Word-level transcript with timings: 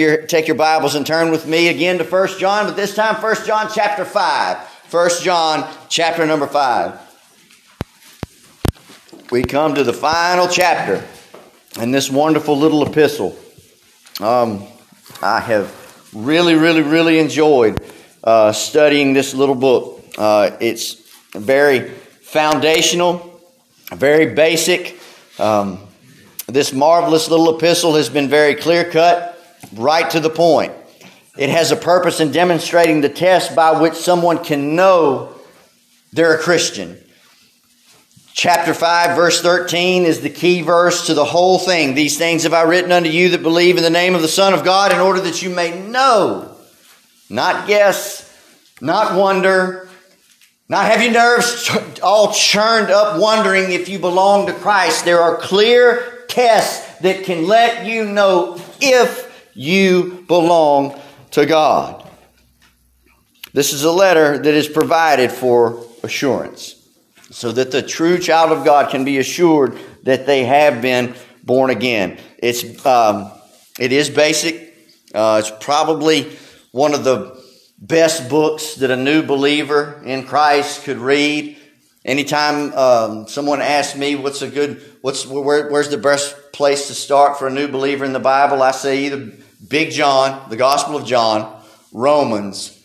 your, 0.00 0.22
take 0.22 0.48
your 0.48 0.56
Bibles 0.56 0.94
and 0.94 1.06
turn 1.06 1.30
with 1.30 1.46
me 1.46 1.68
again 1.68 1.98
to 1.98 2.04
1 2.04 2.38
John, 2.38 2.66
but 2.66 2.74
this 2.74 2.94
time 2.94 3.22
1 3.22 3.46
John 3.46 3.70
chapter 3.72 4.04
5. 4.04 4.56
1 4.90 5.10
John 5.22 5.68
chapter 5.88 6.26
number 6.26 6.46
5. 6.46 6.98
We 9.30 9.42
come 9.42 9.74
to 9.76 9.84
the 9.84 9.92
final 9.92 10.48
chapter 10.48 11.06
in 11.80 11.92
this 11.92 12.10
wonderful 12.10 12.58
little 12.58 12.84
epistle. 12.84 13.38
Um, 14.18 14.66
I 15.22 15.40
have 15.40 16.10
really, 16.12 16.54
really, 16.54 16.82
really 16.82 17.18
enjoyed 17.18 17.80
uh, 18.24 18.52
studying 18.52 19.12
this 19.12 19.34
little 19.34 19.54
book. 19.54 20.04
Uh, 20.18 20.56
it's 20.60 20.94
very 21.32 21.90
foundational, 21.90 23.40
very 23.92 24.34
basic. 24.34 24.98
Um, 25.38 25.86
this 26.48 26.72
marvelous 26.72 27.28
little 27.28 27.56
epistle 27.56 27.94
has 27.94 28.08
been 28.08 28.28
very 28.28 28.56
clear 28.56 28.84
cut, 28.84 29.39
right 29.74 30.08
to 30.10 30.20
the 30.20 30.30
point. 30.30 30.72
It 31.36 31.50
has 31.50 31.70
a 31.70 31.76
purpose 31.76 32.20
in 32.20 32.32
demonstrating 32.32 33.00
the 33.00 33.08
test 33.08 33.54
by 33.54 33.80
which 33.80 33.94
someone 33.94 34.44
can 34.44 34.74
know 34.74 35.34
they're 36.12 36.34
a 36.34 36.38
Christian. 36.38 36.98
Chapter 38.32 38.74
5, 38.74 39.16
verse 39.16 39.42
13 39.42 40.04
is 40.04 40.20
the 40.20 40.30
key 40.30 40.62
verse 40.62 41.06
to 41.06 41.14
the 41.14 41.24
whole 41.24 41.58
thing. 41.58 41.94
These 41.94 42.16
things 42.18 42.44
have 42.44 42.54
I 42.54 42.62
written 42.62 42.92
unto 42.92 43.10
you 43.10 43.30
that 43.30 43.42
believe 43.42 43.76
in 43.76 43.82
the 43.82 43.90
name 43.90 44.14
of 44.14 44.22
the 44.22 44.28
Son 44.28 44.54
of 44.54 44.64
God, 44.64 44.92
in 44.92 44.98
order 44.98 45.20
that 45.20 45.42
you 45.42 45.50
may 45.50 45.78
know, 45.80 46.56
not 47.28 47.66
guess, 47.68 48.26
not 48.80 49.16
wonder, 49.16 49.88
not 50.68 50.86
have 50.86 51.02
your 51.02 51.12
nerves 51.12 51.70
all 52.02 52.32
churned 52.32 52.90
up 52.90 53.20
wondering 53.20 53.72
if 53.72 53.88
you 53.88 53.98
belong 53.98 54.46
to 54.46 54.52
Christ. 54.52 55.04
There 55.04 55.20
are 55.20 55.36
clear 55.36 56.24
tests 56.28 56.98
that 57.00 57.24
can 57.24 57.46
let 57.46 57.86
you 57.86 58.04
know 58.04 58.60
if 58.80 59.29
you 59.54 60.24
belong 60.26 61.00
to 61.32 61.46
God. 61.46 62.08
This 63.52 63.72
is 63.72 63.84
a 63.84 63.92
letter 63.92 64.38
that 64.38 64.54
is 64.54 64.68
provided 64.68 65.32
for 65.32 65.84
assurance 66.02 66.76
so 67.30 67.52
that 67.52 67.70
the 67.70 67.82
true 67.82 68.18
child 68.18 68.52
of 68.52 68.64
God 68.64 68.90
can 68.90 69.04
be 69.04 69.18
assured 69.18 69.78
that 70.04 70.26
they 70.26 70.44
have 70.44 70.82
been 70.82 71.14
born 71.42 71.70
again. 71.70 72.18
It's, 72.38 72.84
um, 72.86 73.30
it 73.78 73.92
is 73.92 74.10
basic. 74.10 74.74
Uh, 75.14 75.42
it's 75.44 75.52
probably 75.64 76.36
one 76.72 76.94
of 76.94 77.04
the 77.04 77.40
best 77.78 78.28
books 78.28 78.76
that 78.76 78.90
a 78.90 78.96
new 78.96 79.22
believer 79.22 80.00
in 80.04 80.26
Christ 80.26 80.84
could 80.84 80.98
read. 80.98 81.56
Anytime 82.04 82.72
um, 82.74 83.28
someone 83.28 83.60
asks 83.60 83.96
me 83.96 84.16
what's 84.16 84.42
a 84.42 84.48
good, 84.48 84.82
what's 85.00 85.26
where, 85.26 85.68
where's 85.70 85.88
the 85.88 85.98
best 85.98 86.36
place 86.52 86.88
to 86.88 86.94
start 86.94 87.38
for 87.38 87.46
a 87.46 87.50
new 87.50 87.68
believer 87.68 88.04
in 88.04 88.12
the 88.12 88.20
Bible, 88.20 88.62
I 88.62 88.70
say 88.70 89.06
either 89.06 89.32
Big 89.66 89.90
John, 89.90 90.48
the 90.48 90.56
Gospel 90.56 90.96
of 90.96 91.06
John, 91.06 91.62
Romans, 91.92 92.76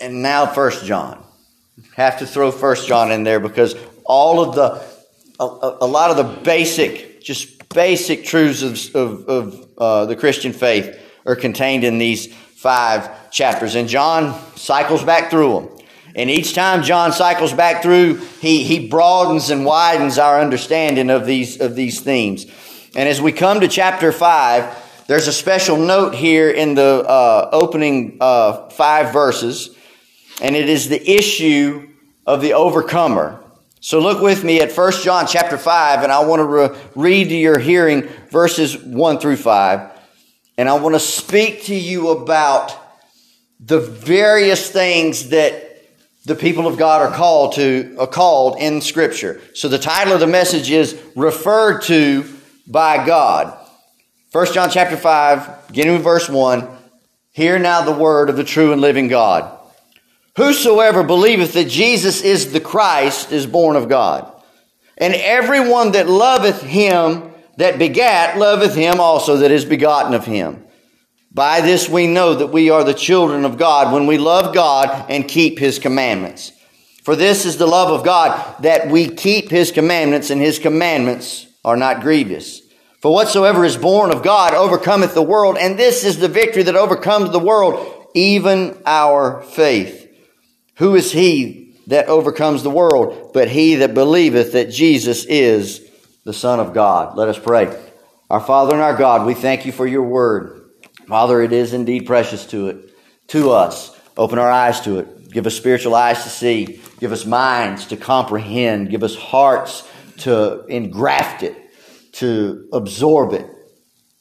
and 0.00 0.22
now 0.22 0.46
First 0.46 0.84
John. 0.84 1.22
Have 1.94 2.18
to 2.20 2.26
throw 2.26 2.50
First 2.50 2.88
John 2.88 3.12
in 3.12 3.24
there 3.24 3.40
because 3.40 3.74
all 4.04 4.40
of 4.40 4.54
the, 4.54 4.82
a, 5.38 5.84
a 5.84 5.86
lot 5.86 6.10
of 6.10 6.16
the 6.16 6.42
basic, 6.42 7.22
just 7.22 7.68
basic 7.68 8.24
truths 8.24 8.62
of, 8.62 8.96
of, 8.96 9.28
of 9.28 9.68
uh, 9.78 10.06
the 10.06 10.16
Christian 10.16 10.52
faith 10.52 10.98
are 11.26 11.36
contained 11.36 11.84
in 11.84 11.98
these 11.98 12.32
five 12.34 13.30
chapters, 13.30 13.74
and 13.74 13.88
John 13.88 14.38
cycles 14.56 15.04
back 15.04 15.30
through 15.30 15.52
them. 15.54 15.78
And 16.14 16.28
each 16.28 16.54
time 16.54 16.82
John 16.82 17.12
cycles 17.12 17.52
back 17.52 17.82
through, 17.82 18.16
he, 18.40 18.64
he 18.64 18.88
broadens 18.88 19.50
and 19.50 19.64
widens 19.64 20.18
our 20.18 20.40
understanding 20.40 21.08
of 21.08 21.24
these, 21.24 21.60
of 21.60 21.76
these 21.76 22.00
themes. 22.00 22.46
And 22.96 23.08
as 23.08 23.22
we 23.22 23.32
come 23.32 23.60
to 23.60 23.68
chapter 23.68 24.10
5, 24.10 24.89
there's 25.10 25.26
a 25.26 25.32
special 25.32 25.76
note 25.76 26.14
here 26.14 26.50
in 26.50 26.76
the 26.76 27.04
uh, 27.04 27.48
opening 27.52 28.18
uh, 28.20 28.68
five 28.68 29.12
verses, 29.12 29.76
and 30.40 30.54
it 30.54 30.68
is 30.68 30.88
the 30.88 31.02
issue 31.10 31.88
of 32.24 32.40
the 32.40 32.52
overcomer. 32.52 33.42
So 33.80 33.98
look 33.98 34.22
with 34.22 34.44
me 34.44 34.60
at 34.60 34.70
1 34.70 34.92
John 35.02 35.26
chapter 35.26 35.58
5, 35.58 36.04
and 36.04 36.12
I 36.12 36.24
want 36.24 36.38
to 36.38 36.44
re- 36.44 36.78
read 36.94 37.28
to 37.30 37.34
your 37.34 37.58
hearing 37.58 38.02
verses 38.30 38.78
1 38.78 39.18
through 39.18 39.38
5. 39.38 39.90
And 40.56 40.68
I 40.68 40.74
want 40.74 40.94
to 40.94 41.00
speak 41.00 41.64
to 41.64 41.74
you 41.74 42.10
about 42.10 42.78
the 43.58 43.80
various 43.80 44.70
things 44.70 45.30
that 45.30 45.88
the 46.24 46.36
people 46.36 46.68
of 46.68 46.78
God 46.78 47.02
are 47.02 47.12
called 47.12 47.54
to 47.54 47.96
are 47.98 48.06
called 48.06 48.60
in 48.60 48.80
Scripture. 48.80 49.40
So 49.54 49.66
the 49.66 49.76
title 49.76 50.14
of 50.14 50.20
the 50.20 50.28
message 50.28 50.70
is 50.70 50.96
referred 51.16 51.82
to 51.86 52.32
by 52.68 53.04
God. 53.04 53.56
1 54.32 54.52
John 54.52 54.70
chapter 54.70 54.96
5, 54.96 55.66
beginning 55.66 55.94
with 55.94 56.04
verse 56.04 56.28
1. 56.28 56.68
Hear 57.32 57.58
now 57.58 57.82
the 57.82 57.90
word 57.90 58.30
of 58.30 58.36
the 58.36 58.44
true 58.44 58.70
and 58.70 58.80
living 58.80 59.08
God. 59.08 59.58
Whosoever 60.36 61.02
believeth 61.02 61.54
that 61.54 61.68
Jesus 61.68 62.22
is 62.22 62.52
the 62.52 62.60
Christ 62.60 63.32
is 63.32 63.46
born 63.46 63.74
of 63.74 63.88
God. 63.88 64.32
And 64.96 65.14
everyone 65.14 65.92
that 65.92 66.08
loveth 66.08 66.62
him 66.62 67.32
that 67.56 67.80
begat 67.80 68.38
loveth 68.38 68.76
him 68.76 69.00
also 69.00 69.38
that 69.38 69.50
is 69.50 69.64
begotten 69.64 70.14
of 70.14 70.26
him. 70.26 70.64
By 71.32 71.60
this 71.60 71.88
we 71.88 72.06
know 72.06 72.34
that 72.34 72.52
we 72.52 72.70
are 72.70 72.84
the 72.84 72.94
children 72.94 73.44
of 73.44 73.58
God 73.58 73.92
when 73.92 74.06
we 74.06 74.16
love 74.16 74.54
God 74.54 75.10
and 75.10 75.26
keep 75.26 75.58
his 75.58 75.80
commandments. 75.80 76.52
For 77.02 77.16
this 77.16 77.44
is 77.44 77.56
the 77.56 77.66
love 77.66 77.90
of 77.90 78.04
God 78.04 78.62
that 78.62 78.88
we 78.88 79.08
keep 79.08 79.50
his 79.50 79.72
commandments 79.72 80.30
and 80.30 80.40
his 80.40 80.60
commandments 80.60 81.48
are 81.64 81.76
not 81.76 82.00
grievous. 82.00 82.59
For 83.00 83.12
whatsoever 83.12 83.64
is 83.64 83.76
born 83.76 84.12
of 84.12 84.22
God 84.22 84.54
overcometh 84.54 85.14
the 85.14 85.22
world 85.22 85.56
and 85.58 85.78
this 85.78 86.04
is 86.04 86.18
the 86.18 86.28
victory 86.28 86.64
that 86.64 86.76
overcomes 86.76 87.30
the 87.30 87.38
world, 87.38 88.08
even 88.14 88.80
our 88.84 89.42
faith. 89.42 90.08
Who 90.76 90.94
is 90.94 91.12
he 91.12 91.76
that 91.86 92.08
overcomes 92.08 92.62
the 92.62 92.70
world 92.70 93.32
but 93.32 93.48
he 93.48 93.76
that 93.76 93.94
believeth 93.94 94.52
that 94.52 94.70
Jesus 94.70 95.24
is 95.24 95.88
the 96.24 96.34
Son 96.34 96.60
of 96.60 96.74
God? 96.74 97.16
Let 97.16 97.28
us 97.28 97.38
pray. 97.38 97.74
Our 98.28 98.40
Father 98.40 98.74
and 98.74 98.82
our 98.82 98.96
God, 98.96 99.26
we 99.26 99.34
thank 99.34 99.66
you 99.66 99.72
for 99.72 99.86
your 99.86 100.04
word. 100.04 100.70
Father, 101.08 101.42
it 101.42 101.52
is 101.52 101.72
indeed 101.72 102.06
precious 102.06 102.46
to 102.46 102.68
it, 102.68 102.94
to 103.28 103.50
us. 103.50 103.98
Open 104.16 104.38
our 104.38 104.50
eyes 104.50 104.80
to 104.82 104.98
it. 104.98 105.30
Give 105.32 105.46
us 105.46 105.56
spiritual 105.56 105.94
eyes 105.94 106.22
to 106.24 106.28
see. 106.28 106.80
Give 107.00 107.12
us 107.12 107.24
minds 107.24 107.86
to 107.86 107.96
comprehend. 107.96 108.90
Give 108.90 109.02
us 109.02 109.16
hearts 109.16 109.88
to 110.18 110.64
engraft 110.66 111.42
it, 111.42 111.56
to 112.20 112.68
absorb 112.72 113.32
it. 113.32 113.46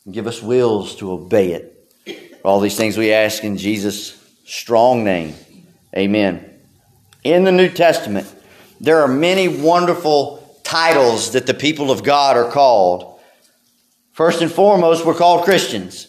And 0.06 0.14
give 0.14 0.28
us 0.28 0.42
wills 0.42 0.96
to 0.98 1.12
obey 1.12 1.52
it. 1.52 2.40
All 2.44 2.60
these 2.60 2.78
things 2.78 2.98
we 2.98 3.14
ask 3.14 3.44
in 3.44 3.58
Jesus' 3.58 4.18
strong 4.46 5.04
name. 5.04 5.36
Amen. 5.96 6.60
In 7.24 7.44
the 7.44 7.52
New 7.52 7.70
Testament, 7.70 8.34
there 8.80 9.02
are 9.02 9.08
many 9.08 9.48
wonderful 9.48 10.60
titles 10.64 11.34
that 11.34 11.46
the 11.46 11.54
people 11.54 11.92
of 11.92 12.04
God 12.04 12.38
are 12.38 12.50
called. 12.50 13.20
First 14.14 14.42
and 14.42 14.52
foremost, 14.52 15.06
we're 15.06 15.14
called 15.14 15.44
Christians. 15.44 16.08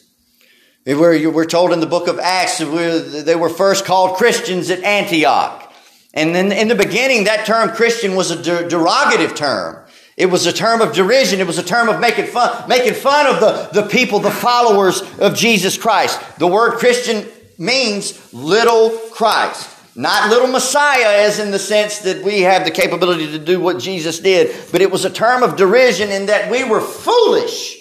We're, 0.87 1.45
told 1.45 1.73
in 1.73 1.81
the 1.81 1.87
book 1.87 2.09
of 2.09 2.19
Acts 2.19 2.59
that 2.59 3.23
they 3.27 3.37
were 3.37 3.49
first 3.49 3.85
called 3.85 4.17
Christians 4.17 4.71
at 4.71 4.83
Antioch. 4.83 5.73
And 6.15 6.35
then 6.35 6.53
in 6.53 6.69
the 6.69 6.75
beginning, 6.75 7.25
that 7.25 7.47
term 7.47 7.71
Christian 7.71 8.15
was 8.15 8.31
a 8.31 8.43
der- 8.43 8.69
derogative 8.69 9.37
term. 9.37 9.85
It 10.21 10.31
was 10.31 10.45
a 10.45 10.53
term 10.53 10.83
of 10.83 10.93
derision. 10.93 11.41
It 11.41 11.47
was 11.47 11.57
a 11.57 11.63
term 11.63 11.89
of 11.89 11.99
making 11.99 12.27
fun, 12.27 12.69
making 12.69 12.93
fun 12.93 13.27
of 13.27 13.41
the, 13.41 13.81
the 13.81 13.89
people, 13.89 14.19
the 14.19 14.31
followers 14.31 15.01
of 15.19 15.35
Jesus 15.35 15.79
Christ. 15.79 16.21
The 16.39 16.47
word 16.47 16.79
Christian 16.79 17.27
means 17.57 18.31
little 18.35 18.91
Christ. 19.13 19.75
Not 19.97 20.29
little 20.29 20.49
Messiah, 20.49 21.25
as 21.25 21.39
in 21.39 21.51
the 21.51 21.59
sense 21.59 22.01
that 22.01 22.23
we 22.23 22.43
have 22.43 22.67
the 22.67 22.71
capability 22.71 23.33
to 23.33 23.39
do 23.39 23.63
what 23.63 23.79
Jesus 23.79 24.19
did, 24.19 24.55
but 24.71 24.83
it 24.83 24.91
was 24.91 25.07
a 25.07 25.11
term 25.11 25.43
of 25.43 25.57
derision 25.57 26.11
in 26.11 26.27
that 26.27 26.51
we 26.51 26.65
were 26.65 26.83
foolish 26.83 27.79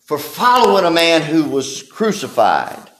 for 0.00 0.16
following 0.16 0.86
a 0.86 0.90
man 0.90 1.20
who 1.20 1.44
was 1.44 1.82
crucified 1.82 2.90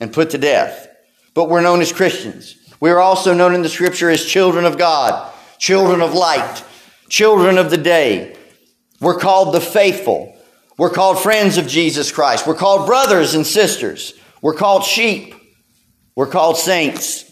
and 0.00 0.12
put 0.12 0.28
to 0.30 0.38
death. 0.38 0.86
But 1.32 1.48
we're 1.48 1.62
known 1.62 1.80
as 1.80 1.94
Christians. 1.94 2.56
We 2.78 2.90
are 2.90 3.00
also 3.00 3.32
known 3.32 3.54
in 3.54 3.62
the 3.62 3.70
scripture 3.70 4.10
as 4.10 4.22
children 4.22 4.66
of 4.66 4.76
God, 4.76 5.32
children 5.58 6.02
of 6.02 6.12
light, 6.12 6.62
children 7.08 7.58
of 7.58 7.70
the 7.70 7.78
day. 7.78 8.36
We're 9.00 9.18
called 9.18 9.54
the 9.54 9.60
faithful. 9.60 10.36
We're 10.76 10.90
called 10.90 11.20
friends 11.20 11.56
of 11.56 11.66
Jesus 11.68 12.10
Christ. 12.10 12.46
We're 12.46 12.54
called 12.54 12.86
brothers 12.86 13.34
and 13.34 13.46
sisters. 13.46 14.14
We're 14.42 14.54
called 14.54 14.84
sheep. 14.84 15.34
We're 16.16 16.26
called 16.26 16.56
saints. 16.56 17.30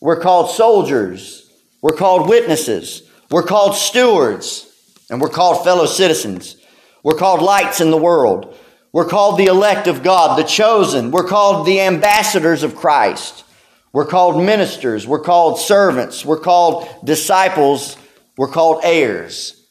We're 0.00 0.20
called 0.20 0.50
soldiers. 0.50 1.50
We're 1.82 1.96
called 1.96 2.28
witnesses. 2.28 3.02
We're 3.30 3.42
called 3.42 3.74
stewards. 3.74 4.64
And 5.10 5.20
we're 5.20 5.28
called 5.28 5.64
fellow 5.64 5.86
citizens. 5.86 6.56
We're 7.02 7.18
called 7.18 7.42
lights 7.42 7.80
in 7.80 7.90
the 7.90 7.96
world. 7.96 8.56
We're 8.92 9.08
called 9.08 9.38
the 9.38 9.46
elect 9.46 9.86
of 9.86 10.02
God, 10.02 10.38
the 10.38 10.48
chosen. 10.48 11.10
We're 11.10 11.28
called 11.28 11.66
the 11.66 11.80
ambassadors 11.82 12.62
of 12.62 12.74
Christ. 12.74 13.44
We're 13.92 14.06
called 14.06 14.42
ministers. 14.42 15.06
We're 15.06 15.20
called 15.20 15.58
servants. 15.58 16.24
We're 16.24 16.40
called 16.40 16.88
disciples. 17.04 17.97
We're 18.38 18.48
called 18.48 18.80
heirs. 18.84 19.66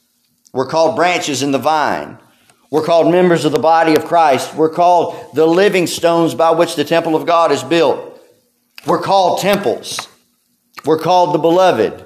We're 0.54 0.68
called 0.68 0.98
branches 0.98 1.42
in 1.42 1.52
the 1.52 1.58
vine. 1.58 2.20
We're 2.70 2.84
called 2.84 3.10
members 3.10 3.46
of 3.46 3.54
the 3.54 3.60
body 3.60 3.96
of 3.96 4.06
Christ. 4.06 4.54
We're 4.54 4.70
called 4.70 5.34
the 5.34 5.46
living 5.46 5.88
stones 5.88 6.36
by 6.36 6.52
which 6.52 6.76
the 6.76 6.84
temple 6.84 7.16
of 7.16 7.26
God 7.26 7.54
is 7.54 7.64
built. 7.64 8.22
We're 8.86 9.02
called 9.02 9.40
temples. 9.40 10.10
We're 10.86 11.00
called 11.00 11.34
the 11.34 11.40
beloved. 11.40 12.06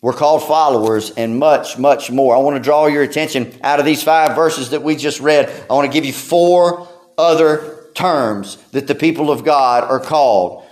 We're 0.00 0.14
called 0.14 0.42
followers 0.42 1.10
and 1.10 1.38
much, 1.38 1.78
much 1.78 2.10
more. 2.10 2.34
I 2.34 2.38
want 2.38 2.56
to 2.56 2.62
draw 2.62 2.86
your 2.86 3.02
attention 3.02 3.58
out 3.62 3.78
of 3.78 3.84
these 3.84 4.02
five 4.02 4.34
verses 4.34 4.70
that 4.70 4.82
we 4.82 4.96
just 4.96 5.20
read. 5.20 5.50
I 5.68 5.74
want 5.74 5.90
to 5.90 5.92
give 5.92 6.06
you 6.06 6.14
four 6.14 6.88
other 7.18 7.90
terms 7.94 8.56
that 8.72 8.86
the 8.86 8.94
people 8.94 9.30
of 9.30 9.44
God 9.44 9.84
are 9.84 10.00
called. 10.00 10.63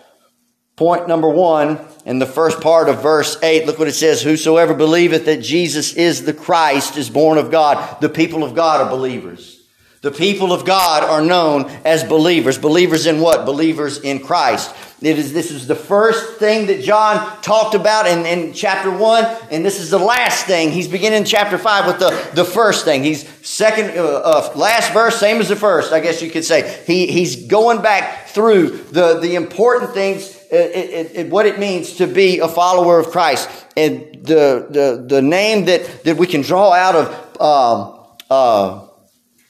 Point 0.76 1.06
number 1.06 1.28
one, 1.28 1.78
in 2.06 2.18
the 2.18 2.26
first 2.26 2.60
part 2.60 2.88
of 2.88 3.02
verse 3.02 3.40
8, 3.42 3.66
look 3.66 3.78
what 3.78 3.88
it 3.88 3.92
says 3.92 4.22
Whosoever 4.22 4.74
believeth 4.74 5.26
that 5.26 5.42
Jesus 5.42 5.94
is 5.94 6.24
the 6.24 6.32
Christ 6.32 6.96
is 6.96 7.10
born 7.10 7.38
of 7.38 7.50
God. 7.50 8.00
The 8.00 8.08
people 8.08 8.42
of 8.42 8.54
God 8.54 8.80
are 8.80 8.90
believers. 8.90 9.60
The 10.00 10.10
people 10.10 10.52
of 10.52 10.64
God 10.64 11.04
are 11.04 11.22
known 11.22 11.66
as 11.84 12.02
believers. 12.02 12.58
Believers 12.58 13.06
in 13.06 13.20
what? 13.20 13.46
Believers 13.46 14.00
in 14.00 14.18
Christ. 14.18 14.74
It 15.02 15.18
is, 15.18 15.32
this 15.32 15.50
is 15.50 15.66
the 15.66 15.74
first 15.74 16.38
thing 16.38 16.66
that 16.66 16.80
John 16.80 17.42
talked 17.42 17.74
about 17.74 18.06
in, 18.06 18.24
in 18.24 18.52
chapter 18.52 18.88
1, 18.88 19.36
and 19.50 19.66
this 19.66 19.80
is 19.80 19.90
the 19.90 19.98
last 19.98 20.46
thing. 20.46 20.70
He's 20.70 20.86
beginning 20.86 21.24
chapter 21.24 21.58
5 21.58 21.86
with 21.86 21.98
the, 21.98 22.30
the 22.34 22.44
first 22.44 22.84
thing. 22.84 23.02
He's 23.02 23.28
second, 23.44 23.98
uh, 23.98 24.04
uh, 24.04 24.52
last 24.54 24.92
verse, 24.92 25.18
same 25.18 25.40
as 25.40 25.48
the 25.48 25.56
first, 25.56 25.92
I 25.92 25.98
guess 25.98 26.22
you 26.22 26.30
could 26.30 26.44
say. 26.44 26.84
He, 26.86 27.08
he's 27.08 27.48
going 27.48 27.82
back 27.82 28.28
through 28.28 28.70
the, 28.92 29.18
the 29.18 29.34
important 29.34 29.92
things, 29.92 30.36
uh, 30.52 30.56
it, 30.56 31.10
it, 31.16 31.30
what 31.30 31.46
it 31.46 31.58
means 31.58 31.96
to 31.96 32.06
be 32.06 32.38
a 32.38 32.46
follower 32.46 33.00
of 33.00 33.08
Christ. 33.08 33.48
And 33.76 34.24
the, 34.24 34.68
the, 34.70 35.04
the 35.08 35.20
name 35.20 35.64
that, 35.64 36.04
that 36.04 36.16
we 36.16 36.28
can 36.28 36.42
draw 36.42 36.72
out 36.72 36.94
of 36.94 37.40
um, 37.40 38.06
uh, 38.30 38.86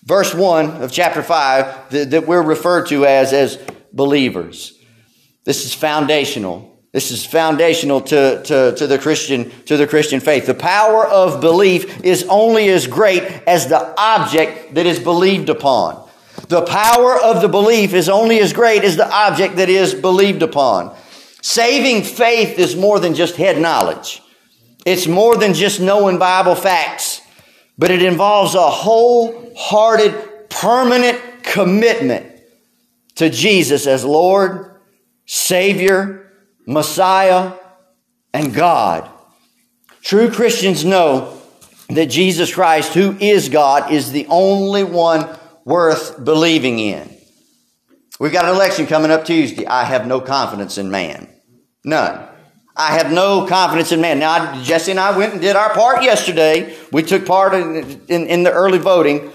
verse 0.04 0.34
1 0.34 0.82
of 0.82 0.90
chapter 0.90 1.22
5 1.22 1.90
that, 1.90 2.10
that 2.12 2.26
we're 2.26 2.42
referred 2.42 2.86
to 2.86 3.04
as, 3.04 3.34
as 3.34 3.58
believers. 3.92 4.71
This 5.44 5.64
is 5.64 5.74
foundational. 5.74 6.70
This 6.92 7.10
is 7.10 7.24
foundational 7.24 8.00
to, 8.02 8.42
to, 8.42 8.74
to, 8.76 8.86
the 8.86 8.98
Christian, 8.98 9.50
to 9.64 9.76
the 9.76 9.86
Christian 9.86 10.20
faith. 10.20 10.46
The 10.46 10.54
power 10.54 11.06
of 11.06 11.40
belief 11.40 12.04
is 12.04 12.26
only 12.28 12.68
as 12.68 12.86
great 12.86 13.22
as 13.46 13.68
the 13.68 13.94
object 13.98 14.74
that 14.74 14.86
is 14.86 15.00
believed 15.00 15.48
upon. 15.48 16.08
The 16.48 16.62
power 16.62 17.18
of 17.22 17.40
the 17.40 17.48
belief 17.48 17.94
is 17.94 18.08
only 18.08 18.40
as 18.40 18.52
great 18.52 18.84
as 18.84 18.96
the 18.96 19.10
object 19.10 19.56
that 19.56 19.70
is 19.70 19.94
believed 19.94 20.42
upon. 20.42 20.94
Saving 21.40 22.02
faith 22.02 22.58
is 22.58 22.76
more 22.76 23.00
than 23.00 23.14
just 23.14 23.36
head 23.36 23.60
knowledge. 23.60 24.22
It's 24.84 25.06
more 25.06 25.36
than 25.36 25.54
just 25.54 25.80
knowing 25.80 26.18
Bible 26.18 26.54
facts 26.54 27.22
but 27.78 27.90
it 27.90 28.02
involves 28.02 28.54
a 28.54 28.70
wholehearted, 28.70 30.48
permanent 30.50 31.20
commitment 31.42 32.26
to 33.16 33.30
Jesus 33.30 33.86
as 33.86 34.04
Lord, 34.04 34.71
Savior, 35.26 36.32
Messiah, 36.66 37.52
and 38.32 38.54
God. 38.54 39.08
True 40.02 40.30
Christians 40.30 40.84
know 40.84 41.40
that 41.90 42.06
Jesus 42.06 42.52
Christ, 42.52 42.94
who 42.94 43.16
is 43.20 43.48
God, 43.48 43.92
is 43.92 44.12
the 44.12 44.26
only 44.28 44.84
one 44.84 45.28
worth 45.64 46.22
believing 46.22 46.78
in. 46.78 47.08
We've 48.18 48.32
got 48.32 48.44
an 48.44 48.54
election 48.54 48.86
coming 48.86 49.10
up 49.10 49.24
Tuesday. 49.24 49.66
I 49.66 49.84
have 49.84 50.06
no 50.06 50.20
confidence 50.20 50.78
in 50.78 50.90
man. 50.90 51.28
None. 51.84 52.28
I 52.76 52.96
have 52.96 53.12
no 53.12 53.46
confidence 53.46 53.92
in 53.92 54.00
man. 54.00 54.18
Now, 54.18 54.62
Jesse 54.62 54.92
and 54.92 55.00
I 55.00 55.16
went 55.16 55.32
and 55.32 55.42
did 55.42 55.56
our 55.56 55.74
part 55.74 56.02
yesterday. 56.02 56.76
We 56.90 57.02
took 57.02 57.26
part 57.26 57.54
in, 57.54 58.00
in, 58.08 58.26
in, 58.26 58.42
the 58.44 58.52
early 58.52 58.78
voting, 58.78 59.30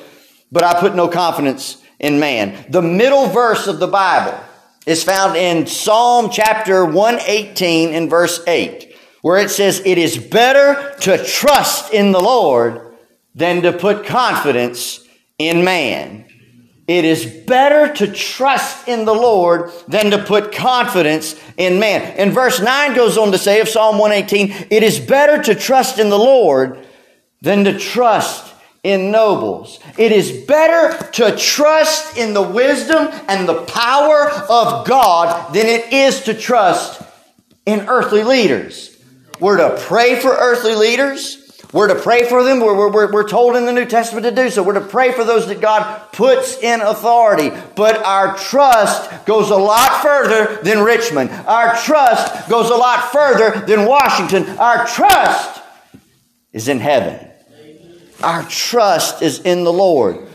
but 0.52 0.64
I 0.64 0.80
put 0.80 0.96
no 0.96 1.08
confidence 1.08 1.82
in 2.00 2.20
man. 2.20 2.66
The 2.70 2.82
middle 2.82 3.28
verse 3.28 3.68
of 3.68 3.80
the 3.80 3.88
Bible 3.88 4.40
is 4.88 5.04
found 5.04 5.36
in 5.36 5.68
Psalm 5.68 6.30
chapter 6.32 6.86
118 6.86 7.94
in 7.94 8.10
verse 8.10 8.42
8, 8.48 8.96
where 9.22 9.38
it 9.38 9.52
says, 9.52 9.82
It 9.86 9.98
is 9.98 10.18
better 10.18 10.96
to 11.02 11.24
trust 11.24 11.94
in 11.94 12.14
the 12.14 12.22
Lord 12.22 12.96
than 13.36 13.62
to 13.64 13.74
put 13.74 14.06
confidence 14.06 15.06
in 15.38 15.66
man. 15.66 16.24
It 16.88 17.04
is 17.04 17.26
better 17.26 17.94
to 17.96 18.14
trust 18.14 18.88
in 18.88 19.04
the 19.04 19.14
Lord 19.14 19.72
than 19.90 20.12
to 20.12 20.24
put 20.24 20.54
confidence 20.54 21.36
in 21.58 21.80
man. 21.80 22.02
And 22.18 22.32
verse 22.32 22.62
9 22.62 22.96
goes 22.96 23.18
on 23.18 23.34
to 23.34 23.38
say 23.38 23.60
of 23.60 23.68
Psalm 23.68 23.98
118, 23.98 24.68
it 24.70 24.84
is 24.84 25.02
better 25.02 25.44
to 25.44 25.54
trust 25.54 26.00
in 26.00 26.10
the 26.10 26.18
Lord 26.18 26.88
than 27.42 27.66
to 27.66 27.78
trust 27.78 28.54
in 28.84 29.12
nobles. 29.12 29.80
It 29.98 30.12
is 30.12 30.46
better 30.46 31.12
to 31.14 31.36
trust 31.36 32.18
in 32.18 32.34
the 32.34 32.42
wisdom 32.42 33.10
and 33.28 33.48
the 33.48 33.64
power 33.64 34.30
of 34.30 34.88
God 34.88 35.54
than 35.54 35.66
it 35.66 35.92
is 35.92 36.22
to 36.24 36.34
trust 36.34 37.02
in 37.66 37.88
earthly 37.88 38.24
leaders. 38.24 38.98
We're 39.40 39.58
to 39.58 39.78
pray 39.84 40.20
for 40.20 40.30
earthly 40.30 40.76
leaders. 40.76 41.44
We're 41.74 41.90
to 41.90 41.96
pray 42.02 42.24
for 42.24 42.44
them. 42.44 42.62
We're, 42.62 42.90
we're, 42.90 43.12
we're 43.12 43.28
told 43.28 43.58
in 43.58 43.66
the 43.66 43.74
New 43.74 43.86
Testament 43.86 44.24
to 44.24 44.32
do 44.32 44.50
so. 44.50 44.64
We're 44.64 44.76
to 44.76 44.82
pray 44.82 45.12
for 45.12 45.26
those 45.26 45.48
that 45.48 45.60
God 45.60 46.12
puts 46.14 46.58
in 46.58 46.80
authority. 46.80 47.52
But 47.76 48.04
our 48.04 48.38
trust 48.38 49.26
goes 49.26 49.50
a 49.50 49.58
lot 49.58 50.02
further 50.02 50.62
than 50.64 50.84
Richmond. 50.84 51.30
Our 51.30 51.76
trust 51.76 52.50
goes 52.50 52.70
a 52.70 52.76
lot 52.76 53.12
further 53.12 53.66
than 53.66 53.86
Washington. 53.86 54.48
Our 54.58 54.88
trust 54.88 55.62
is 56.54 56.70
in 56.70 56.80
heaven. 56.80 57.20
Our 58.24 58.44
trust 58.44 59.22
is 59.22 59.40
in 59.40 59.64
the 59.64 59.74
Lord. 59.74 60.28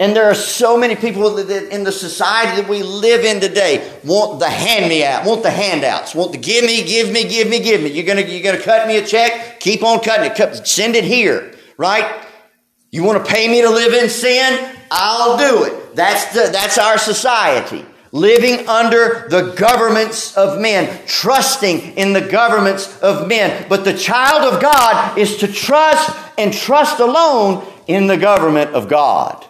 And 0.00 0.14
there 0.14 0.30
are 0.30 0.34
so 0.34 0.76
many 0.76 0.94
people 0.94 1.34
that 1.34 1.74
in 1.74 1.82
the 1.82 1.90
society 1.90 2.60
that 2.60 2.70
we 2.70 2.84
live 2.84 3.24
in 3.24 3.40
today 3.40 3.98
want 4.04 4.38
the 4.38 4.48
hand 4.48 4.88
me 4.88 5.04
out, 5.04 5.26
want 5.26 5.42
the 5.42 5.50
handouts, 5.50 6.14
want 6.14 6.30
the 6.30 6.38
give 6.38 6.64
me, 6.64 6.84
give 6.84 7.10
me, 7.10 7.28
give 7.28 7.48
me, 7.48 7.58
give 7.58 7.82
me. 7.82 7.90
You're 7.90 8.06
gonna 8.06 8.20
you're 8.20 8.44
gonna 8.44 8.62
cut 8.62 8.86
me 8.86 8.98
a 8.98 9.04
check, 9.04 9.58
keep 9.58 9.82
on 9.82 9.98
cutting 10.00 10.30
it, 10.30 10.66
send 10.68 10.94
it 10.94 11.02
here, 11.02 11.52
right? 11.76 12.24
You 12.92 13.02
want 13.02 13.24
to 13.24 13.30
pay 13.30 13.48
me 13.48 13.60
to 13.62 13.70
live 13.70 13.92
in 13.92 14.08
sin? 14.08 14.72
I'll 14.90 15.36
do 15.36 15.64
it. 15.64 15.96
That's 15.96 16.32
the 16.32 16.48
that's 16.52 16.78
our 16.78 16.96
society. 16.96 17.84
Living 18.10 18.68
under 18.68 19.26
the 19.28 19.54
governments 19.56 20.36
of 20.36 20.60
men, 20.60 21.00
trusting 21.06 21.96
in 21.96 22.14
the 22.14 22.20
governments 22.20 22.98
of 23.00 23.28
men. 23.28 23.66
But 23.68 23.84
the 23.84 23.96
child 23.96 24.52
of 24.52 24.62
God 24.62 25.18
is 25.18 25.36
to 25.38 25.48
trust 25.48 26.16
and 26.38 26.52
trust 26.52 27.00
alone 27.00 27.66
in 27.86 28.06
the 28.06 28.16
government 28.16 28.74
of 28.74 28.88
God. 28.88 29.44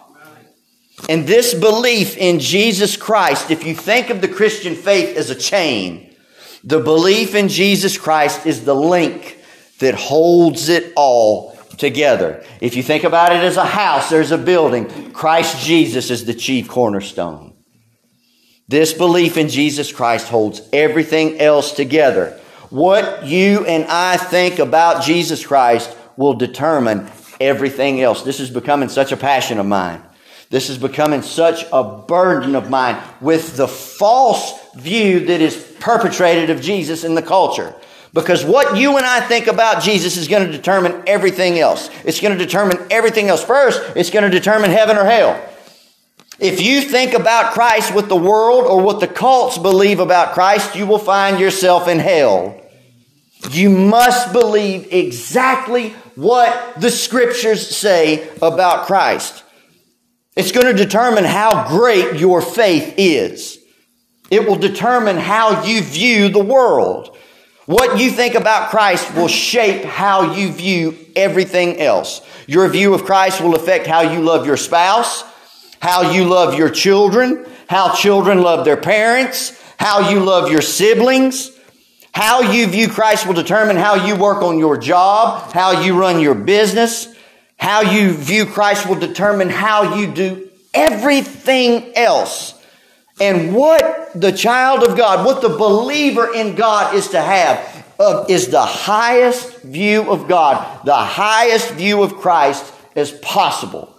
And 1.07 1.25
this 1.25 1.53
belief 1.53 2.17
in 2.17 2.39
Jesus 2.39 2.97
Christ, 2.97 3.51
if 3.51 3.65
you 3.65 3.73
think 3.73 4.09
of 4.09 4.19
the 4.19 4.27
Christian 4.27 4.75
faith 4.75 5.15
as 5.15 5.29
a 5.29 5.35
chain, 5.35 6.13
the 6.63 6.79
belief 6.79 7.35
in 7.35 7.47
Jesus 7.47 7.97
Christ 7.97 8.45
is 8.45 8.65
the 8.65 8.75
link 8.75 9.37
that 9.79 9.95
holds 9.95 10.67
it 10.67 10.91
all 10.97 11.55
together. 11.77 12.43
If 12.59 12.75
you 12.75 12.83
think 12.83 13.05
about 13.05 13.31
it 13.31 13.41
as 13.43 13.55
a 13.55 13.65
house, 13.65 14.09
there's 14.09 14.31
a 14.31 14.37
building. 14.37 15.11
Christ 15.13 15.63
Jesus 15.65 16.11
is 16.11 16.25
the 16.25 16.33
chief 16.33 16.67
cornerstone. 16.67 17.48
This 18.69 18.93
belief 18.93 19.35
in 19.35 19.49
Jesus 19.49 19.91
Christ 19.91 20.27
holds 20.27 20.61
everything 20.71 21.39
else 21.39 21.71
together. 21.71 22.39
What 22.69 23.25
you 23.25 23.65
and 23.65 23.83
I 23.85 24.15
think 24.15 24.59
about 24.59 25.03
Jesus 25.03 25.43
Christ 25.43 25.97
will 26.17 26.35
determine 26.35 27.09
everything 27.41 27.99
else. 27.99 28.21
This 28.21 28.39
is 28.39 28.51
becoming 28.51 28.87
such 28.87 29.11
a 29.11 29.17
passion 29.17 29.57
of 29.57 29.65
mine. 29.65 30.03
This 30.51 30.69
is 30.69 30.77
becoming 30.77 31.23
such 31.23 31.65
a 31.73 31.83
burden 31.83 32.55
of 32.55 32.69
mine 32.69 33.01
with 33.21 33.57
the 33.57 33.67
false 33.67 34.53
view 34.75 35.21
that 35.21 35.41
is 35.41 35.57
perpetrated 35.79 36.51
of 36.51 36.61
Jesus 36.61 37.03
in 37.03 37.15
the 37.15 37.23
culture. 37.23 37.73
Because 38.13 38.45
what 38.45 38.77
you 38.77 38.97
and 38.97 39.05
I 39.05 39.19
think 39.19 39.47
about 39.47 39.81
Jesus 39.81 40.15
is 40.15 40.27
going 40.27 40.45
to 40.45 40.51
determine 40.51 41.01
everything 41.07 41.57
else. 41.57 41.89
It's 42.05 42.21
going 42.21 42.37
to 42.37 42.45
determine 42.45 42.77
everything 42.91 43.29
else. 43.29 43.43
First, 43.43 43.81
it's 43.95 44.11
going 44.11 44.29
to 44.29 44.31
determine 44.31 44.69
heaven 44.69 44.95
or 44.95 45.05
hell. 45.05 45.43
If 46.39 46.61
you 46.61 46.81
think 46.81 47.13
about 47.13 47.53
Christ 47.53 47.93
with 47.93 48.07
the 48.07 48.15
world 48.15 48.65
or 48.65 48.81
what 48.81 49.01
the 49.01 49.07
cults 49.07 49.57
believe 49.57 49.99
about 49.99 50.33
Christ, 50.33 50.75
you 50.75 50.87
will 50.87 50.99
find 50.99 51.39
yourself 51.39 51.87
in 51.87 51.99
hell. 51.99 52.59
You 53.51 53.69
must 53.69 54.31
believe 54.31 54.91
exactly 54.91 55.89
what 56.15 56.79
the 56.79 56.91
scriptures 56.91 57.75
say 57.75 58.29
about 58.41 58.85
Christ. 58.85 59.43
It's 60.35 60.53
going 60.53 60.67
to 60.67 60.83
determine 60.83 61.25
how 61.25 61.67
great 61.67 62.19
your 62.19 62.41
faith 62.41 62.93
is. 62.97 63.57
It 64.31 64.47
will 64.47 64.55
determine 64.55 65.17
how 65.17 65.63
you 65.63 65.81
view 65.81 66.29
the 66.29 66.43
world. 66.43 67.17
What 67.65 67.99
you 67.99 68.11
think 68.11 68.35
about 68.35 68.69
Christ 68.69 69.13
will 69.15 69.27
shape 69.27 69.83
how 69.83 70.33
you 70.33 70.51
view 70.51 70.97
everything 71.15 71.79
else. 71.79 72.21
Your 72.47 72.67
view 72.69 72.93
of 72.93 73.03
Christ 73.03 73.41
will 73.41 73.55
affect 73.55 73.85
how 73.85 74.01
you 74.01 74.21
love 74.21 74.45
your 74.45 74.57
spouse, 74.57 75.23
how 75.81 76.11
you 76.11 76.25
love 76.25 76.55
your 76.55 76.69
children, 76.69 77.45
how 77.67 77.93
children 77.93 78.41
love 78.41 78.65
their 78.65 78.77
parents, 78.77 79.59
how 79.77 80.09
you 80.09 80.19
love 80.19 80.51
your 80.51 80.61
siblings. 80.61 81.51
How 82.11 82.41
you 82.41 82.65
view 82.65 82.89
Christ 82.89 83.27
will 83.27 83.35
determine 83.35 83.77
how 83.77 84.07
you 84.07 84.15
work 84.15 84.41
on 84.41 84.57
your 84.57 84.77
job, 84.77 85.53
how 85.53 85.83
you 85.83 85.97
run 85.97 86.19
your 86.19 86.33
business, 86.33 87.07
How 87.59 87.81
you 87.81 88.13
view 88.13 88.45
Christ 88.45 88.87
will 88.87 88.95
determine 88.95 89.49
how 89.49 89.95
you 89.95 90.07
do 90.07 90.49
everything 90.73 91.91
else. 91.95 92.53
And 93.19 93.53
what 93.53 94.11
the 94.15 94.31
child 94.31 94.83
of 94.83 94.95
God, 94.97 95.25
what 95.25 95.41
the 95.41 95.49
believer 95.49 96.33
in 96.33 96.55
God 96.55 96.95
is 96.95 97.09
to 97.09 97.21
have, 97.21 97.85
uh, 97.99 98.25
is 98.29 98.47
the 98.47 98.61
highest 98.61 99.61
view 99.61 100.09
of 100.09 100.29
God, 100.29 100.85
the 100.85 100.95
highest 100.95 101.73
view 101.73 102.01
of 102.01 102.15
Christ 102.15 102.73
as 102.95 103.11
possible. 103.11 103.93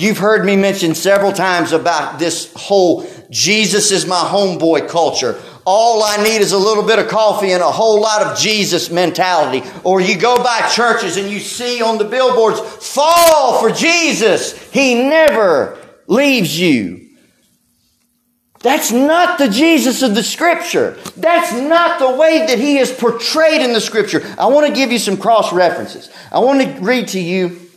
You've 0.00 0.16
heard 0.16 0.46
me 0.46 0.56
mention 0.56 0.94
several 0.94 1.30
times 1.30 1.72
about 1.72 2.18
this 2.18 2.50
whole 2.56 3.06
Jesus 3.28 3.90
is 3.90 4.06
my 4.06 4.16
homeboy 4.16 4.88
culture. 4.88 5.38
All 5.66 6.02
I 6.02 6.16
need 6.16 6.40
is 6.40 6.52
a 6.52 6.58
little 6.58 6.82
bit 6.82 6.98
of 6.98 7.08
coffee 7.08 7.52
and 7.52 7.62
a 7.62 7.70
whole 7.70 8.00
lot 8.00 8.22
of 8.22 8.38
Jesus 8.38 8.90
mentality. 8.90 9.62
Or 9.84 10.00
you 10.00 10.18
go 10.18 10.42
by 10.42 10.66
churches 10.74 11.18
and 11.18 11.28
you 11.28 11.38
see 11.38 11.82
on 11.82 11.98
the 11.98 12.06
billboards, 12.06 12.60
fall 12.60 13.60
for 13.60 13.70
Jesus. 13.70 14.58
He 14.72 14.94
never 14.94 15.78
leaves 16.06 16.58
you. 16.58 17.08
That's 18.60 18.90
not 18.90 19.38
the 19.38 19.48
Jesus 19.48 20.00
of 20.00 20.14
the 20.14 20.22
scripture. 20.22 20.98
That's 21.16 21.52
not 21.52 21.98
the 21.98 22.16
way 22.16 22.46
that 22.46 22.58
he 22.58 22.78
is 22.78 22.90
portrayed 22.90 23.60
in 23.60 23.74
the 23.74 23.80
scripture. 23.82 24.22
I 24.38 24.46
want 24.46 24.66
to 24.66 24.72
give 24.72 24.92
you 24.92 24.98
some 24.98 25.18
cross 25.18 25.52
references. 25.52 26.10
I 26.32 26.38
want 26.38 26.62
to 26.62 26.80
read 26.80 27.08
to 27.08 27.20
you 27.20 27.69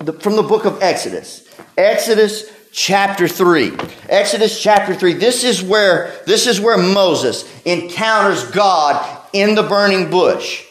from 0.00 0.36
the 0.36 0.42
book 0.42 0.64
of 0.64 0.82
Exodus. 0.82 1.46
Exodus 1.76 2.50
chapter 2.72 3.28
3. 3.28 3.72
Exodus 4.08 4.60
chapter 4.60 4.94
3. 4.94 5.12
This 5.14 5.44
is 5.44 5.62
where 5.62 6.14
this 6.26 6.46
is 6.46 6.58
where 6.58 6.78
Moses 6.78 7.44
encounters 7.66 8.50
God 8.50 9.26
in 9.34 9.54
the 9.54 9.62
burning 9.62 10.10
bush. 10.10 10.64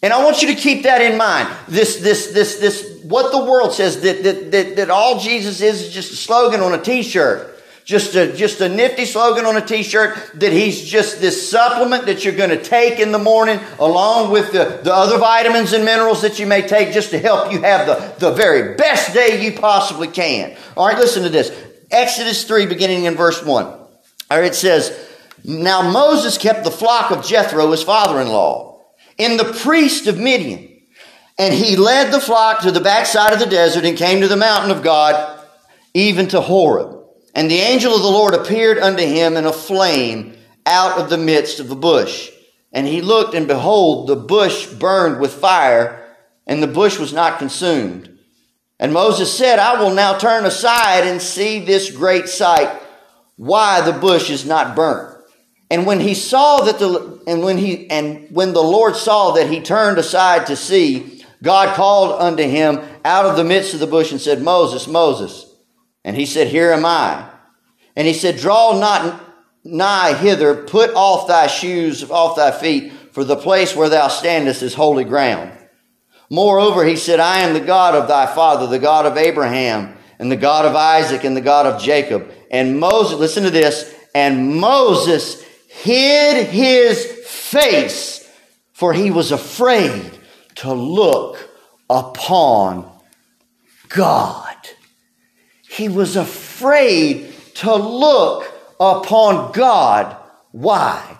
And 0.00 0.12
I 0.12 0.22
want 0.22 0.42
you 0.42 0.48
to 0.48 0.54
keep 0.54 0.84
that 0.84 1.00
in 1.00 1.18
mind. 1.18 1.48
This, 1.66 1.96
this, 1.96 2.28
this, 2.28 2.58
this, 2.58 3.02
what 3.02 3.32
the 3.32 3.50
world 3.50 3.72
says 3.72 4.00
that, 4.02 4.22
that, 4.22 4.52
that, 4.52 4.76
that 4.76 4.90
all 4.90 5.18
Jesus 5.18 5.60
is 5.60 5.82
is 5.82 5.92
just 5.92 6.12
a 6.12 6.16
slogan 6.16 6.60
on 6.60 6.72
a 6.72 6.80
t-shirt. 6.80 7.57
Just 7.88 8.14
a, 8.16 8.30
just 8.34 8.60
a 8.60 8.68
nifty 8.68 9.06
slogan 9.06 9.46
on 9.46 9.56
a 9.56 9.64
t-shirt 9.64 10.18
that 10.40 10.52
he's 10.52 10.84
just 10.84 11.22
this 11.22 11.50
supplement 11.50 12.04
that 12.04 12.22
you're 12.22 12.36
going 12.36 12.50
to 12.50 12.62
take 12.62 13.00
in 13.00 13.12
the 13.12 13.18
morning 13.18 13.58
along 13.78 14.30
with 14.30 14.52
the, 14.52 14.82
the 14.84 14.92
other 14.92 15.16
vitamins 15.16 15.72
and 15.72 15.86
minerals 15.86 16.20
that 16.20 16.38
you 16.38 16.46
may 16.46 16.60
take 16.60 16.92
just 16.92 17.12
to 17.12 17.18
help 17.18 17.50
you 17.50 17.62
have 17.62 17.86
the, 17.86 18.26
the 18.26 18.34
very 18.34 18.74
best 18.74 19.14
day 19.14 19.42
you 19.42 19.58
possibly 19.58 20.06
can. 20.06 20.54
All 20.76 20.86
right, 20.86 20.98
listen 20.98 21.22
to 21.22 21.30
this. 21.30 21.50
Exodus 21.90 22.44
3 22.44 22.66
beginning 22.66 23.04
in 23.04 23.14
verse 23.14 23.42
1. 23.42 23.64
All 23.64 23.88
right, 24.28 24.44
it 24.44 24.54
says, 24.54 25.08
Now 25.42 25.90
Moses 25.90 26.36
kept 26.36 26.64
the 26.64 26.70
flock 26.70 27.10
of 27.10 27.24
Jethro, 27.24 27.70
his 27.70 27.82
father-in-law, 27.82 28.82
in 29.16 29.38
the 29.38 29.44
priest 29.62 30.06
of 30.08 30.18
Midian. 30.18 30.78
And 31.38 31.54
he 31.54 31.76
led 31.76 32.12
the 32.12 32.20
flock 32.20 32.60
to 32.64 32.70
the 32.70 32.80
backside 32.80 33.32
of 33.32 33.38
the 33.38 33.46
desert 33.46 33.86
and 33.86 33.96
came 33.96 34.20
to 34.20 34.28
the 34.28 34.36
mountain 34.36 34.72
of 34.72 34.82
God, 34.82 35.40
even 35.94 36.28
to 36.28 36.42
Horeb. 36.42 36.97
And 37.34 37.50
the 37.50 37.58
angel 37.58 37.94
of 37.94 38.02
the 38.02 38.08
Lord 38.08 38.34
appeared 38.34 38.78
unto 38.78 39.02
him 39.02 39.36
in 39.36 39.46
a 39.46 39.52
flame 39.52 40.36
out 40.66 40.98
of 40.98 41.10
the 41.10 41.18
midst 41.18 41.60
of 41.60 41.68
the 41.68 41.76
bush. 41.76 42.30
And 42.72 42.86
he 42.86 43.00
looked, 43.00 43.34
and 43.34 43.46
behold, 43.46 44.08
the 44.08 44.16
bush 44.16 44.66
burned 44.66 45.20
with 45.20 45.32
fire, 45.32 46.14
and 46.46 46.62
the 46.62 46.66
bush 46.66 46.98
was 46.98 47.12
not 47.12 47.38
consumed. 47.38 48.18
And 48.78 48.92
Moses 48.92 49.36
said, 49.36 49.58
I 49.58 49.80
will 49.80 49.94
now 49.94 50.18
turn 50.18 50.44
aside 50.44 51.06
and 51.06 51.20
see 51.20 51.60
this 51.60 51.90
great 51.90 52.28
sight, 52.28 52.70
why 53.36 53.80
the 53.80 53.92
bush 53.92 54.30
is 54.30 54.44
not 54.46 54.76
burnt. 54.76 55.16
And 55.70 55.84
when 55.84 56.00
he 56.00 56.14
saw 56.14 56.62
that 56.62 56.78
the, 56.78 57.22
and 57.26 57.42
when 57.42 57.58
he, 57.58 57.90
and 57.90 58.28
when 58.30 58.52
the 58.52 58.62
Lord 58.62 58.96
saw 58.96 59.32
that 59.32 59.50
he 59.50 59.60
turned 59.60 59.98
aside 59.98 60.46
to 60.46 60.56
see, 60.56 61.24
God 61.42 61.74
called 61.74 62.20
unto 62.20 62.42
him 62.42 62.80
out 63.04 63.26
of 63.26 63.36
the 63.36 63.44
midst 63.44 63.74
of 63.74 63.80
the 63.80 63.86
bush 63.86 64.10
and 64.10 64.20
said, 64.20 64.42
Moses, 64.42 64.86
Moses. 64.86 65.47
And 66.04 66.16
he 66.16 66.26
said, 66.26 66.48
Here 66.48 66.72
am 66.72 66.84
I. 66.84 67.28
And 67.96 68.06
he 68.06 68.14
said, 68.14 68.38
Draw 68.38 68.78
not 68.78 69.24
nigh 69.64 70.14
hither, 70.14 70.54
put 70.64 70.94
off 70.94 71.28
thy 71.28 71.46
shoes 71.46 72.08
off 72.10 72.36
thy 72.36 72.50
feet, 72.50 72.92
for 73.12 73.24
the 73.24 73.36
place 73.36 73.74
where 73.74 73.88
thou 73.88 74.08
standest 74.08 74.62
is 74.62 74.74
holy 74.74 75.04
ground. 75.04 75.52
Moreover, 76.30 76.84
he 76.84 76.96
said, 76.96 77.20
I 77.20 77.40
am 77.40 77.54
the 77.54 77.60
God 77.60 77.94
of 77.94 78.08
thy 78.08 78.26
father, 78.26 78.66
the 78.66 78.78
God 78.78 79.06
of 79.06 79.16
Abraham, 79.16 79.96
and 80.18 80.30
the 80.30 80.36
God 80.36 80.66
of 80.66 80.74
Isaac, 80.74 81.24
and 81.24 81.36
the 81.36 81.40
God 81.40 81.66
of 81.66 81.80
Jacob. 81.80 82.30
And 82.50 82.78
Moses, 82.78 83.18
listen 83.18 83.44
to 83.44 83.50
this, 83.50 83.94
and 84.14 84.56
Moses 84.56 85.42
hid 85.68 86.46
his 86.46 87.04
face, 87.26 88.28
for 88.72 88.92
he 88.92 89.10
was 89.10 89.32
afraid 89.32 90.18
to 90.56 90.72
look 90.72 91.38
upon 91.88 92.90
God. 93.88 94.47
He 95.78 95.88
was 95.88 96.16
afraid 96.16 97.32
to 97.54 97.72
look 97.72 98.52
upon 98.80 99.52
God. 99.52 100.16
Why? 100.50 101.18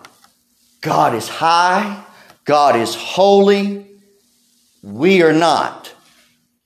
God 0.80 1.14
is 1.14 1.28
high. 1.28 2.02
God 2.44 2.74
is 2.74 2.92
holy. 2.96 3.86
We 4.82 5.22
are 5.22 5.32
not. 5.32 5.94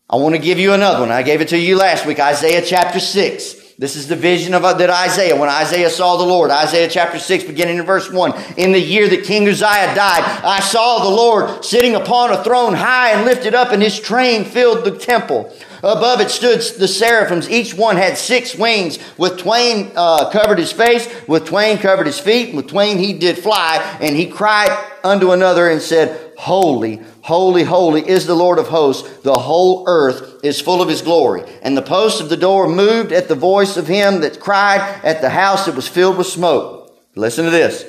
I 0.09 0.17
want 0.17 0.35
to 0.35 0.41
give 0.41 0.59
you 0.59 0.73
another 0.73 1.01
one. 1.01 1.11
I 1.11 1.23
gave 1.23 1.43
it 1.43 1.49
to 1.49 1.59
you 1.59 1.77
last 1.77 2.07
week, 2.07 2.19
Isaiah 2.19 2.63
chapter 2.65 2.99
6. 2.99 3.75
This 3.79 3.97
is 3.97 4.09
the 4.09 4.17
vision 4.17 4.55
of 4.55 4.65
uh, 4.65 4.73
that 4.73 4.89
Isaiah 4.89 5.37
when 5.37 5.51
Isaiah 5.51 5.91
saw 5.91 6.17
the 6.17 6.25
Lord. 6.25 6.51
Isaiah 6.51 6.89
chapter 6.89 7.19
6, 7.19 7.45
beginning 7.45 7.77
in 7.77 7.85
verse 7.85 8.11
1. 8.11 8.57
In 8.57 8.73
the 8.73 8.81
year 8.81 9.07
that 9.07 9.25
King 9.25 9.47
Uzziah 9.47 9.95
died, 9.95 10.23
I 10.45 10.61
saw 10.61 11.03
the 11.03 11.15
Lord 11.15 11.63
sitting 11.63 11.95
upon 11.95 12.31
a 12.31 12.43
throne 12.43 12.73
high 12.73 13.11
and 13.11 13.27
lifted 13.27 13.55
up, 13.55 13.71
and 13.71 13.83
his 13.83 14.01
train 14.01 14.47
filled 14.47 14.85
the 14.85 14.97
temple. 14.97 15.53
Above 15.83 16.21
it 16.21 16.31
stood 16.31 16.61
the 16.79 16.87
seraphims. 16.87 17.51
Each 17.51 17.75
one 17.75 17.97
had 17.97 18.17
six 18.17 18.55
wings. 18.55 19.01
With 19.19 19.39
twain 19.39 19.91
uh, 19.97 20.31
covered 20.31 20.59
his 20.59 20.71
face, 20.71 21.09
with 21.27 21.47
twain 21.47 21.79
covered 21.79 22.07
his 22.07 22.21
feet, 22.21 22.55
with 22.55 22.69
twain 22.69 22.99
he 22.99 23.13
did 23.13 23.37
fly. 23.37 23.79
And 24.01 24.15
he 24.15 24.27
cried 24.27 24.71
unto 25.03 25.33
another 25.33 25.69
and 25.69 25.83
said, 25.83 26.33
Holy, 26.39 27.01
holy, 27.23 27.65
holy 27.65 28.09
is 28.09 28.27
the 28.27 28.35
Lord 28.35 28.61
of 28.61 28.69
hosts. 28.69 29.09
The 29.19 29.35
whole 29.35 29.85
earth 29.89 30.45
is 30.45 30.61
full 30.61 30.81
of 30.81 30.89
his 30.89 31.03
glory. 31.03 31.43
And 31.63 31.77
the 31.77 31.83
posts 31.83 32.21
of 32.21 32.29
the 32.29 32.37
door 32.37 32.69
moved 32.69 33.11
at 33.11 33.27
the 33.27 33.35
voice 33.35 33.77
of 33.77 33.89
him 33.89 34.21
that 34.21 34.39
cried 34.39 34.81
at 35.03 35.21
the 35.21 35.31
house 35.31 35.67
that 35.67 35.75
was 35.75 35.89
filled 35.89 36.17
with 36.17 36.29
smoke. 36.29 36.97
Listen 37.17 37.45
to 37.45 37.51
this. 37.51 37.85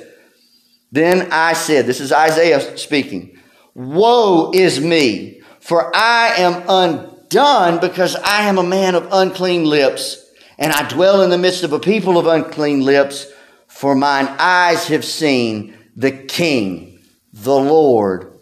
Then 0.90 1.28
I 1.30 1.52
said, 1.52 1.86
this 1.86 2.00
is 2.00 2.12
Isaiah 2.12 2.76
speaking, 2.76 3.38
Woe 3.74 4.52
is 4.52 4.80
me, 4.80 5.42
for 5.58 5.94
I 5.94 6.34
am 6.38 6.62
undone 6.68 7.13
done 7.34 7.80
because 7.80 8.16
I 8.16 8.44
am 8.48 8.58
a 8.58 8.62
man 8.62 8.94
of 8.94 9.08
unclean 9.12 9.64
lips, 9.64 10.24
and 10.56 10.72
I 10.72 10.88
dwell 10.88 11.20
in 11.20 11.30
the 11.30 11.38
midst 11.38 11.64
of 11.64 11.72
a 11.72 11.80
people 11.80 12.16
of 12.16 12.26
unclean 12.26 12.80
lips, 12.80 13.26
for 13.66 13.94
mine 13.94 14.28
eyes 14.38 14.86
have 14.86 15.04
seen 15.04 15.76
the 15.96 16.12
King, 16.12 17.00
the 17.32 17.56
Lord 17.56 18.32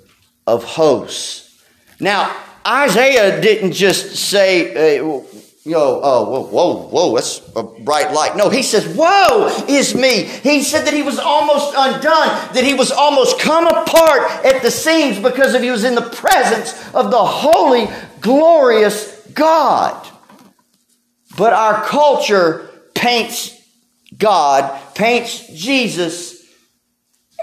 of 0.46 0.62
hosts. 0.62 1.64
Now, 1.98 2.36
Isaiah 2.66 3.40
didn't 3.40 3.72
just 3.72 4.14
say, 4.14 4.98
uh, 4.98 5.22
you 5.64 5.72
know, 5.72 6.00
oh, 6.02 6.24
whoa, 6.24 6.42
whoa, 6.42 6.88
whoa, 6.88 7.14
that's 7.14 7.40
a 7.56 7.62
bright 7.62 8.12
light. 8.12 8.36
No, 8.36 8.50
he 8.50 8.62
says, 8.62 8.86
woe 8.96 9.64
is 9.68 9.94
me. 9.94 10.24
He 10.24 10.62
said 10.62 10.86
that 10.86 10.94
he 10.94 11.02
was 11.02 11.18
almost 11.18 11.72
undone, 11.76 12.28
that 12.54 12.64
he 12.64 12.74
was 12.74 12.90
almost 12.90 13.40
come 13.40 13.66
apart 13.66 14.44
at 14.44 14.60
the 14.62 14.70
seams 14.70 15.18
because 15.18 15.54
of 15.54 15.62
he 15.62 15.70
was 15.70 15.84
in 15.84 15.94
the 15.94 16.02
presence 16.02 16.72
of 16.92 17.10
the 17.10 17.24
holy, 17.24 17.88
glorious 18.22 19.14
God. 19.34 20.08
But 21.36 21.52
our 21.52 21.84
culture 21.84 22.70
paints 22.94 23.58
God, 24.16 24.94
paints 24.94 25.48
Jesus 25.48 26.42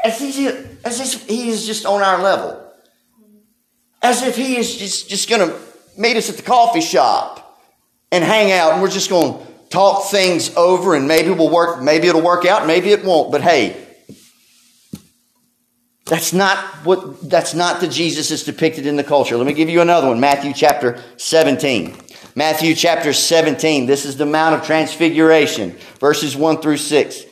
as, 0.03 0.21
as 0.85 1.15
if 1.15 1.27
he 1.27 1.49
is 1.49 1.65
just 1.65 1.85
on 1.85 2.01
our 2.01 2.21
level. 2.21 2.65
As 4.01 4.23
if 4.23 4.35
he 4.35 4.57
is 4.57 4.77
just, 4.77 5.09
just 5.09 5.29
going 5.29 5.49
to 5.49 5.59
meet 5.97 6.15
us 6.15 6.29
at 6.29 6.37
the 6.37 6.43
coffee 6.43 6.81
shop 6.81 7.59
and 8.11 8.23
hang 8.23 8.51
out 8.51 8.73
and 8.73 8.81
we're 8.81 8.89
just 8.89 9.09
going 9.09 9.33
to 9.33 9.53
talk 9.69 10.09
things 10.09 10.55
over 10.55 10.95
and 10.95 11.07
maybe 11.07 11.31
we'll 11.31 11.49
work, 11.49 11.81
maybe 11.81 12.07
it'll 12.07 12.21
work 12.21 12.45
out, 12.45 12.65
maybe 12.65 12.91
it 12.91 13.03
won't. 13.03 13.31
But 13.31 13.41
hey, 13.41 13.88
that's 16.09 16.33
not 16.33 16.57
what, 16.83 17.29
that's 17.29 17.53
not 17.53 17.79
the 17.79 17.87
Jesus 17.87 18.29
that's 18.29 18.43
depicted 18.43 18.85
in 18.85 18.95
the 18.95 19.03
culture. 19.03 19.37
Let 19.37 19.45
me 19.47 19.53
give 19.53 19.69
you 19.69 19.81
another 19.81 20.07
one. 20.07 20.19
Matthew 20.19 20.53
chapter 20.53 21.01
17. 21.17 21.95
Matthew 22.35 22.75
chapter 22.75 23.13
17. 23.13 23.85
This 23.85 24.05
is 24.05 24.17
the 24.17 24.25
Mount 24.25 24.55
of 24.55 24.65
Transfiguration, 24.65 25.77
verses 25.99 26.35
1 26.35 26.61
through 26.61 26.77
6 26.77 27.25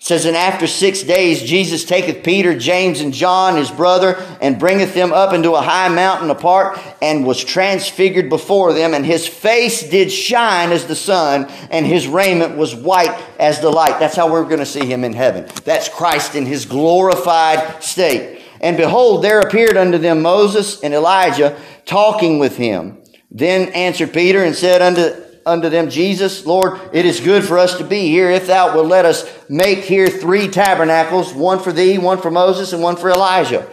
says, 0.00 0.24
And 0.24 0.36
after 0.36 0.66
six 0.66 1.02
days, 1.02 1.42
Jesus 1.42 1.84
taketh 1.84 2.24
Peter, 2.24 2.58
James, 2.58 3.00
and 3.00 3.12
John, 3.12 3.56
his 3.56 3.70
brother, 3.70 4.16
and 4.40 4.58
bringeth 4.58 4.94
them 4.94 5.12
up 5.12 5.34
into 5.34 5.52
a 5.52 5.60
high 5.60 5.90
mountain 5.90 6.30
apart, 6.30 6.80
and 7.02 7.24
was 7.24 7.44
transfigured 7.44 8.30
before 8.30 8.72
them, 8.72 8.94
and 8.94 9.04
his 9.04 9.28
face 9.28 9.88
did 9.88 10.10
shine 10.10 10.72
as 10.72 10.86
the 10.86 10.96
sun, 10.96 11.46
and 11.70 11.86
his 11.86 12.08
raiment 12.08 12.56
was 12.56 12.74
white 12.74 13.16
as 13.38 13.60
the 13.60 13.70
light. 13.70 14.00
That's 14.00 14.16
how 14.16 14.32
we're 14.32 14.44
going 14.44 14.58
to 14.58 14.66
see 14.66 14.86
him 14.86 15.04
in 15.04 15.12
heaven. 15.12 15.46
That's 15.64 15.90
Christ 15.90 16.34
in 16.34 16.46
his 16.46 16.64
glorified 16.64 17.82
state. 17.84 18.40
And 18.62 18.78
behold, 18.78 19.22
there 19.22 19.40
appeared 19.40 19.76
unto 19.76 19.98
them 19.98 20.22
Moses 20.22 20.80
and 20.82 20.94
Elijah 20.94 21.58
talking 21.84 22.38
with 22.38 22.56
him. 22.56 23.02
Then 23.30 23.68
answered 23.72 24.12
Peter 24.12 24.42
and 24.42 24.56
said 24.56 24.82
unto, 24.82 25.29
unto 25.50 25.68
them, 25.68 25.90
Jesus, 25.90 26.46
Lord, 26.46 26.80
it 26.92 27.04
is 27.04 27.20
good 27.20 27.44
for 27.44 27.58
us 27.58 27.76
to 27.76 27.84
be 27.84 28.08
here. 28.08 28.30
If 28.30 28.46
thou 28.46 28.74
wilt 28.74 28.86
let 28.86 29.04
us 29.04 29.28
make 29.50 29.80
here 29.80 30.08
three 30.08 30.48
tabernacles, 30.48 31.34
one 31.34 31.58
for 31.58 31.72
thee, 31.72 31.98
one 31.98 32.18
for 32.18 32.30
Moses, 32.30 32.72
and 32.72 32.82
one 32.82 32.96
for 32.96 33.10
Elijah. 33.10 33.68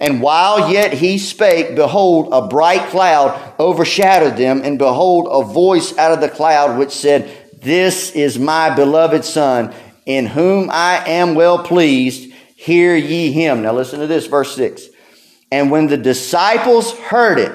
And 0.00 0.22
while 0.22 0.70
yet 0.72 0.92
he 0.92 1.18
spake, 1.18 1.74
behold, 1.74 2.28
a 2.32 2.46
bright 2.46 2.88
cloud 2.90 3.54
overshadowed 3.58 4.36
them, 4.36 4.62
and 4.64 4.78
behold, 4.78 5.28
a 5.30 5.44
voice 5.52 5.96
out 5.98 6.12
of 6.12 6.20
the 6.20 6.28
cloud 6.28 6.78
which 6.78 6.92
said, 6.92 7.30
This 7.60 8.12
is 8.12 8.38
my 8.38 8.74
beloved 8.74 9.24
Son, 9.24 9.74
in 10.06 10.26
whom 10.26 10.70
I 10.72 11.08
am 11.08 11.34
well 11.34 11.62
pleased. 11.62 12.32
Hear 12.56 12.96
ye 12.96 13.30
him. 13.32 13.62
Now 13.62 13.72
listen 13.72 14.00
to 14.00 14.06
this, 14.06 14.26
verse 14.26 14.54
6. 14.56 14.88
And 15.50 15.70
when 15.70 15.86
the 15.86 15.96
disciples 15.96 16.92
heard 16.92 17.38
it, 17.38 17.52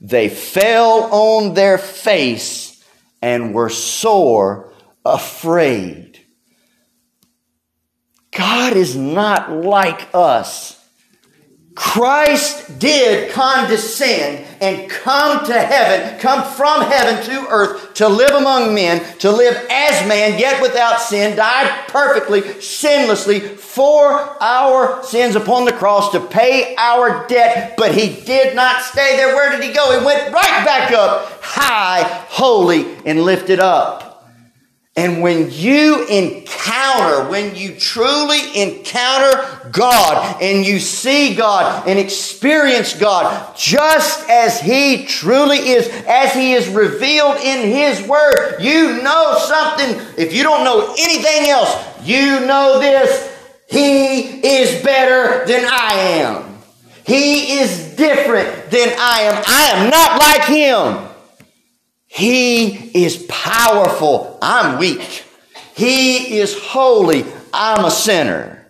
they 0.00 0.28
fell 0.28 1.08
on 1.12 1.54
their 1.54 1.78
face 1.78 2.71
and 3.22 3.48
we 3.48 3.54
were 3.54 3.70
sore 3.70 4.72
afraid. 5.04 6.18
God 8.32 8.76
is 8.76 8.96
not 8.96 9.50
like 9.52 10.08
us. 10.12 10.81
Christ 11.74 12.78
did 12.78 13.32
condescend 13.32 14.46
and 14.60 14.90
come 14.90 15.44
to 15.46 15.58
heaven, 15.58 16.18
come 16.20 16.44
from 16.52 16.82
heaven 16.82 17.24
to 17.24 17.46
earth 17.48 17.94
to 17.94 18.08
live 18.08 18.32
among 18.32 18.74
men, 18.74 19.02
to 19.18 19.30
live 19.30 19.54
as 19.70 20.06
man, 20.06 20.38
yet 20.38 20.60
without 20.60 21.00
sin, 21.00 21.34
died 21.34 21.88
perfectly, 21.88 22.42
sinlessly 22.60 23.40
for 23.40 24.36
our 24.42 25.02
sins 25.02 25.34
upon 25.34 25.64
the 25.64 25.72
cross 25.72 26.12
to 26.12 26.20
pay 26.20 26.74
our 26.76 27.26
debt, 27.26 27.74
but 27.78 27.94
he 27.94 28.20
did 28.22 28.54
not 28.54 28.82
stay 28.82 29.16
there. 29.16 29.34
Where 29.34 29.50
did 29.50 29.62
he 29.62 29.72
go? 29.72 29.98
He 29.98 30.04
went 30.04 30.32
right 30.32 30.64
back 30.66 30.92
up, 30.92 31.40
high, 31.42 32.02
holy, 32.28 32.96
and 33.06 33.22
lifted 33.22 33.60
up. 33.60 34.11
And 34.94 35.22
when 35.22 35.50
you 35.50 36.06
encounter, 36.06 37.30
when 37.30 37.56
you 37.56 37.74
truly 37.76 38.60
encounter 38.60 39.70
God 39.70 40.42
and 40.42 40.66
you 40.66 40.78
see 40.78 41.34
God 41.34 41.88
and 41.88 41.98
experience 41.98 42.94
God 42.94 43.56
just 43.56 44.28
as 44.28 44.60
He 44.60 45.06
truly 45.06 45.56
is, 45.56 45.88
as 46.06 46.34
He 46.34 46.52
is 46.52 46.68
revealed 46.68 47.36
in 47.38 47.70
His 47.70 48.06
Word, 48.06 48.58
you 48.60 49.02
know 49.02 49.38
something. 49.38 49.98
If 50.18 50.34
you 50.34 50.42
don't 50.42 50.62
know 50.62 50.94
anything 50.98 51.48
else, 51.48 51.74
you 52.04 52.40
know 52.40 52.78
this. 52.78 53.30
He 53.70 54.46
is 54.46 54.84
better 54.84 55.46
than 55.46 55.64
I 55.64 55.94
am. 55.94 56.58
He 57.06 57.60
is 57.60 57.96
different 57.96 58.70
than 58.70 58.90
I 58.98 59.20
am. 59.22 59.42
I 59.46 59.62
am 59.72 59.90
not 59.90 60.20
like 60.20 60.44
Him. 60.44 61.11
He 62.12 62.66
is 63.04 63.24
powerful. 63.26 64.38
I'm 64.42 64.78
weak. 64.78 65.24
He 65.74 66.38
is 66.38 66.54
holy. 66.58 67.24
I'm 67.54 67.86
a 67.86 67.90
sinner. 67.90 68.66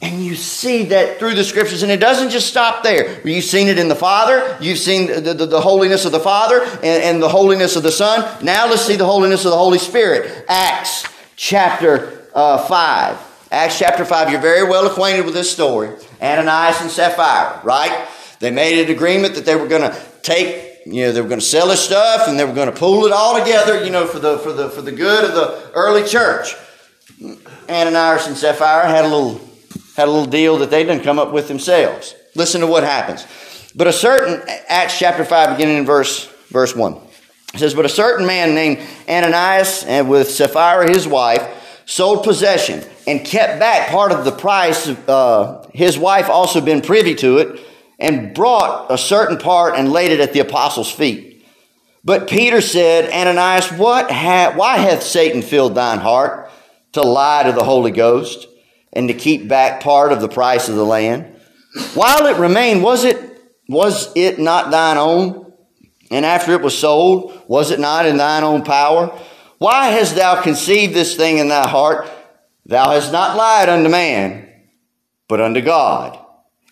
And 0.00 0.24
you 0.24 0.34
see 0.36 0.84
that 0.84 1.18
through 1.18 1.34
the 1.34 1.44
scriptures, 1.44 1.82
and 1.82 1.92
it 1.92 2.00
doesn't 2.00 2.30
just 2.30 2.48
stop 2.48 2.82
there. 2.82 3.20
You've 3.28 3.44
seen 3.44 3.68
it 3.68 3.78
in 3.78 3.88
the 3.88 3.94
Father, 3.94 4.56
you've 4.58 4.78
seen 4.78 5.08
the, 5.08 5.34
the, 5.34 5.44
the 5.44 5.60
holiness 5.60 6.06
of 6.06 6.12
the 6.12 6.20
Father 6.20 6.62
and, 6.62 7.02
and, 7.02 7.22
the 7.22 7.28
holiness 7.28 7.76
of 7.76 7.82
the 7.82 7.92
Son. 7.92 8.42
Now 8.42 8.66
let's 8.70 8.86
see 8.86 8.96
the 8.96 9.04
holiness 9.04 9.44
of 9.44 9.50
the 9.50 9.58
Holy 9.58 9.76
Spirit. 9.76 10.46
Acts 10.48 11.06
chapter 11.36 12.26
uh, 12.34 12.66
5. 12.66 13.48
Acts 13.50 13.78
chapter 13.78 14.06
5, 14.06 14.30
you're 14.30 14.40
very 14.40 14.66
well 14.66 14.86
acquainted 14.86 15.26
with 15.26 15.34
this 15.34 15.52
story. 15.52 15.90
Ananias 16.22 16.80
and 16.80 16.90
Sapphira, 16.90 17.60
right? 17.64 18.08
They 18.38 18.50
made 18.50 18.82
an 18.82 18.90
agreement 18.90 19.34
that 19.34 19.44
they 19.44 19.56
were 19.56 19.68
going 19.68 19.82
to 19.82 20.02
take 20.22 20.69
you 20.92 21.04
know, 21.04 21.12
they 21.12 21.20
were 21.20 21.28
going 21.28 21.40
to 21.40 21.46
sell 21.46 21.68
their 21.68 21.76
stuff 21.76 22.26
and 22.26 22.38
they 22.38 22.44
were 22.44 22.52
going 22.52 22.70
to 22.70 22.76
pool 22.76 23.06
it 23.06 23.12
all 23.12 23.38
together, 23.38 23.84
you 23.84 23.90
know, 23.90 24.06
for 24.06 24.18
the, 24.18 24.38
for 24.38 24.52
the, 24.52 24.68
for 24.70 24.82
the 24.82 24.92
good 24.92 25.24
of 25.24 25.34
the 25.34 25.70
early 25.72 26.06
church. 26.06 26.54
Ananias 27.68 28.26
and 28.26 28.36
Sapphira 28.36 28.88
had 28.88 29.04
a 29.04 29.08
little, 29.08 29.40
had 29.96 30.08
a 30.08 30.10
little 30.10 30.26
deal 30.26 30.58
that 30.58 30.70
they 30.70 30.82
didn't 30.82 31.04
come 31.04 31.18
up 31.18 31.32
with 31.32 31.48
themselves. 31.48 32.14
Listen 32.34 32.60
to 32.60 32.66
what 32.66 32.82
happens. 32.82 33.26
But 33.76 33.86
a 33.86 33.92
certain, 33.92 34.42
Acts 34.68 34.98
chapter 34.98 35.24
5, 35.24 35.56
beginning 35.56 35.78
in 35.78 35.86
verse, 35.86 36.26
verse 36.48 36.74
1. 36.74 36.94
It 37.54 37.58
says, 37.58 37.74
But 37.74 37.84
a 37.84 37.90
certain 37.90 38.26
man 38.26 38.54
named 38.54 38.80
Ananias, 39.08 39.84
and 39.84 40.10
with 40.10 40.30
Sapphira 40.30 40.90
his 40.90 41.06
wife, 41.06 41.82
sold 41.86 42.24
possession 42.24 42.84
and 43.06 43.24
kept 43.24 43.60
back 43.60 43.90
part 43.90 44.10
of 44.10 44.24
the 44.24 44.32
price. 44.32 44.88
Uh, 44.88 45.68
his 45.72 45.96
wife 45.98 46.28
also 46.28 46.60
been 46.60 46.80
privy 46.80 47.14
to 47.16 47.38
it 47.38 47.60
and 48.00 48.34
brought 48.34 48.90
a 48.90 48.98
certain 48.98 49.36
part 49.38 49.76
and 49.76 49.92
laid 49.92 50.10
it 50.10 50.20
at 50.20 50.32
the 50.32 50.40
apostles' 50.40 50.90
feet. 50.90 51.44
But 52.02 52.28
Peter 52.28 52.62
said, 52.62 53.12
Ananias, 53.12 53.70
what 53.72 54.10
ha- 54.10 54.54
why 54.56 54.78
hath 54.78 55.02
Satan 55.02 55.42
filled 55.42 55.74
thine 55.74 55.98
heart 55.98 56.50
to 56.92 57.02
lie 57.02 57.42
to 57.44 57.52
the 57.52 57.62
Holy 57.62 57.90
Ghost 57.90 58.48
and 58.92 59.08
to 59.08 59.14
keep 59.14 59.46
back 59.46 59.82
part 59.82 60.12
of 60.12 60.20
the 60.20 60.28
price 60.28 60.68
of 60.68 60.76
the 60.76 60.84
land? 60.84 61.36
While 61.94 62.26
it 62.26 62.38
remained, 62.38 62.82
was 62.82 63.04
it, 63.04 63.18
was 63.68 64.10
it 64.16 64.38
not 64.38 64.70
thine 64.70 64.96
own? 64.96 65.52
And 66.10 66.24
after 66.24 66.52
it 66.52 66.62
was 66.62 66.76
sold, 66.76 67.40
was 67.46 67.70
it 67.70 67.78
not 67.78 68.06
in 68.06 68.16
thine 68.16 68.42
own 68.42 68.64
power? 68.64 69.16
Why 69.58 69.88
hast 69.88 70.16
thou 70.16 70.40
conceived 70.40 70.94
this 70.94 71.14
thing 71.14 71.36
in 71.36 71.48
thy 71.48 71.68
heart? 71.68 72.08
Thou 72.64 72.90
hast 72.92 73.12
not 73.12 73.36
lied 73.36 73.68
unto 73.68 73.90
man, 73.90 74.48
but 75.28 75.40
unto 75.40 75.60
God. 75.60 76.18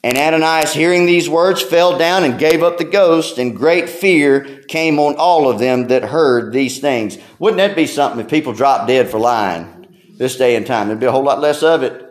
And 0.04 0.16
Ananias, 0.16 0.72
hearing 0.72 1.06
these 1.06 1.28
words, 1.28 1.60
fell 1.60 1.98
down 1.98 2.22
and 2.22 2.38
gave 2.38 2.62
up 2.62 2.78
the 2.78 2.84
ghost, 2.84 3.38
and 3.38 3.56
great 3.56 3.88
fear 3.88 4.62
came 4.68 4.98
on 4.98 5.16
all 5.16 5.50
of 5.50 5.58
them 5.58 5.88
that 5.88 6.04
heard 6.04 6.52
these 6.52 6.78
things. 6.80 7.18
Wouldn't 7.38 7.58
that 7.58 7.74
be 7.74 7.86
something 7.86 8.20
if 8.20 8.30
people 8.30 8.52
dropped 8.52 8.86
dead 8.86 9.10
for 9.10 9.18
lying 9.18 9.88
this 10.16 10.36
day 10.36 10.54
and 10.54 10.66
time? 10.66 10.86
There'd 10.86 11.00
be 11.00 11.06
a 11.06 11.12
whole 11.12 11.24
lot 11.24 11.40
less 11.40 11.62
of 11.62 11.82
it. 11.82 12.04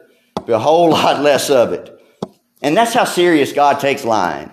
Be 0.45 0.53
a 0.53 0.59
whole 0.59 0.89
lot 0.91 1.21
less 1.21 1.49
of 1.49 1.71
it. 1.71 1.93
And 2.61 2.75
that's 2.75 2.93
how 2.93 3.05
serious 3.05 3.53
God 3.53 3.79
takes 3.79 4.03
lying. 4.03 4.51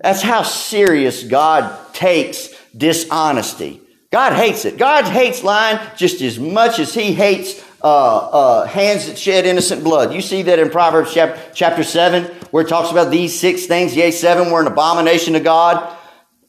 That's 0.00 0.22
how 0.22 0.42
serious 0.42 1.24
God 1.24 1.94
takes 1.94 2.48
dishonesty. 2.76 3.80
God 4.10 4.34
hates 4.34 4.64
it. 4.64 4.78
God 4.78 5.04
hates 5.04 5.42
lying 5.42 5.78
just 5.96 6.22
as 6.22 6.38
much 6.38 6.78
as 6.78 6.94
He 6.94 7.12
hates 7.12 7.60
uh, 7.84 7.86
uh, 7.86 8.66
hands 8.66 9.08
that 9.08 9.18
shed 9.18 9.44
innocent 9.44 9.84
blood. 9.84 10.14
You 10.14 10.22
see 10.22 10.40
that 10.42 10.58
in 10.58 10.70
Proverbs 10.70 11.12
chapter, 11.12 11.38
chapter 11.54 11.84
7, 11.84 12.24
where 12.50 12.64
it 12.64 12.68
talks 12.68 12.90
about 12.90 13.10
these 13.10 13.38
six 13.38 13.66
things. 13.66 13.94
Yea, 13.94 14.10
seven 14.10 14.50
were 14.50 14.62
an 14.62 14.66
abomination 14.66 15.34
to 15.34 15.40
God. 15.40 15.94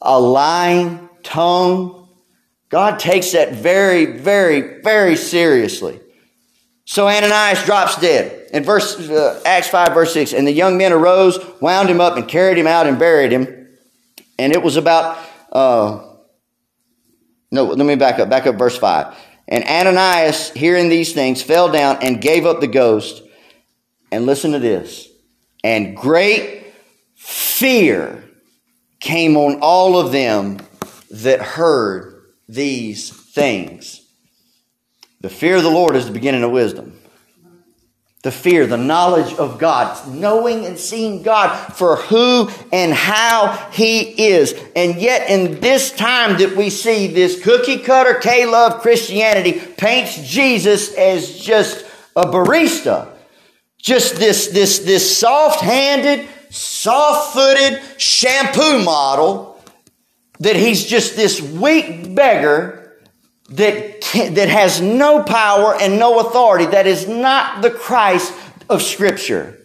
A 0.00 0.18
lying 0.18 1.10
tongue. 1.22 2.08
God 2.70 2.98
takes 2.98 3.32
that 3.32 3.52
very, 3.52 4.18
very, 4.18 4.80
very 4.80 5.14
seriously. 5.14 6.00
So 6.86 7.06
Ananias 7.06 7.62
drops 7.66 8.00
dead. 8.00 8.48
In 8.54 8.64
verse 8.64 8.98
uh, 8.98 9.42
Acts 9.44 9.68
5, 9.68 9.92
verse 9.92 10.14
6, 10.14 10.32
and 10.32 10.46
the 10.46 10.52
young 10.52 10.78
men 10.78 10.92
arose, 10.92 11.38
wound 11.60 11.90
him 11.90 12.00
up, 12.00 12.16
and 12.16 12.26
carried 12.26 12.56
him 12.56 12.66
out 12.66 12.86
and 12.86 12.98
buried 12.98 13.30
him. 13.30 13.68
And 14.38 14.54
it 14.54 14.62
was 14.62 14.78
about, 14.78 15.18
uh, 15.52 16.02
no, 17.50 17.64
let 17.64 17.84
me 17.84 17.96
back 17.96 18.18
up, 18.20 18.30
back 18.30 18.46
up 18.46 18.54
verse 18.54 18.78
5. 18.78 19.14
And 19.48 19.64
Ananias, 19.64 20.50
hearing 20.50 20.88
these 20.88 21.12
things, 21.12 21.42
fell 21.42 21.70
down 21.70 21.98
and 22.02 22.20
gave 22.20 22.46
up 22.46 22.60
the 22.60 22.66
ghost. 22.66 23.22
And 24.10 24.26
listen 24.26 24.52
to 24.52 24.58
this. 24.58 25.08
And 25.64 25.96
great 25.96 26.72
fear 27.14 28.24
came 29.00 29.36
on 29.36 29.58
all 29.60 29.98
of 29.98 30.12
them 30.12 30.58
that 31.10 31.40
heard 31.40 32.22
these 32.48 33.10
things. 33.10 34.02
The 35.20 35.30
fear 35.30 35.56
of 35.56 35.62
the 35.62 35.70
Lord 35.70 35.96
is 35.96 36.06
the 36.06 36.12
beginning 36.12 36.42
of 36.42 36.50
wisdom 36.50 36.98
the 38.26 38.32
fear, 38.32 38.66
the 38.66 38.76
knowledge 38.76 39.32
of 39.34 39.56
God, 39.56 40.12
knowing 40.12 40.66
and 40.66 40.76
seeing 40.76 41.22
God 41.22 41.72
for 41.74 41.94
who 41.94 42.50
and 42.72 42.92
how 42.92 43.52
He 43.70 44.00
is. 44.00 44.52
And 44.74 45.00
yet, 45.00 45.30
in 45.30 45.60
this 45.60 45.92
time 45.92 46.36
that 46.38 46.56
we 46.56 46.68
see 46.68 47.06
this 47.06 47.40
cookie 47.40 47.78
cutter 47.78 48.14
K 48.14 48.44
love 48.44 48.80
Christianity 48.80 49.52
paints 49.76 50.28
Jesus 50.28 50.92
as 50.94 51.38
just 51.38 51.86
a 52.16 52.24
barista, 52.24 53.12
just 53.78 54.16
this, 54.16 54.48
this, 54.48 54.80
this 54.80 55.16
soft 55.16 55.60
handed, 55.60 56.28
soft 56.50 57.32
footed 57.32 57.80
shampoo 57.96 58.82
model, 58.82 59.62
that 60.40 60.56
He's 60.56 60.84
just 60.84 61.14
this 61.14 61.40
weak 61.40 62.12
beggar 62.12 62.75
that, 63.50 64.00
that 64.34 64.48
has 64.48 64.80
no 64.80 65.22
power 65.22 65.74
and 65.80 65.98
no 65.98 66.20
authority, 66.20 66.66
that 66.66 66.86
is 66.86 67.08
not 67.08 67.62
the 67.62 67.70
Christ 67.70 68.32
of 68.68 68.82
Scripture. 68.82 69.58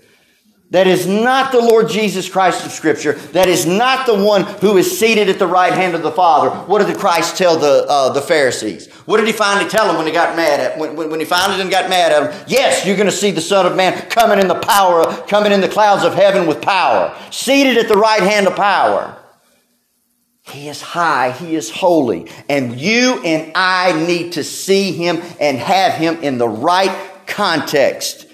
That 0.72 0.88
is 0.88 1.06
not 1.06 1.52
the 1.52 1.60
Lord 1.60 1.90
Jesus 1.90 2.30
Christ 2.30 2.66
of 2.66 2.72
Scripture. 2.72 3.14
That 3.34 3.50
is 3.50 3.66
not 3.66 4.06
the 4.06 4.24
one 4.24 4.44
who 4.44 4.78
is 4.78 4.98
seated 4.98 5.28
at 5.28 5.38
the 5.38 5.48
right 5.48 5.74
hand 5.74 5.96
of 5.96 6.02
the 6.02 6.14
Father. 6.14 6.50
What 6.50 6.80
did 6.80 6.96
the 6.96 6.98
Christ 6.98 7.36
tell 7.36 7.58
the, 7.58 7.86
uh, 7.90 8.14
the 8.14 8.22
Pharisees? 8.22 8.90
What 9.06 9.18
did 9.18 9.28
he 9.28 9.34
finally 9.34 9.70
tell 9.70 9.88
them 9.88 9.98
when 9.98 10.08
he 10.08 10.14
got 10.14 10.38
mad 10.38 10.62
at 10.62 10.78
when, 10.78 10.96
when 10.96 11.20
he 11.20 11.26
finally 11.26 11.58
didn't 11.58 11.72
got 11.72 11.90
mad 11.90 12.14
at 12.14 12.32
them? 12.32 12.46
Yes, 12.48 12.86
you're 12.86 12.96
going 12.96 13.10
to 13.10 13.12
see 13.12 13.32
the 13.32 13.42
Son 13.42 13.66
of 13.66 13.76
Man 13.76 14.10
coming 14.10 14.40
in 14.40 14.48
the 14.48 14.60
power, 14.60 15.04
coming 15.28 15.52
in 15.52 15.60
the 15.60 15.68
clouds 15.68 16.06
of 16.06 16.14
heaven 16.14 16.48
with 16.48 16.62
power, 16.62 17.14
seated 17.32 17.78
at 17.78 17.90
the 17.90 17.98
right 17.98 18.22
hand 18.22 18.48
of 18.48 18.56
power. 18.56 19.21
He 20.44 20.68
is 20.68 20.82
high. 20.82 21.32
He 21.32 21.56
is 21.56 21.70
holy. 21.70 22.30
And 22.50 22.80
you 22.80 23.22
and 23.24 23.52
I 23.56 23.94
need 24.06 24.34
to 24.34 24.44
see 24.44 24.92
him 24.92 25.22
and 25.40 25.58
have 25.58 25.94
him 25.94 26.24
in 26.24 26.38
the 26.38 26.50
right 26.50 26.96
context. 27.28 28.28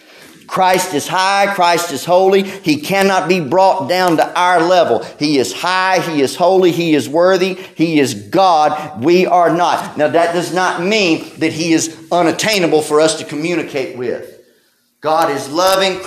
Christ 0.48 0.94
is 0.94 1.08
high. 1.08 1.54
Christ 1.54 1.92
is 1.92 2.06
holy. 2.06 2.44
He 2.44 2.80
cannot 2.80 3.28
be 3.28 3.42
brought 3.42 3.90
down 3.90 4.16
to 4.18 4.40
our 4.40 4.62
level. 4.62 5.04
He 5.20 5.38
is 5.38 5.54
high. 5.54 6.00
He 6.00 6.22
is 6.22 6.38
holy. 6.38 6.72
He 6.72 6.96
is 6.96 7.10
worthy. 7.10 7.54
He 7.54 8.00
is 8.00 8.14
God. 8.14 9.04
We 9.04 9.26
are 9.26 9.54
not. 9.54 9.98
Now 9.98 10.08
that 10.08 10.34
does 10.34 10.54
not 10.54 10.82
mean 10.82 11.30
that 11.40 11.52
he 11.52 11.74
is 11.74 12.08
unattainable 12.12 12.82
for 12.82 13.02
us 13.02 13.20
to 13.20 13.26
communicate 13.26 13.98
with. 13.98 14.37
God 15.08 15.32
is 15.32 15.48
loving. 15.50 16.02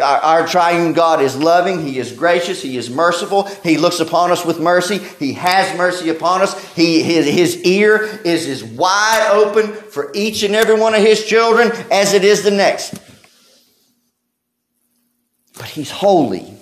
Our 0.00 0.46
triune 0.46 0.92
God 0.92 1.20
is 1.20 1.34
loving. 1.34 1.84
He 1.84 1.98
is 1.98 2.12
gracious. 2.12 2.62
He 2.62 2.76
is 2.76 2.88
merciful. 2.88 3.46
He 3.64 3.78
looks 3.78 3.98
upon 3.98 4.30
us 4.30 4.44
with 4.44 4.60
mercy. 4.60 4.98
He 4.98 5.32
has 5.32 5.76
mercy 5.76 6.08
upon 6.08 6.40
us. 6.40 6.72
He, 6.74 7.02
his, 7.02 7.26
his 7.26 7.64
ear 7.64 8.04
is 8.24 8.46
as 8.46 8.62
wide 8.62 9.28
open 9.32 9.72
for 9.72 10.12
each 10.14 10.44
and 10.44 10.54
every 10.54 10.78
one 10.78 10.94
of 10.94 11.00
his 11.00 11.24
children 11.24 11.72
as 11.90 12.14
it 12.14 12.22
is 12.22 12.44
the 12.44 12.52
next. 12.52 12.94
But 15.58 15.66
he's 15.66 15.90
holy. 15.90 16.56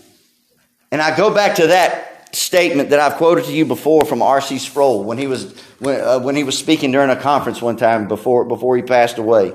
And 0.90 1.02
I 1.02 1.14
go 1.14 1.35
back 1.35 1.57
to 1.57 1.66
that 1.66 2.35
statement 2.35 2.88
that 2.88 3.00
I've 3.00 3.18
quoted 3.18 3.44
to 3.44 3.52
you 3.52 3.66
before 3.66 4.07
from 4.07 4.22
R.C. 4.22 4.61
Sproul 4.61 5.05
when 5.05 5.18
he 5.18 5.26
was, 5.26 5.55
when, 5.78 6.00
uh, 6.00 6.20
when 6.20 6.37
he 6.37 6.44
was 6.44 6.57
speaking 6.57 6.90
during 6.90 7.11
a 7.11 7.16
conference 7.16 7.61
one 7.61 7.76
time 7.76 8.09
before, 8.09 8.46
before 8.46 8.76
he 8.76 8.83
passed 8.83 9.18
away. 9.18 9.52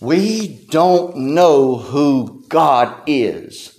We 0.00 0.48
don't 0.70 1.16
know 1.16 1.76
who 1.76 2.44
God 2.48 3.02
is. 3.06 3.78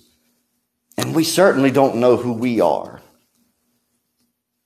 And 0.98 1.16
we 1.16 1.24
certainly 1.24 1.72
don't 1.72 1.98
know 1.98 2.16
who 2.16 2.34
we 2.34 2.62
are. 2.62 3.02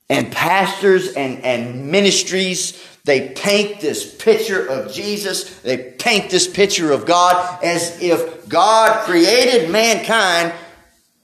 And 0.08 0.30
pastors 0.30 1.14
and, 1.14 1.42
and 1.42 1.90
ministries, 1.90 2.80
they 3.04 3.30
paint 3.30 3.80
this 3.80 4.14
picture 4.14 4.64
of 4.66 4.92
Jesus, 4.92 5.60
they 5.60 5.78
paint 5.78 6.30
this 6.30 6.46
picture 6.46 6.92
of 6.92 7.06
God 7.06 7.64
as 7.64 8.00
if 8.02 8.48
God 8.48 9.04
created 9.04 9.70
mankind 9.70 10.52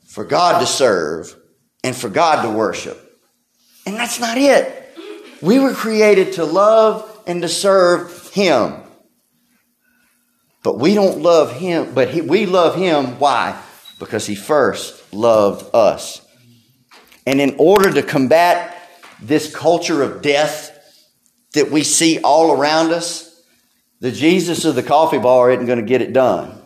for 0.06 0.24
God 0.24 0.60
to 0.60 0.66
serve 0.66 1.36
and 1.84 1.94
for 1.94 2.08
God 2.08 2.42
to 2.42 2.50
worship. 2.50 2.98
And 3.86 3.96
that's 3.96 4.18
not 4.18 4.38
it. 4.38 4.78
We 5.40 5.58
were 5.58 5.74
created 5.74 6.34
to 6.34 6.44
love 6.44 7.22
and 7.26 7.42
to 7.42 7.48
serve 7.48 8.30
Him. 8.30 8.74
But 10.62 10.78
we 10.78 10.94
don't 10.94 11.22
love 11.22 11.52
him, 11.52 11.92
but 11.94 12.08
he, 12.08 12.20
we 12.20 12.46
love 12.46 12.76
him. 12.76 13.18
Why? 13.18 13.60
Because 13.98 14.26
he 14.26 14.34
first 14.34 15.12
loved 15.12 15.74
us. 15.74 16.24
And 17.26 17.40
in 17.40 17.56
order 17.58 17.92
to 17.92 18.02
combat 18.02 18.78
this 19.20 19.54
culture 19.54 20.02
of 20.02 20.22
death 20.22 20.70
that 21.54 21.70
we 21.70 21.82
see 21.82 22.20
all 22.20 22.52
around 22.52 22.92
us, 22.92 23.28
the 24.00 24.12
Jesus 24.12 24.64
of 24.64 24.74
the 24.74 24.82
coffee 24.82 25.18
bar 25.18 25.50
isn't 25.50 25.66
going 25.66 25.78
to 25.78 25.84
get 25.84 26.02
it 26.02 26.12
done. 26.12 26.60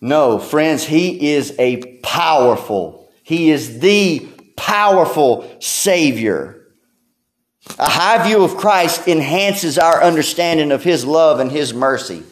No, 0.00 0.38
friends, 0.38 0.84
he 0.84 1.32
is 1.32 1.54
a 1.58 1.98
powerful, 2.02 3.10
he 3.22 3.50
is 3.50 3.80
the 3.80 4.28
powerful 4.56 5.50
Savior. 5.60 6.60
A 7.78 7.88
high 7.88 8.26
view 8.26 8.44
of 8.44 8.58
Christ 8.58 9.08
enhances 9.08 9.78
our 9.78 10.02
understanding 10.02 10.70
of 10.70 10.84
his 10.84 11.06
love 11.06 11.40
and 11.40 11.50
his 11.50 11.72
mercy 11.72 12.22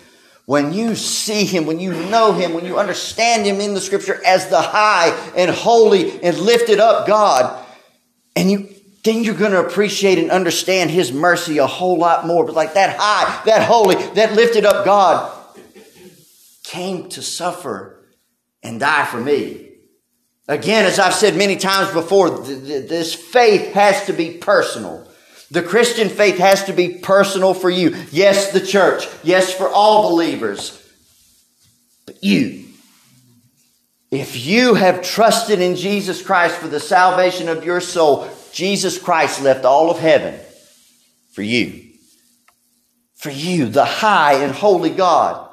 when 0.47 0.73
you 0.73 0.97
see 0.97 1.45
him, 1.45 1.67
when 1.67 1.79
you 1.79 1.93
know 1.93 2.33
him, 2.33 2.53
when 2.53 2.65
you 2.65 2.79
understand 2.79 3.47
him 3.47 3.61
in 3.61 3.75
the 3.75 3.81
scripture 3.81 4.21
as 4.25 4.49
the 4.49 4.61
high 4.61 5.09
and 5.37 5.51
holy 5.51 6.21
and 6.23 6.37
lifted 6.39 6.81
up 6.81 7.07
God, 7.07 7.65
and 8.35 8.51
you 8.51 8.69
then 9.05 9.25
you're 9.25 9.35
going 9.35 9.53
to 9.53 9.61
appreciate 9.61 10.19
and 10.19 10.31
understand 10.31 10.91
his 10.91 11.13
mercy 11.13 11.59
a 11.59 11.67
whole 11.67 11.99
lot 11.99 12.27
more. 12.27 12.45
But 12.45 12.55
like 12.55 12.75
that 12.75 12.97
high, 12.97 13.43
that 13.47 13.67
holy, 13.67 13.97
that 14.15 14.35
lifted 14.35 14.65
up 14.65 14.85
God 14.85 15.33
came 16.63 17.09
to 17.11 17.23
suffer 17.23 18.07
and 18.63 18.79
die 18.79 19.05
for 19.05 19.21
me. 19.21 19.71
Again, 20.49 20.85
as 20.85 20.99
I've 20.99 21.15
said 21.15 21.37
many 21.37 21.57
times 21.57 21.93
before, 21.93 22.31
this 22.31 23.15
faith 23.15 23.73
has 23.75 24.07
to 24.07 24.13
be 24.13 24.39
personal. 24.39 25.09
The 25.53 25.63
Christian 25.63 26.09
faith 26.09 26.39
has 26.39 26.65
to 26.65 26.73
be 26.73 26.95
personal 26.95 27.53
for 27.53 27.69
you. 27.69 27.95
Yes, 28.11 28.53
the 28.53 28.61
church. 28.61 29.07
Yes, 29.23 29.53
for 29.53 29.69
all 29.69 30.09
believers. 30.09 30.79
But 32.07 32.25
you. 32.25 32.65
If 34.11 34.47
you 34.47 34.73
have 34.73 35.03
trusted 35.03 35.61
in 35.61 35.77
Jesus 35.77 36.23
Christ 36.23 36.57
for 36.57 36.69
the 36.69 36.81
salvation 36.81 37.51
of 37.51 37.67
your 37.67 37.83
soul, 37.83 38.31
Jesus 38.55 38.99
Christ 38.99 39.43
left 39.43 39.67
all 39.67 39.91
of 39.91 39.99
heaven 39.99 40.41
for 41.33 41.43
you. 41.43 41.91
For 43.17 43.31
you, 43.31 43.67
the 43.67 43.85
high 43.85 44.43
and 44.43 44.53
holy 44.53 44.91
God. 44.91 45.51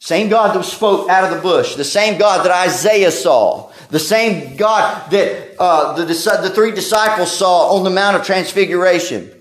Same 0.00 0.28
God 0.28 0.56
that 0.56 0.64
spoke 0.64 1.08
out 1.08 1.22
of 1.22 1.36
the 1.36 1.40
bush. 1.40 1.76
The 1.76 1.84
same 1.84 2.18
God 2.18 2.44
that 2.44 2.52
Isaiah 2.52 3.12
saw. 3.12 3.70
The 3.90 4.00
same 4.00 4.56
God 4.56 5.08
that 5.12 5.54
uh, 5.60 5.94
the, 5.94 6.04
the 6.04 6.52
three 6.52 6.72
disciples 6.72 7.30
saw 7.30 7.76
on 7.76 7.84
the 7.84 7.90
Mount 7.90 8.16
of 8.16 8.26
Transfiguration. 8.26 9.34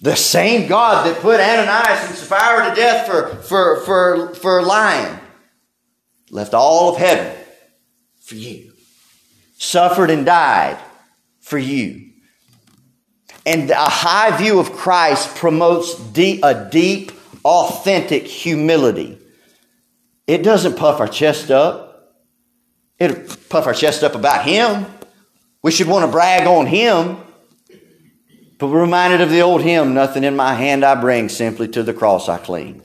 The 0.00 0.14
same 0.14 0.68
God 0.68 1.06
that 1.06 1.20
put 1.20 1.40
Ananias 1.40 2.08
and 2.08 2.14
Sapphira 2.16 2.70
to 2.70 2.76
death 2.76 3.06
for, 3.06 3.36
for, 3.42 3.80
for, 3.80 4.34
for 4.34 4.62
lying 4.62 5.18
left 6.30 6.54
all 6.54 6.90
of 6.90 6.98
heaven 6.98 7.34
for 8.20 8.34
you, 8.34 8.72
suffered 9.56 10.10
and 10.10 10.24
died 10.24 10.78
for 11.40 11.58
you. 11.58 12.10
And 13.46 13.70
a 13.70 13.76
high 13.76 14.36
view 14.36 14.58
of 14.58 14.72
Christ 14.72 15.34
promotes 15.36 15.94
deep, 15.94 16.44
a 16.44 16.68
deep, 16.70 17.12
authentic 17.44 18.26
humility. 18.26 19.18
It 20.26 20.42
doesn't 20.42 20.76
puff 20.76 21.00
our 21.00 21.08
chest 21.08 21.50
up. 21.50 22.14
It'll 22.98 23.36
puff 23.48 23.66
our 23.66 23.72
chest 23.72 24.04
up 24.04 24.14
about 24.14 24.44
Him. 24.44 24.84
We 25.62 25.70
should 25.70 25.88
want 25.88 26.04
to 26.04 26.12
brag 26.12 26.46
on 26.46 26.66
Him. 26.66 27.16
Reminded 28.60 29.20
of 29.20 29.30
the 29.30 29.40
old 29.40 29.62
hymn, 29.62 29.94
Nothing 29.94 30.24
in 30.24 30.34
my 30.34 30.54
hand 30.54 30.84
I 30.84 31.00
bring, 31.00 31.28
simply 31.28 31.68
to 31.68 31.82
the 31.82 31.94
cross 31.94 32.28
I 32.28 32.38
cling. 32.38 32.82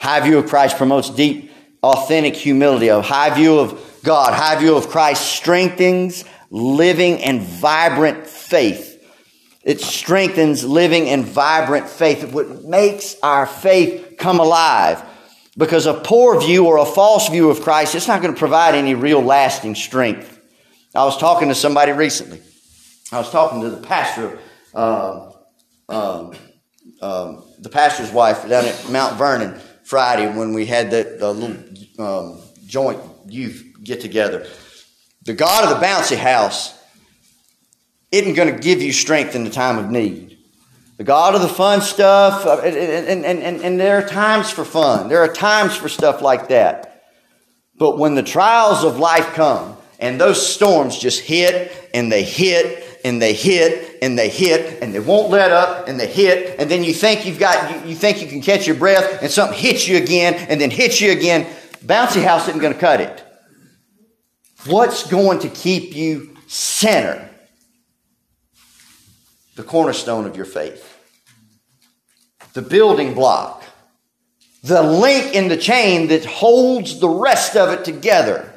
High 0.00 0.20
view 0.20 0.38
of 0.38 0.48
Christ 0.48 0.76
promotes 0.76 1.10
deep, 1.10 1.52
authentic 1.82 2.34
humility. 2.34 2.88
A 2.88 3.00
high 3.00 3.30
view 3.30 3.58
of 3.58 4.00
God, 4.02 4.34
high 4.34 4.58
view 4.58 4.76
of 4.76 4.88
Christ 4.88 5.22
strengthens 5.22 6.24
living 6.50 7.22
and 7.22 7.40
vibrant 7.40 8.26
faith. 8.26 8.88
It 9.62 9.80
strengthens 9.80 10.64
living 10.64 11.08
and 11.08 11.24
vibrant 11.24 11.88
faith. 11.88 12.32
What 12.32 12.64
makes 12.64 13.14
our 13.22 13.46
faith 13.46 14.16
come 14.18 14.40
alive. 14.40 15.04
Because 15.56 15.86
a 15.86 15.94
poor 15.94 16.40
view 16.40 16.66
or 16.66 16.78
a 16.78 16.84
false 16.84 17.28
view 17.28 17.50
of 17.50 17.60
Christ, 17.60 17.94
it's 17.94 18.08
not 18.08 18.22
going 18.22 18.34
to 18.34 18.38
provide 18.38 18.74
any 18.74 18.94
real 18.94 19.20
lasting 19.20 19.76
strength. 19.76 20.40
I 20.94 21.04
was 21.04 21.16
talking 21.18 21.48
to 21.48 21.54
somebody 21.54 21.92
recently 21.92 22.40
I 23.12 23.18
was 23.18 23.30
talking 23.30 23.60
to 23.60 23.68
the 23.68 23.76
pastor, 23.76 24.38
um, 24.74 25.32
um, 25.90 26.34
um, 27.02 27.44
the 27.58 27.68
pastor's 27.68 28.10
wife 28.10 28.48
down 28.48 28.64
at 28.64 28.88
Mount 28.90 29.18
Vernon 29.18 29.60
Friday 29.84 30.34
when 30.34 30.54
we 30.54 30.64
had 30.64 30.90
that 30.92 31.20
little 31.20 31.54
um, 31.98 32.40
joint 32.66 33.00
youth 33.28 33.76
get 33.84 34.00
together. 34.00 34.46
The 35.24 35.34
God 35.34 35.64
of 35.64 35.78
the 35.78 35.86
bouncy 35.86 36.16
house 36.16 36.82
isn't 38.10 38.32
going 38.32 38.54
to 38.54 38.58
give 38.58 38.80
you 38.80 38.94
strength 38.94 39.34
in 39.34 39.44
the 39.44 39.50
time 39.50 39.76
of 39.76 39.90
need. 39.90 40.38
The 40.96 41.04
God 41.04 41.34
of 41.34 41.42
the 41.42 41.48
fun 41.48 41.82
stuff, 41.82 42.46
uh, 42.46 42.60
and, 42.64 43.24
and, 43.24 43.42
and, 43.42 43.60
and 43.60 43.78
there 43.78 43.98
are 43.98 44.08
times 44.08 44.50
for 44.50 44.64
fun. 44.64 45.08
There 45.08 45.20
are 45.20 45.32
times 45.32 45.76
for 45.76 45.90
stuff 45.90 46.22
like 46.22 46.48
that. 46.48 47.04
But 47.76 47.98
when 47.98 48.14
the 48.14 48.22
trials 48.22 48.84
of 48.84 48.98
life 48.98 49.34
come 49.34 49.76
and 49.98 50.18
those 50.18 50.54
storms 50.54 50.98
just 50.98 51.20
hit 51.20 51.90
and 51.92 52.10
they 52.10 52.22
hit 52.22 52.88
and 53.04 53.20
they 53.20 53.32
hit 53.32 53.98
and 54.02 54.18
they 54.18 54.28
hit 54.28 54.82
and 54.82 54.94
they 54.94 55.00
won't 55.00 55.30
let 55.30 55.50
up 55.50 55.88
and 55.88 55.98
they 55.98 56.06
hit 56.06 56.58
and 56.58 56.70
then 56.70 56.84
you 56.84 56.92
think 56.92 57.26
you've 57.26 57.38
got 57.38 57.84
you, 57.84 57.90
you 57.90 57.96
think 57.96 58.22
you 58.22 58.28
can 58.28 58.40
catch 58.40 58.66
your 58.66 58.76
breath 58.76 59.22
and 59.22 59.30
something 59.30 59.58
hits 59.58 59.88
you 59.88 59.96
again 59.96 60.34
and 60.34 60.60
then 60.60 60.70
hits 60.70 61.00
you 61.00 61.12
again. 61.12 61.46
Bouncy 61.84 62.22
house 62.22 62.48
isn't 62.48 62.60
going 62.60 62.72
to 62.72 62.78
cut 62.78 63.00
it. 63.00 63.24
What's 64.66 65.08
going 65.08 65.40
to 65.40 65.48
keep 65.48 65.96
you 65.96 66.36
center? 66.46 67.28
The 69.56 69.64
cornerstone 69.64 70.26
of 70.26 70.36
your 70.36 70.46
faith. 70.46 70.88
The 72.52 72.62
building 72.62 73.14
block. 73.14 73.64
The 74.62 74.82
link 74.82 75.34
in 75.34 75.48
the 75.48 75.56
chain 75.56 76.08
that 76.08 76.24
holds 76.24 77.00
the 77.00 77.08
rest 77.08 77.56
of 77.56 77.70
it 77.70 77.84
together 77.84 78.51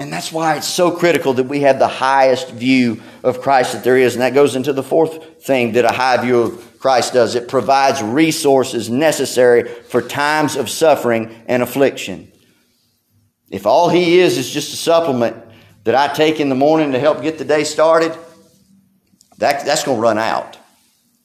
and 0.00 0.10
that's 0.10 0.32
why 0.32 0.56
it's 0.56 0.66
so 0.66 0.90
critical 0.90 1.34
that 1.34 1.44
we 1.44 1.60
have 1.60 1.78
the 1.78 1.86
highest 1.86 2.52
view 2.52 3.02
of 3.22 3.42
Christ 3.42 3.74
that 3.74 3.84
there 3.84 3.98
is. 3.98 4.14
And 4.14 4.22
that 4.22 4.32
goes 4.32 4.56
into 4.56 4.72
the 4.72 4.82
fourth 4.82 5.44
thing 5.44 5.72
that 5.72 5.84
a 5.84 5.92
high 5.92 6.16
view 6.16 6.40
of 6.40 6.78
Christ 6.78 7.12
does. 7.12 7.34
It 7.34 7.48
provides 7.48 8.02
resources 8.02 8.88
necessary 8.88 9.68
for 9.68 10.00
times 10.00 10.56
of 10.56 10.70
suffering 10.70 11.44
and 11.46 11.62
affliction. 11.62 12.32
If 13.50 13.66
all 13.66 13.90
he 13.90 14.20
is 14.20 14.38
is 14.38 14.50
just 14.50 14.72
a 14.72 14.76
supplement 14.78 15.36
that 15.84 15.94
I 15.94 16.10
take 16.14 16.40
in 16.40 16.48
the 16.48 16.54
morning 16.54 16.92
to 16.92 16.98
help 16.98 17.20
get 17.20 17.36
the 17.36 17.44
day 17.44 17.64
started, 17.64 18.16
that, 19.36 19.66
that's 19.66 19.84
going 19.84 19.98
to 19.98 20.02
run 20.02 20.16
out. 20.16 20.56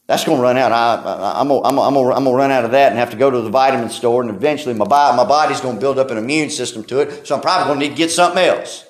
That's 0.07 0.23
going 0.23 0.37
to 0.37 0.43
run 0.43 0.57
out. 0.57 0.71
I, 0.71 1.41
am 1.41 1.47
going 1.47 2.23
to 2.23 2.31
run 2.31 2.51
out 2.51 2.63
of 2.63 2.71
that 2.71 2.91
and 2.91 2.99
have 2.99 3.11
to 3.11 3.17
go 3.17 3.31
to 3.31 3.41
the 3.41 3.49
vitamin 3.49 3.89
store, 3.89 4.21
and 4.21 4.29
eventually 4.29 4.75
my, 4.75 4.85
my 4.85 5.25
body's 5.25 5.61
going 5.61 5.75
to 5.75 5.81
build 5.81 5.97
up 5.97 6.11
an 6.11 6.17
immune 6.17 6.51
system 6.51 6.83
to 6.85 6.99
it, 6.99 7.25
so 7.25 7.35
I'm 7.35 7.41
probably 7.41 7.67
going 7.67 7.79
to 7.79 7.85
need 7.87 7.91
to 7.93 7.97
get 7.97 8.11
something 8.11 8.43
else. 8.43 8.85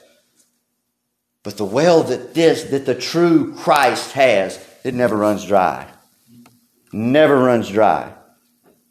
But 1.43 1.57
the 1.57 1.65
well 1.65 2.03
that 2.03 2.33
this, 2.33 2.65
that 2.65 2.85
the 2.85 2.95
true 2.95 3.53
Christ 3.55 4.11
has, 4.13 4.59
it 4.83 4.93
never 4.93 5.15
runs 5.15 5.45
dry. 5.45 5.87
Never 6.91 7.37
runs 7.37 7.69
dry. 7.69 8.11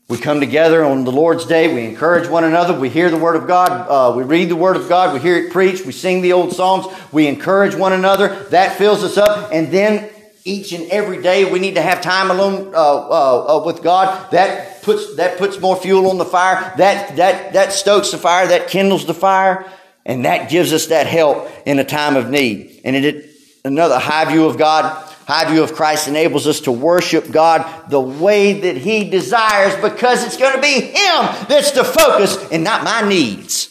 We 0.08 0.18
come 0.18 0.38
together 0.38 0.84
on 0.84 1.04
the 1.04 1.12
Lord's 1.12 1.46
Day. 1.46 1.74
We 1.74 1.84
encourage 1.84 2.28
one 2.28 2.44
another. 2.44 2.78
We 2.78 2.90
hear 2.90 3.10
the 3.10 3.18
Word 3.18 3.36
of 3.36 3.46
God. 3.46 3.70
Uh, 3.88 4.16
we 4.16 4.22
read 4.22 4.50
the 4.50 4.56
Word 4.56 4.76
of 4.76 4.88
God. 4.88 5.14
We 5.14 5.20
hear 5.20 5.36
it 5.36 5.50
preached. 5.50 5.84
We 5.84 5.92
sing 5.92 6.22
the 6.22 6.34
old 6.34 6.52
songs. 6.52 6.86
We 7.10 7.26
encourage 7.26 7.74
one 7.74 7.92
another. 7.92 8.44
That 8.50 8.76
fills 8.76 9.02
us 9.02 9.16
up. 9.16 9.50
And 9.52 9.72
then 9.72 10.10
each 10.44 10.72
and 10.72 10.90
every 10.90 11.22
day 11.22 11.50
we 11.50 11.58
need 11.58 11.76
to 11.76 11.82
have 11.82 12.02
time 12.02 12.30
alone 12.30 12.74
uh, 12.74 12.78
uh, 12.78 13.56
uh, 13.56 13.64
with 13.64 13.82
God. 13.82 14.30
That 14.30 14.82
puts 14.82 15.16
that 15.16 15.38
puts 15.38 15.58
more 15.58 15.74
fuel 15.74 16.10
on 16.10 16.18
the 16.18 16.24
fire. 16.24 16.74
That 16.76 17.16
that 17.16 17.54
that 17.54 17.72
stokes 17.72 18.10
the 18.10 18.18
fire. 18.18 18.46
That 18.46 18.68
kindles 18.68 19.06
the 19.06 19.14
fire, 19.14 19.66
and 20.04 20.26
that 20.26 20.50
gives 20.50 20.72
us 20.72 20.86
that 20.88 21.06
help 21.06 21.50
in 21.64 21.78
a 21.78 21.84
time 21.84 22.16
of 22.16 22.28
need. 22.28 22.82
And 22.84 22.94
it 22.94 23.30
another 23.64 23.98
high 23.98 24.26
view 24.26 24.44
of 24.44 24.58
God, 24.58 24.84
high 25.26 25.50
view 25.50 25.62
of 25.62 25.72
Christ 25.72 26.08
enables 26.08 26.46
us 26.46 26.60
to 26.60 26.72
worship 26.72 27.30
God 27.30 27.88
the 27.88 28.00
way 28.00 28.60
that 28.60 28.76
He 28.76 29.08
desires 29.08 29.74
because 29.76 30.24
it's 30.26 30.36
going 30.36 30.54
to 30.54 30.60
be 30.60 30.80
Him 30.80 31.48
that's 31.48 31.70
the 31.70 31.84
focus 31.84 32.50
and 32.50 32.62
not 32.62 32.84
my 32.84 33.08
needs. 33.08 33.70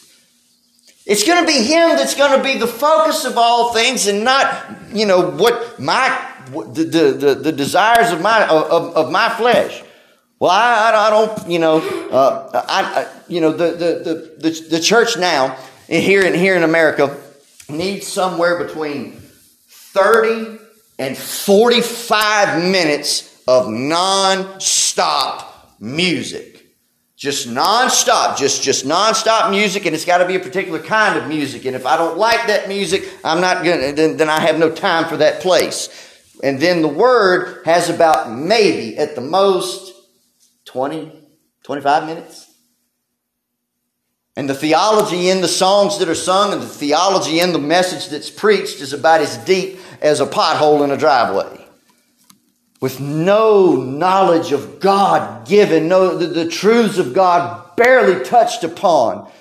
It's 1.06 1.28
going 1.28 1.42
to 1.42 1.46
be 1.46 1.64
Him 1.64 1.90
that's 1.90 2.16
going 2.16 2.36
to 2.36 2.44
be 2.44 2.58
the 2.58 2.68
focus 2.68 3.26
of 3.26 3.38
all 3.38 3.74
things 3.74 4.08
and 4.08 4.24
not, 4.24 4.76
you 4.92 5.06
know, 5.06 5.30
what 5.30 5.80
my 5.80 6.33
the, 6.54 6.84
the, 6.84 7.36
the, 7.36 7.52
desires 7.52 8.12
of 8.12 8.22
my, 8.22 8.48
of, 8.48 8.96
of 8.96 9.12
my 9.12 9.30
flesh. 9.30 9.84
Well, 10.40 10.52
I, 10.52 10.92
I, 10.94 11.10
don't, 11.10 11.50
you 11.50 11.60
know, 11.60 11.78
uh, 12.10 12.64
I, 12.68 13.02
I, 13.02 13.08
you 13.28 13.42
know, 13.42 13.52
the, 13.52 13.72
the, 13.72 14.50
the, 14.50 14.68
the, 14.70 14.80
church 14.80 15.18
now 15.18 15.58
here 15.88 16.26
in, 16.26 16.34
here 16.34 16.56
in 16.56 16.64
America 16.64 17.18
needs 17.70 18.08
somewhere 18.08 18.64
between 18.66 19.14
30 19.94 20.60
and 21.00 21.18
45 21.18 22.64
minutes 22.70 23.42
of 23.48 23.70
non-stop 23.70 25.54
music. 25.80 26.54
Just 27.16 27.48
non-stop, 27.48 28.38
just, 28.38 28.64
just 28.64 28.86
non-stop 28.86 29.50
music, 29.50 29.86
and 29.86 29.96
it's 29.96 30.04
got 30.04 30.18
to 30.18 30.26
be 30.26 30.36
a 30.36 30.42
particular 30.42 30.80
kind 30.80 31.18
of 31.18 31.30
music. 31.30 31.64
And 31.64 31.74
if 31.74 31.86
I 31.86 31.96
don't 31.96 32.18
like 32.18 32.48
that 32.48 32.68
music, 32.68 33.10
I'm 33.24 33.40
not 33.40 33.64
gonna, 33.64 33.94
then, 33.94 34.18
then 34.18 34.30
I 34.30 34.42
have 34.42 34.60
no 34.60 34.70
time 34.70 35.08
for 35.08 35.16
that 35.16 35.42
place. 35.42 36.03
And 36.44 36.60
then 36.60 36.82
the 36.82 36.90
word 36.90 37.64
has 37.64 37.90
about 37.90 38.30
maybe 38.30 38.98
at 38.98 39.16
the 39.16 39.22
most 39.22 39.94
20, 40.66 41.10
25 41.64 42.06
minutes. 42.06 42.52
And 44.36 44.50
the 44.50 44.54
theology 44.54 45.30
in 45.30 45.40
the 45.40 45.48
songs 45.48 46.00
that 46.00 46.10
are 46.10 46.16
sung 46.16 46.52
and 46.52 46.62
the 46.62 46.68
theology 46.68 47.40
in 47.40 47.54
the 47.54 47.60
message 47.60 48.10
that's 48.10 48.30
preached 48.30 48.82
is 48.82 48.92
about 48.92 49.22
as 49.22 49.38
deep 49.38 49.80
as 50.02 50.20
a 50.20 50.26
pothole 50.26 50.84
in 50.84 50.92
a 50.92 50.98
driveway. 50.98 51.66
With 52.82 53.00
no 53.00 53.78
knowledge 53.78 54.52
of 54.52 54.82
God 54.82 55.48
given, 55.48 55.88
no, 55.88 56.18
the, 56.18 56.28
the 56.28 56.50
truths 56.50 56.98
of 56.98 57.14
God 57.14 57.78
barely 57.78 58.26
touched 58.26 58.66
upon. 58.66 59.32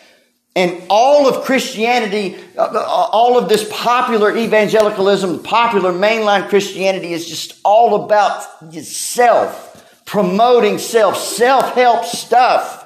And 0.54 0.82
all 0.90 1.26
of 1.26 1.44
Christianity, 1.44 2.36
uh, 2.58 3.08
all 3.12 3.38
of 3.38 3.48
this 3.48 3.66
popular 3.72 4.36
evangelicalism, 4.36 5.42
popular 5.42 5.92
mainline 5.92 6.48
Christianity 6.48 7.14
is 7.14 7.26
just 7.26 7.58
all 7.64 8.04
about 8.04 8.42
self, 8.82 10.02
promoting 10.04 10.76
self, 10.76 11.16
self 11.16 11.74
help 11.74 12.04
stuff. 12.04 12.80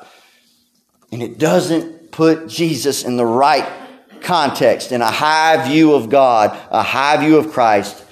And 1.10 1.22
it 1.22 1.38
doesn't 1.38 2.12
put 2.12 2.46
Jesus 2.46 3.04
in 3.04 3.16
the 3.16 3.26
right 3.26 3.68
context, 4.20 4.92
in 4.92 5.02
a 5.02 5.10
high 5.10 5.68
view 5.68 5.94
of 5.94 6.08
God, 6.08 6.56
a 6.70 6.82
high 6.84 7.16
view 7.16 7.36
of 7.36 7.50
Christ. 7.50 8.04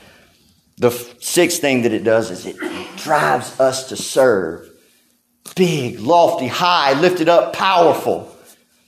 The 0.79 0.91
sixth 1.21 1.61
thing 1.61 1.83
that 1.83 1.93
it 1.93 2.03
does 2.03 2.33
is 2.33 2.45
it 2.45 2.57
drives 2.97 3.61
us 3.61 3.91
to 3.91 3.97
serve. 3.97 4.69
Big, 5.55 6.01
lofty, 6.01 6.49
high, 6.49 6.99
lifted 7.01 7.29
up, 7.29 7.53
powerful 7.53 8.34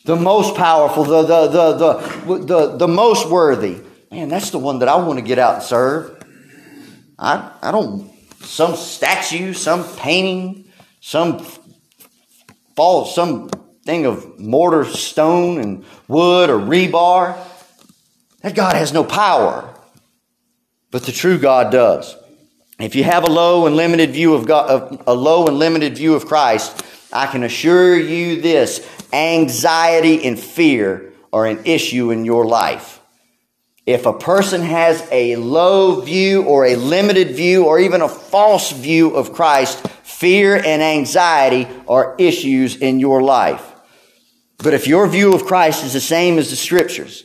the 0.06 0.16
most 0.16 0.54
powerful, 0.54 1.02
the, 1.04 1.22
the, 1.22 1.48
the, 1.48 2.36
the, 2.38 2.76
the, 2.76 2.88
most 2.88 3.28
worthy. 3.28 3.80
Man, 4.10 4.28
that's 4.28 4.50
the 4.50 4.58
one 4.58 4.78
that 4.78 4.88
I 4.88 4.94
want 4.96 5.18
to 5.18 5.24
get 5.24 5.38
out 5.38 5.54
and 5.54 5.62
serve. 5.64 6.24
I, 7.18 7.50
I 7.60 7.72
don't, 7.72 8.10
some 8.40 8.76
statue, 8.76 9.52
some 9.52 9.84
painting, 9.96 10.70
some 11.00 11.44
fall, 12.76 13.04
some 13.04 13.50
thing 13.84 14.06
of 14.06 14.38
mortar, 14.38 14.84
stone, 14.84 15.58
and 15.58 15.84
wood 16.06 16.50
or 16.50 16.58
rebar. 16.58 17.36
That 18.42 18.54
God 18.54 18.76
has 18.76 18.92
no 18.92 19.02
power. 19.02 19.74
But 20.92 21.02
the 21.02 21.12
true 21.12 21.36
God 21.36 21.72
does. 21.72 22.16
If 22.78 22.94
you 22.94 23.02
have 23.02 23.24
a 23.24 23.30
low 23.30 23.66
and 23.66 23.74
limited 23.74 24.12
view 24.12 24.34
of 24.34 24.46
God, 24.46 25.02
a 25.06 25.14
low 25.14 25.46
and 25.46 25.58
limited 25.58 25.96
view 25.96 26.14
of 26.14 26.26
Christ, 26.26 26.84
I 27.12 27.26
can 27.26 27.42
assure 27.42 27.98
you 27.98 28.40
this 28.40 28.86
anxiety 29.12 30.26
and 30.26 30.38
fear 30.38 31.12
are 31.32 31.46
an 31.46 31.60
issue 31.64 32.10
in 32.10 32.24
your 32.24 32.46
life. 32.46 33.00
If 33.86 34.04
a 34.04 34.12
person 34.12 34.62
has 34.62 35.06
a 35.12 35.36
low 35.36 36.00
view 36.00 36.42
or 36.42 36.66
a 36.66 36.74
limited 36.74 37.36
view 37.36 37.66
or 37.66 37.78
even 37.78 38.02
a 38.02 38.08
false 38.08 38.72
view 38.72 39.14
of 39.14 39.32
Christ, 39.32 39.86
fear 40.02 40.56
and 40.56 40.82
anxiety 40.82 41.68
are 41.86 42.16
issues 42.18 42.76
in 42.76 42.98
your 42.98 43.22
life. 43.22 43.64
But 44.58 44.74
if 44.74 44.88
your 44.88 45.06
view 45.06 45.34
of 45.34 45.44
Christ 45.44 45.84
is 45.84 45.92
the 45.92 46.00
same 46.00 46.38
as 46.38 46.50
the 46.50 46.56
scriptures, 46.56 47.24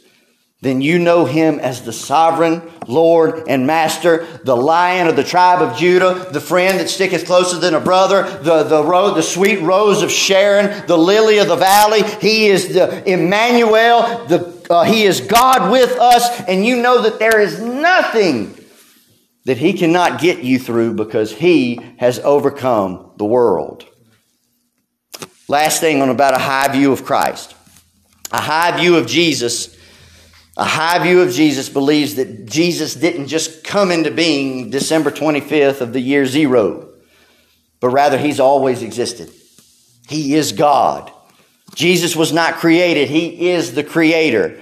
then 0.62 0.80
you 0.80 1.00
know 1.00 1.26
him 1.26 1.60
as 1.60 1.82
the 1.82 1.92
sovereign 1.92 2.62
Lord 2.88 3.48
and 3.48 3.66
Master, 3.66 4.28
the 4.44 4.56
lion 4.56 5.08
of 5.08 5.16
the 5.16 5.24
tribe 5.24 5.60
of 5.60 5.76
Judah, 5.76 6.30
the 6.32 6.40
friend 6.40 6.80
that 6.80 6.88
sticketh 6.88 7.26
closer 7.26 7.58
than 7.58 7.74
a 7.74 7.80
brother, 7.80 8.24
the, 8.44 8.64
the, 8.64 8.84
ro- 8.84 9.16
the 9.16 9.24
sweet 9.24 9.60
rose 9.62 10.04
of 10.04 10.12
Sharon, 10.12 10.86
the 10.86 10.98
lily 10.98 11.40
of 11.40 11.48
the 11.48 11.56
valley. 11.56 12.04
He 12.22 12.48
is 12.48 12.76
the 12.76 13.12
Emmanuel, 13.12 14.28
the, 14.28 14.68
uh, 14.70 14.84
he 14.84 15.04
is 15.04 15.22
God 15.22 15.72
with 15.72 15.98
us, 15.98 16.42
and 16.42 16.64
you 16.64 16.80
know 16.80 17.02
that 17.02 17.18
there 17.18 17.42
is 17.42 17.60
nothing 17.60 18.56
that 19.46 19.58
he 19.58 19.74
cannot 19.74 20.22
get 20.22 20.44
you 20.44 20.60
through 20.60 20.94
because 20.94 21.34
he 21.34 21.80
has 21.98 22.20
overcome 22.20 23.14
the 23.18 23.26
world. 23.26 23.88
Last 25.48 25.82
thing 25.82 26.04
on 26.04 26.10
about 26.10 26.36
a 26.36 26.40
high 26.40 26.68
view 26.68 26.92
of 26.92 27.04
Christ. 27.04 27.56
A 28.32 28.40
high 28.40 28.80
view 28.80 28.98
of 28.98 29.08
Jesus 29.08 29.76
a 30.58 30.66
high 30.66 31.00
view 31.00 31.22
of 31.22 31.32
Jesus 31.32 31.70
believes 31.70 32.16
that 32.16 32.46
Jesus 32.46 32.94
didn't 32.94 33.28
just 33.28 33.64
come 33.64 33.92
into 33.92 34.12
being 34.12 34.70
December 34.70 35.10
25th 35.12 35.82
of 35.82 35.94
the 35.94 36.02
year 36.02 36.26
zero, 36.26 36.90
but 37.80 37.90
rather 37.90 38.18
he's 38.18 38.40
always 38.40 38.82
existed. 38.84 39.32
He 40.10 40.36
is 40.36 40.52
God. 40.52 41.12
Jesus 41.74 42.16
was 42.16 42.34
not 42.34 42.56
created, 42.56 43.10
he 43.10 43.52
is 43.52 43.74
the 43.74 43.84
creator. 43.84 44.60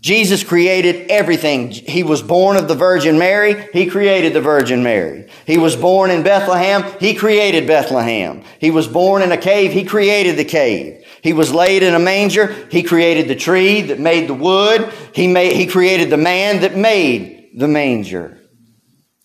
Jesus 0.00 0.44
created 0.44 1.10
everything. 1.10 1.70
He 1.70 2.04
was 2.04 2.22
born 2.22 2.56
of 2.56 2.68
the 2.68 2.76
Virgin 2.76 3.18
Mary. 3.18 3.66
He 3.72 3.86
created 3.86 4.34
the 4.34 4.40
Virgin 4.40 4.84
Mary. 4.84 5.28
He 5.46 5.58
was 5.58 5.74
born 5.74 6.10
in 6.10 6.22
Bethlehem. 6.22 6.84
He 7.00 7.14
created 7.14 7.66
Bethlehem. 7.66 8.44
He 8.60 8.70
was 8.70 8.86
born 8.86 9.22
in 9.22 9.32
a 9.32 9.36
cave. 9.36 9.72
He 9.72 9.84
created 9.84 10.36
the 10.36 10.44
cave. 10.44 11.04
He 11.26 11.32
was 11.32 11.52
laid 11.52 11.82
in 11.82 11.92
a 11.92 11.98
manger. 11.98 12.54
He 12.70 12.84
created 12.84 13.26
the 13.26 13.34
tree 13.34 13.82
that 13.82 13.98
made 13.98 14.28
the 14.28 14.34
wood. 14.34 14.92
He 15.12 15.26
made, 15.26 15.56
he 15.56 15.66
created 15.66 16.08
the 16.08 16.16
man 16.16 16.60
that 16.60 16.76
made 16.76 17.50
the 17.56 17.66
manger. 17.66 18.38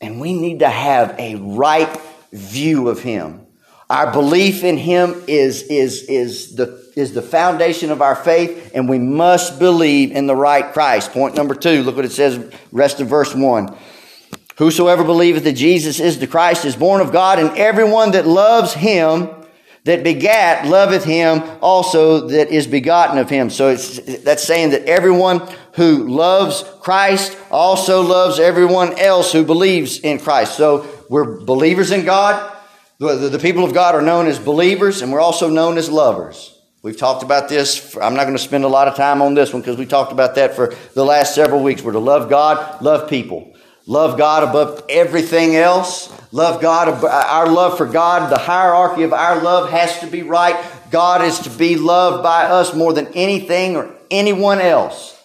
And 0.02 0.20
we 0.20 0.34
need 0.34 0.60
to 0.60 0.68
have 0.68 1.14
a 1.20 1.36
right 1.36 1.96
view 2.34 2.90
of 2.90 3.04
him. 3.04 3.46
Our 3.88 4.12
belief 4.12 4.64
in 4.64 4.78
him 4.78 5.26
is, 5.28 5.62
is, 5.62 6.02
is 6.10 6.56
the, 6.56 6.92
is 6.96 7.14
the 7.14 7.22
foundation 7.22 7.92
of 7.92 8.02
our 8.02 8.16
faith, 8.16 8.72
and 8.74 8.90
we 8.90 8.98
must 8.98 9.60
believe 9.60 10.12
in 10.12 10.26
the 10.26 10.36
right 10.36 10.74
Christ. 10.74 11.12
Point 11.12 11.36
number 11.36 11.54
two, 11.54 11.84
look 11.84 11.98
what 11.98 12.06
it 12.06 12.12
says, 12.12 12.52
rest 12.72 13.00
of 13.00 13.10
verse 13.10 13.36
one. 13.36 13.78
Whosoever 14.58 15.04
believeth 15.04 15.44
that 15.44 15.54
Jesus 15.54 16.00
is 16.00 16.18
the 16.18 16.26
Christ 16.26 16.66
is 16.66 16.76
born 16.76 17.00
of 17.00 17.12
God, 17.12 17.38
and 17.38 17.56
everyone 17.60 18.12
that 18.14 18.26
loves 18.26 18.74
him 18.74 19.30
that 19.84 20.04
begat 20.04 20.68
loveth 20.68 21.04
him 21.04 21.42
also 21.62 22.28
that 22.28 22.50
is 22.50 22.68
begotten 22.68 23.18
of 23.18 23.30
him. 23.30 23.50
So 23.50 23.76
that's 23.76 24.44
saying 24.44 24.72
that 24.72 24.86
everyone 24.86 25.48
who 25.74 26.08
loves 26.08 26.64
Christ 26.82 27.38
also 27.50 28.02
loves 28.02 28.40
everyone 28.40 29.00
else 29.00 29.32
who 29.32 29.44
believes 29.44 30.00
in 30.00 30.20
Christ. 30.20 30.56
So 30.56 30.88
we're 31.10 31.42
believers 31.42 31.92
in 31.92 32.06
God. 32.06 32.56
The, 33.00 33.30
the 33.30 33.40
people 33.40 33.64
of 33.64 33.74
God 33.74 33.96
are 33.96 34.02
known 34.02 34.28
as 34.28 34.38
believers 34.38 35.02
and 35.02 35.12
we're 35.12 35.20
also 35.20 35.50
known 35.50 35.78
as 35.78 35.90
lovers. 35.90 36.56
We've 36.84 36.98
talked 36.98 37.24
about 37.24 37.48
this. 37.50 37.78
For, 37.78 38.04
I'm 38.04 38.16
not 38.16 38.24
going 38.24 38.38
to 38.38 38.44
spend 38.44 38.64
a 38.64 38.68
lot 38.68 38.88
of 38.88 38.96
time 38.96 39.22
on 39.22 39.34
this 39.34 39.54
one 39.54 39.62
because 39.62 39.78
we 39.78 39.86
talked 39.86 40.12
about 40.12 40.36
that 40.36 40.56
for 40.56 40.76
the 40.94 41.06
last 41.06 41.36
several 41.36 41.62
weeks. 41.62 41.82
We're 41.82 41.92
to 41.94 42.00
love 42.00 42.30
God, 42.30 42.82
love 42.82 43.10
people. 43.10 43.56
Love 43.92 44.18
God 44.18 44.44
above 44.44 44.86
everything 44.88 45.58
else. 45.58 46.10
Love 46.32 46.62
God, 46.62 47.04
our 47.04 47.50
love 47.50 47.78
for 47.78 47.86
God, 47.86 48.32
the 48.32 48.38
hierarchy 48.38 49.04
of 49.04 49.12
our 49.12 49.42
love 49.44 49.70
has 49.70 50.00
to 50.00 50.08
be 50.08 50.24
right. 50.24 50.56
God 50.90 51.22
is 51.24 51.40
to 51.40 51.50
be 51.50 51.76
loved 51.76 52.24
by 52.24 52.46
us 52.46 52.74
more 52.74 52.94
than 52.94 53.08
anything 53.08 53.76
or 53.76 53.94
anyone 54.10 54.62
else. 54.62 55.22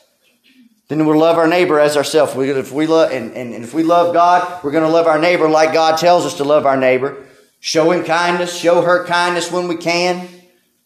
Then 0.88 1.07
we'll 1.07 1.16
love 1.16 1.38
our 1.38 1.46
neighbor 1.46 1.79
as 1.79 1.96
ourselves. 1.96 2.35
If 2.37 2.72
we 2.72 2.88
love, 2.88 3.12
and, 3.12 3.33
and, 3.35 3.55
and 3.55 3.62
if 3.62 3.72
we 3.72 3.85
love 3.85 4.12
God, 4.12 4.64
we're 4.64 4.72
going 4.72 4.83
to 4.83 4.90
love 4.90 5.07
our 5.07 5.20
neighbor 5.20 5.48
like 5.48 5.72
God 5.72 5.96
tells 5.98 6.26
us 6.26 6.35
to 6.38 6.44
love 6.44 6.66
our 6.66 6.76
neighbor. 6.76 7.24
Show 7.61 7.92
him 7.92 8.05
kindness, 8.05 8.57
show 8.57 8.83
her 8.83 9.07
kindness 9.07 9.52
when 9.52 9.68
we 9.68 9.76
can, 9.76 10.29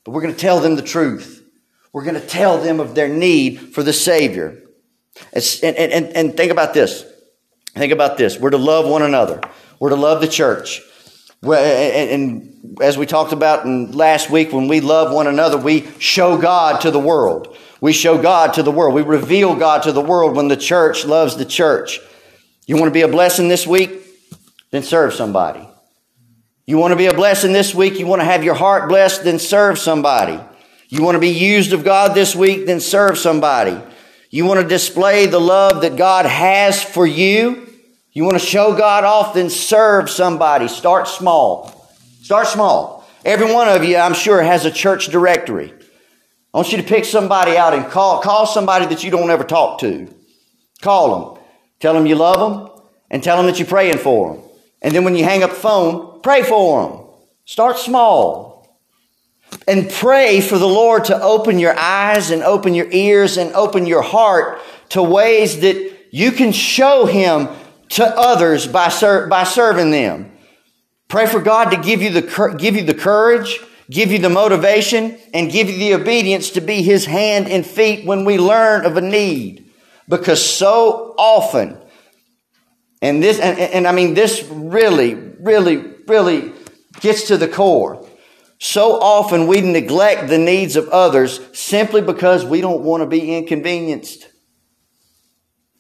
but 0.05 0.11
we're 0.11 0.23
going 0.23 0.35
to 0.35 0.41
tell 0.41 0.61
them 0.61 0.77
the 0.77 0.83
truth. 0.83 1.43
We're 1.95 2.05
going 2.05 2.21
to 2.21 2.27
tell 2.27 2.59
them 2.59 2.79
of 2.79 2.95
their 2.95 3.09
need 3.09 3.73
for 3.75 3.83
the 3.83 3.95
Savior. 3.95 4.65
And, 5.33 5.77
and, 5.77 6.05
and 6.15 6.37
think 6.37 6.53
about 6.53 6.75
this. 6.75 7.07
Think 7.75 7.93
about 7.93 8.17
this. 8.17 8.39
We're 8.39 8.51
to 8.51 8.59
love 8.59 8.89
one 8.89 9.03
another. 9.03 9.41
We're 9.79 9.91
to 9.91 9.97
love 9.97 10.21
the 10.21 10.29
church. 10.29 10.83
And 11.43 12.77
as 12.83 12.99
we 12.99 13.07
talked 13.07 13.33
about 13.33 13.65
in 13.65 13.93
last 13.93 14.29
week, 14.29 14.53
when 14.53 14.69
we 14.69 14.81
love 14.81 15.13
one 15.15 15.27
another, 15.27 15.57
we 15.57 15.87
show 15.99 16.37
God 16.37 16.83
to 16.83 16.91
the 16.91 16.99
world. 16.99 17.57
We 17.81 17.93
show 17.93 18.21
God 18.21 18.55
to 18.55 18.63
the 18.63 18.71
world. 18.71 18.95
We 18.95 19.03
reveal 19.03 19.55
God 19.55 19.85
to 19.85 19.93
the 19.93 20.03
world 20.03 20.37
when 20.37 20.49
the 20.49 20.57
church 20.57 21.07
loves 21.07 21.37
the 21.37 21.47
church. 21.47 22.01
You 22.67 22.77
want 22.77 22.89
to 22.89 22.93
be 22.93 23.01
a 23.03 23.09
blessing 23.09 23.49
this 23.49 23.67
week? 23.67 23.91
Then 24.71 24.83
serve 24.83 25.15
somebody. 25.15 25.67
You 26.67 26.77
want 26.77 26.93
to 26.93 26.97
be 26.97 27.07
a 27.07 27.15
blessing 27.15 27.53
this 27.53 27.75
week? 27.75 27.99
You 27.99 28.07
want 28.07 28.21
to 28.21 28.27
have 28.27 28.45
your 28.45 28.55
heart 28.55 28.89
blessed? 28.89 29.25
Then 29.25 29.39
serve 29.39 29.79
somebody. 29.79 30.39
You 30.89 31.03
want 31.03 31.15
to 31.17 31.21
be 31.21 31.31
used 31.31 31.73
of 31.73 31.85
God 31.85 32.15
this 32.15 32.37
week? 32.37 32.67
Then 32.67 32.81
serve 32.81 33.17
somebody. 33.17 33.81
You 34.31 34.45
want 34.45 34.61
to 34.61 34.67
display 34.67 35.27
the 35.27 35.41
love 35.41 35.83
that 35.83 35.97
God 35.97 36.25
has 36.25 36.83
for 36.83 37.05
you? 37.05 37.69
You 38.13 38.23
want 38.25 38.39
to 38.39 38.45
show 38.45 38.77
God 38.77 39.03
off? 39.03 39.35
Then 39.35 39.51
serve 39.51 40.09
somebody. 40.09 40.69
Start 40.69 41.09
small. 41.09 41.91
Start 42.23 42.47
small. 42.47 43.05
Every 43.25 43.53
one 43.53 43.69
of 43.69 43.83
you, 43.85 43.97
I'm 43.97 44.15
sure, 44.15 44.41
has 44.41 44.65
a 44.65 44.71
church 44.71 45.09
directory. 45.09 45.75
I 46.55 46.59
want 46.59 46.71
you 46.71 46.79
to 46.79 46.85
pick 46.85 47.05
somebody 47.05 47.57
out 47.57 47.75
and 47.75 47.85
call, 47.87 48.21
call 48.21 48.47
somebody 48.47 48.87
that 48.87 49.03
you 49.03 49.11
don't 49.11 49.31
ever 49.31 49.45
talk 49.45 49.81
to. 49.81 50.13
Call 50.81 51.35
them. 51.35 51.43
Tell 51.81 51.95
them 51.95 52.07
you 52.07 52.15
love 52.15 52.39
them 52.39 52.83
and 53.11 53.23
tell 53.23 53.37
them 53.37 53.47
that 53.47 53.59
you're 53.59 53.69
praying 53.69 53.99
for 53.99 54.35
them. 54.35 54.45
And 54.81 54.95
then 54.95 55.05
when 55.05 55.17
you 55.17 55.25
hang 55.25 55.43
up 55.43 55.51
the 55.51 55.57
phone, 55.57 56.21
pray 56.23 56.43
for 56.43 56.89
them. 56.89 57.07
Start 57.45 57.79
small. 57.79 58.60
And 59.67 59.91
pray 59.91 60.41
for 60.41 60.59
the 60.59 60.69
Lord 60.69 61.07
to 61.07 61.21
open 61.21 61.59
your 61.59 61.77
eyes 61.77 62.31
and 62.31 62.43
open 62.43 62.75
your 62.75 62.91
ears 62.91 63.37
and 63.37 63.53
open 63.55 63.87
your 63.87 64.03
heart 64.03 64.61
to 64.91 65.03
ways 65.03 65.61
that 65.61 65.97
you 66.11 66.33
can 66.33 66.53
show 66.53 67.07
Him 67.07 67.49
to 67.91 68.05
others 68.05 68.67
by, 68.67 68.89
ser- 68.89 69.27
by 69.29 69.45
serving 69.45 69.91
them. 69.91 70.33
Pray 71.09 71.27
for 71.27 71.41
God 71.41 71.71
to 71.71 71.77
give 71.77 72.03
you 72.03 72.11
the, 72.11 72.57
give 72.59 72.77
you 72.77 72.83
the 72.83 72.95
courage 72.95 73.61
give 73.91 74.13
you 74.13 74.19
the 74.19 74.31
motivation, 74.31 75.19
and 75.35 75.51
give 75.51 75.69
you 75.69 75.77
the 75.77 75.95
obedience 75.95 76.51
to 76.51 76.61
be 76.61 76.83
His 76.83 77.05
hand 77.05 77.49
and 77.49 77.67
feet 77.67 78.07
when 78.07 78.25
we 78.25 78.39
learn 78.39 78.87
of 78.87 78.97
a 78.97 79.01
need. 79.01 79.67
Because 80.09 80.45
so 80.45 81.15
often, 81.19 81.77
and 83.03 83.23
this, 83.23 83.39
and, 83.39 83.59
and 83.59 83.87
I 83.87 83.93
mean, 83.93 84.15
this 84.15 84.45
really, 84.51 85.15
really, 85.15 85.77
really 86.07 86.53
gets 87.01 87.29
to 87.29 87.37
the 87.37 87.49
core. 87.49 88.07
So 88.63 89.01
often 89.01 89.47
we 89.47 89.63
neglect 89.63 90.29
the 90.29 90.39
needs 90.39 90.77
of 90.77 90.89
others 90.91 91.41
simply 91.59 92.03
because 92.03 92.45
we 92.45 92.61
don't 92.61 92.83
want 92.83 93.03
to 93.03 93.07
be 93.07 93.35
inconvenienced. 93.35 94.29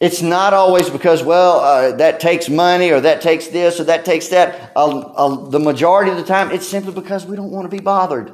It's 0.00 0.22
not 0.22 0.54
always 0.54 0.88
because, 0.88 1.22
well, 1.22 1.60
uh, 1.60 1.96
that 1.96 2.20
takes 2.20 2.48
money 2.48 2.90
or 2.90 3.02
that 3.02 3.20
takes 3.20 3.48
this 3.48 3.78
or 3.80 3.84
that 3.84 4.06
takes 4.06 4.28
that. 4.28 4.72
Uh, 4.74 4.98
uh, 4.98 5.50
the 5.50 5.60
majority 5.60 6.10
of 6.10 6.16
the 6.16 6.24
time, 6.24 6.50
it's 6.52 6.66
simply 6.66 6.94
because 6.94 7.26
we 7.26 7.36
don't 7.36 7.50
want 7.50 7.70
to 7.70 7.76
be 7.76 7.82
bothered. 7.82 8.32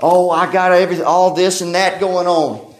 Oh, 0.00 0.28
I 0.28 0.52
got 0.52 0.72
everything, 0.72 1.06
all 1.06 1.32
this 1.32 1.62
and 1.62 1.74
that 1.74 1.98
going 1.98 2.26
on. 2.26 2.74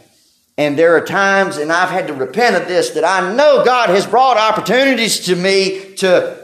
And 0.58 0.78
there 0.78 0.94
are 0.96 1.00
times, 1.00 1.56
and 1.56 1.72
I've 1.72 1.88
had 1.88 2.08
to 2.08 2.14
repent 2.14 2.54
of 2.54 2.68
this, 2.68 2.90
that 2.90 3.04
I 3.04 3.34
know 3.34 3.64
God 3.64 3.88
has 3.88 4.06
brought 4.06 4.36
opportunities 4.36 5.20
to 5.26 5.36
me 5.36 5.94
to 5.96 6.36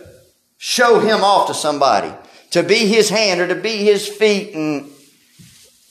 show 0.57 1.01
Him 1.01 1.23
off 1.23 1.49
to 1.49 1.55
somebody, 1.55 2.15
to 2.53 2.63
be 2.63 2.87
His 2.87 3.11
hand 3.11 3.41
or 3.41 3.49
to 3.49 3.55
be 3.55 3.79
His 3.79 4.09
feet, 4.09 4.55
and 4.55 4.91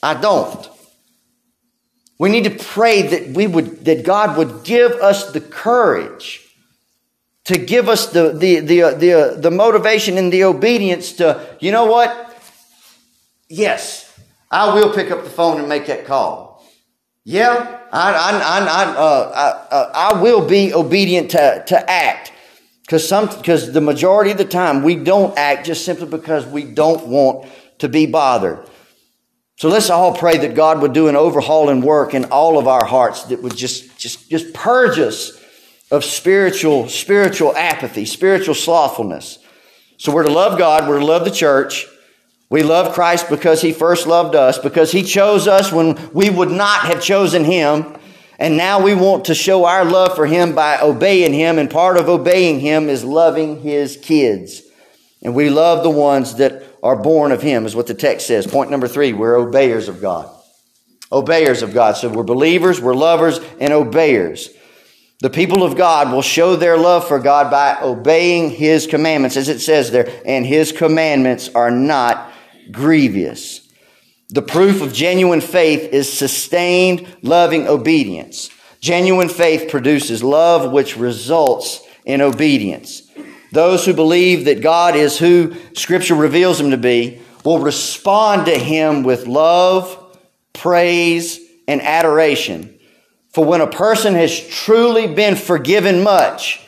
I 0.02 0.20
don't. 0.20 0.68
We 2.18 2.30
need 2.30 2.44
to 2.44 2.50
pray 2.50 3.02
that 3.02 3.28
we 3.36 3.46
would, 3.46 3.84
that 3.84 4.04
God 4.04 4.36
would 4.36 4.64
give 4.64 4.92
us 4.92 5.32
the 5.32 5.40
courage 5.40 6.40
to 7.44 7.58
give 7.58 7.88
us 7.88 8.12
the, 8.12 8.32
the, 8.32 8.60
the, 8.60 8.80
the, 8.94 9.36
the 9.38 9.50
motivation 9.50 10.16
and 10.16 10.32
the 10.32 10.44
obedience 10.44 11.12
to, 11.14 11.56
you 11.60 11.72
know 11.72 11.86
what? 11.86 12.40
Yes, 13.48 14.08
I 14.50 14.74
will 14.74 14.94
pick 14.94 15.10
up 15.10 15.24
the 15.24 15.30
phone 15.30 15.58
and 15.58 15.68
make 15.68 15.86
that 15.86 16.06
call. 16.06 16.64
Yeah, 17.24 17.80
I, 17.92 18.12
I, 18.12 18.30
I, 18.38 18.58
I, 18.64 18.84
uh, 18.94 19.32
I, 19.70 19.74
uh, 19.74 19.90
I 19.94 20.22
will 20.22 20.46
be 20.46 20.72
obedient 20.72 21.32
to, 21.32 21.64
to 21.66 21.90
act. 21.90 22.32
Because 22.92 23.08
some, 23.08 23.26
because 23.26 23.72
the 23.72 23.80
majority 23.80 24.32
of 24.32 24.36
the 24.36 24.44
time 24.44 24.82
we 24.82 24.96
don't 24.96 25.38
act 25.38 25.64
just 25.64 25.82
simply 25.82 26.04
because 26.04 26.44
we 26.44 26.62
don't 26.62 27.06
want 27.06 27.50
to 27.78 27.88
be 27.88 28.04
bothered. 28.04 28.68
So 29.56 29.70
let's 29.70 29.88
all 29.88 30.14
pray 30.14 30.36
that 30.36 30.54
God 30.54 30.82
would 30.82 30.92
do 30.92 31.08
an 31.08 31.16
overhauling 31.16 31.80
work 31.80 32.12
in 32.12 32.26
all 32.26 32.58
of 32.58 32.68
our 32.68 32.84
hearts 32.84 33.22
that 33.24 33.42
would 33.42 33.56
just, 33.56 33.98
just, 33.98 34.28
just 34.28 34.52
purge 34.52 34.98
us 34.98 35.42
of 35.90 36.04
spiritual, 36.04 36.86
spiritual 36.90 37.56
apathy, 37.56 38.04
spiritual 38.04 38.54
slothfulness. 38.54 39.38
So 39.96 40.12
we're 40.12 40.24
to 40.24 40.30
love 40.30 40.58
God, 40.58 40.86
we're 40.86 40.98
to 40.98 41.06
love 41.06 41.24
the 41.24 41.30
church. 41.30 41.86
We 42.50 42.62
love 42.62 42.92
Christ 42.92 43.30
because 43.30 43.62
he 43.62 43.72
first 43.72 44.06
loved 44.06 44.34
us, 44.34 44.58
because 44.58 44.92
he 44.92 45.02
chose 45.02 45.48
us 45.48 45.72
when 45.72 46.10
we 46.12 46.28
would 46.28 46.50
not 46.50 46.80
have 46.80 47.02
chosen 47.02 47.44
him. 47.46 47.96
And 48.38 48.56
now 48.56 48.82
we 48.82 48.94
want 48.94 49.26
to 49.26 49.34
show 49.34 49.64
our 49.64 49.84
love 49.84 50.16
for 50.16 50.26
him 50.26 50.54
by 50.54 50.80
obeying 50.80 51.32
him. 51.32 51.58
And 51.58 51.70
part 51.70 51.96
of 51.96 52.08
obeying 52.08 52.60
him 52.60 52.88
is 52.88 53.04
loving 53.04 53.60
his 53.62 53.96
kids. 53.96 54.62
And 55.22 55.34
we 55.34 55.50
love 55.50 55.82
the 55.82 55.90
ones 55.90 56.36
that 56.36 56.64
are 56.82 56.96
born 56.96 57.30
of 57.30 57.42
him, 57.42 57.64
is 57.64 57.76
what 57.76 57.86
the 57.86 57.94
text 57.94 58.26
says. 58.26 58.46
Point 58.46 58.70
number 58.70 58.88
three, 58.88 59.12
we're 59.12 59.36
obeyers 59.36 59.88
of 59.88 60.00
God. 60.00 60.28
Obeyers 61.12 61.62
of 61.62 61.72
God. 61.72 61.96
So 61.96 62.08
we're 62.08 62.24
believers, 62.24 62.80
we're 62.80 62.94
lovers, 62.94 63.38
and 63.60 63.72
obeyers. 63.72 64.50
The 65.20 65.30
people 65.30 65.62
of 65.62 65.76
God 65.76 66.12
will 66.12 66.22
show 66.22 66.56
their 66.56 66.76
love 66.76 67.06
for 67.06 67.20
God 67.20 67.48
by 67.48 67.80
obeying 67.80 68.50
his 68.50 68.88
commandments, 68.88 69.36
as 69.36 69.48
it 69.48 69.60
says 69.60 69.92
there, 69.92 70.10
and 70.26 70.44
his 70.44 70.72
commandments 70.72 71.48
are 71.54 71.70
not 71.70 72.32
grievous. 72.72 73.61
The 74.32 74.40
proof 74.40 74.80
of 74.80 74.94
genuine 74.94 75.42
faith 75.42 75.92
is 75.92 76.10
sustained, 76.10 77.06
loving 77.20 77.68
obedience. 77.68 78.48
Genuine 78.80 79.28
faith 79.28 79.70
produces 79.70 80.24
love, 80.24 80.72
which 80.72 80.96
results 80.96 81.86
in 82.06 82.22
obedience. 82.22 83.02
Those 83.52 83.84
who 83.84 83.92
believe 83.92 84.46
that 84.46 84.62
God 84.62 84.96
is 84.96 85.18
who 85.18 85.54
Scripture 85.74 86.14
reveals 86.14 86.58
him 86.58 86.70
to 86.70 86.78
be 86.78 87.20
will 87.44 87.58
respond 87.58 88.46
to 88.46 88.58
him 88.58 89.02
with 89.02 89.26
love, 89.26 90.16
praise, 90.54 91.38
and 91.68 91.82
adoration. 91.82 92.78
For 93.34 93.44
when 93.44 93.60
a 93.60 93.66
person 93.66 94.14
has 94.14 94.40
truly 94.48 95.08
been 95.08 95.36
forgiven 95.36 96.02
much, 96.02 96.58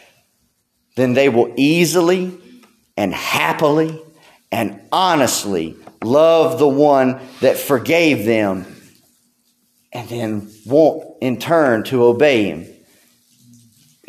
then 0.97 1.15
they 1.15 1.31
will 1.31 1.51
easily 1.57 2.39
and 2.95 3.15
happily 3.15 4.03
and 4.53 4.83
honestly 4.93 5.77
love 6.05 6.59
the 6.59 6.69
one 6.69 7.21
that 7.41 7.57
forgave 7.57 8.25
them 8.25 8.67
and 9.93 10.09
then 10.09 10.51
want 10.67 11.05
in 11.21 11.39
turn 11.39 11.85
to 11.85 12.05
obey 12.05 12.45
him. 12.45 12.67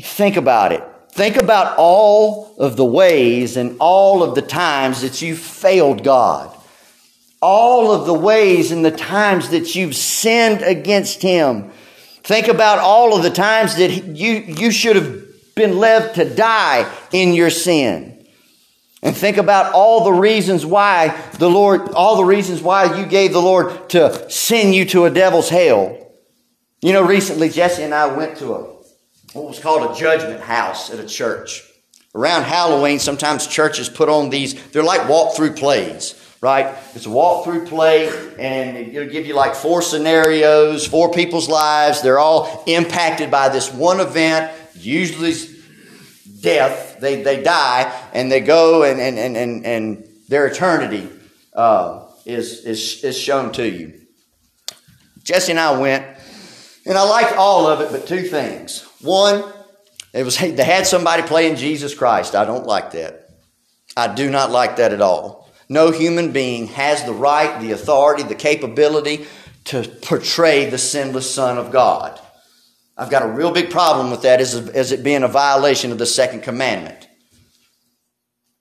Think 0.01 0.38
about 0.38 0.71
it. 0.71 0.84
Think 1.15 1.38
about 1.38 1.78
all 1.78 2.55
of 2.59 2.76
the 2.76 2.84
ways 2.84 3.55
and 3.55 3.78
all 3.80 4.22
of 4.22 4.36
the 4.36 4.41
times 4.41 5.01
that 5.01 5.22
you've 5.22 5.39
failed 5.39 6.03
God. 6.03 6.51
All 7.41 7.91
of 7.91 8.05
the 8.05 8.13
ways 8.13 8.72
and 8.72 8.84
the 8.84 8.91
times 8.91 9.49
that 9.49 9.76
you've 9.76 9.95
sinned 9.95 10.61
against 10.61 11.22
Him. 11.22 11.72
Think 12.24 12.47
about 12.49 12.80
all 12.80 13.15
of 13.15 13.24
the 13.24 13.30
times 13.30 13.78
that 13.78 13.91
you, 13.91 14.34
you 14.34 14.72
should 14.72 14.95
have 14.97 15.24
been 15.55 15.78
left 15.78 16.15
to 16.15 16.26
die 16.26 16.91
in 17.13 17.34
your 17.34 17.49
sin. 17.49 18.14
And 19.03 19.15
think 19.15 19.37
about 19.37 19.73
all 19.73 20.03
the 20.03 20.13
reasons 20.13 20.65
why 20.65 21.15
the 21.37 21.49
Lord, 21.49 21.91
all 21.93 22.17
the 22.17 22.25
reasons 22.25 22.61
why 22.61 22.97
you 22.97 23.05
gave 23.05 23.33
the 23.33 23.41
Lord 23.41 23.89
to 23.89 24.29
send 24.31 24.73
you 24.73 24.85
to 24.85 25.05
a 25.05 25.11
devil's 25.11 25.49
hell. 25.49 25.97
You 26.81 26.93
know, 26.93 27.03
recently 27.03 27.49
Jesse 27.49 27.83
and 27.83 27.93
I 27.93 28.15
went 28.15 28.37
to 28.37 28.53
a 28.53 28.75
what 29.33 29.47
was 29.49 29.59
called 29.59 29.91
a 29.91 29.99
judgment 29.99 30.39
house 30.39 30.89
at 30.89 30.99
a 30.99 31.05
church. 31.05 31.61
Around 32.15 32.43
Halloween, 32.43 32.99
sometimes 32.99 33.45
churches 33.45 33.89
put 33.89 34.07
on 34.07 34.29
these, 34.29 34.53
they're 34.69 34.81
like 34.81 35.09
walk-through 35.09 35.55
plays, 35.55 36.15
right? 36.39 36.73
It's 36.93 37.05
a 37.05 37.09
walk-through 37.09 37.65
play, 37.65 38.07
and 38.39 38.77
it'll 38.77 39.09
give 39.09 39.25
you 39.25 39.33
like 39.33 39.53
four 39.53 39.81
scenarios, 39.81 40.87
four 40.87 41.11
people's 41.11 41.49
lives. 41.49 42.01
They're 42.01 42.19
all 42.19 42.63
impacted 42.65 43.29
by 43.29 43.49
this 43.49 43.73
one 43.73 43.99
event, 43.99 44.53
usually 44.75 45.33
death. 46.39 46.94
They, 46.99 47.23
they 47.23 47.43
die 47.43 48.09
and 48.13 48.31
they 48.31 48.41
go 48.41 48.83
and, 48.83 48.99
and, 48.99 49.17
and, 49.17 49.37
and, 49.37 49.65
and 49.65 50.07
their 50.27 50.47
eternity 50.47 51.09
uh, 51.53 52.05
is, 52.25 52.65
is, 52.65 53.03
is 53.03 53.17
shown 53.17 53.51
to 53.53 53.67
you. 53.67 54.01
Jesse 55.23 55.51
and 55.51 55.59
I 55.59 55.79
went, 55.79 56.05
and 56.85 56.97
I 56.97 57.03
liked 57.03 57.35
all 57.35 57.67
of 57.67 57.81
it, 57.81 57.91
but 57.91 58.07
two 58.07 58.21
things. 58.21 58.83
One, 59.01 59.43
it 60.13 60.23
was 60.23 60.37
they 60.37 60.63
had 60.63 60.85
somebody 60.85 61.23
playing 61.23 61.55
Jesus 61.55 61.95
Christ. 61.95 62.35
I 62.35 62.45
don't 62.45 62.67
like 62.67 62.91
that. 62.91 63.29
I 63.97 64.13
do 64.13 64.29
not 64.29 64.51
like 64.51 64.75
that 64.77 64.93
at 64.93 65.01
all. 65.01 65.49
No 65.67 65.91
human 65.91 66.31
being 66.31 66.67
has 66.67 67.03
the 67.03 67.13
right, 67.13 67.59
the 67.59 67.71
authority, 67.71 68.23
the 68.23 68.35
capability 68.35 69.25
to 69.65 69.83
portray 70.03 70.69
the 70.69 70.77
sinless 70.77 71.33
Son 71.33 71.57
of 71.57 71.71
God. 71.71 72.19
I've 72.97 73.09
got 73.09 73.23
a 73.23 73.27
real 73.27 73.51
big 73.51 73.69
problem 73.69 74.09
with 74.09 74.21
that 74.21 74.39
as, 74.39 74.55
as 74.69 74.91
it 74.91 75.03
being 75.03 75.23
a 75.23 75.27
violation 75.27 75.91
of 75.91 75.97
the 75.97 76.05
second 76.05 76.43
commandment. 76.43 77.07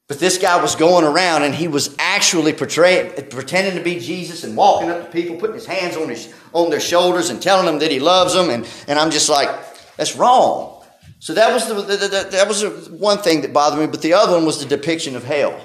But 0.06 0.18
this 0.18 0.36
guy 0.36 0.60
was 0.60 0.76
going 0.76 1.04
around 1.04 1.44
and 1.44 1.54
he 1.54 1.66
was 1.66 1.94
actually 1.98 2.52
portraying, 2.52 3.28
pretending 3.30 3.76
to 3.76 3.82
be 3.82 3.98
Jesus 4.00 4.44
and 4.44 4.56
walking 4.56 4.90
up 4.90 5.06
to 5.06 5.10
people, 5.10 5.36
putting 5.36 5.54
his 5.54 5.66
hands 5.66 5.96
on, 5.96 6.10
his, 6.10 6.32
on 6.52 6.68
their 6.68 6.80
shoulders 6.80 7.30
and 7.30 7.40
telling 7.40 7.64
them 7.64 7.78
that 7.78 7.90
he 7.90 8.00
loves 8.00 8.34
them. 8.34 8.50
And, 8.50 8.68
and 8.86 8.98
I'm 8.98 9.10
just 9.10 9.30
like, 9.30 9.48
that's 9.96 10.14
wrong. 10.14 10.84
So 11.20 11.32
that 11.34 11.54
was 11.54 11.68
the, 11.68 11.74
the, 11.74 11.96
the, 11.96 12.28
that 12.32 12.48
was 12.48 12.90
one 12.90 13.18
thing 13.18 13.40
that 13.42 13.54
bothered 13.54 13.80
me. 13.80 13.86
But 13.86 14.02
the 14.02 14.12
other 14.12 14.34
one 14.34 14.44
was 14.44 14.60
the 14.60 14.66
depiction 14.66 15.16
of 15.16 15.24
hell. 15.24 15.58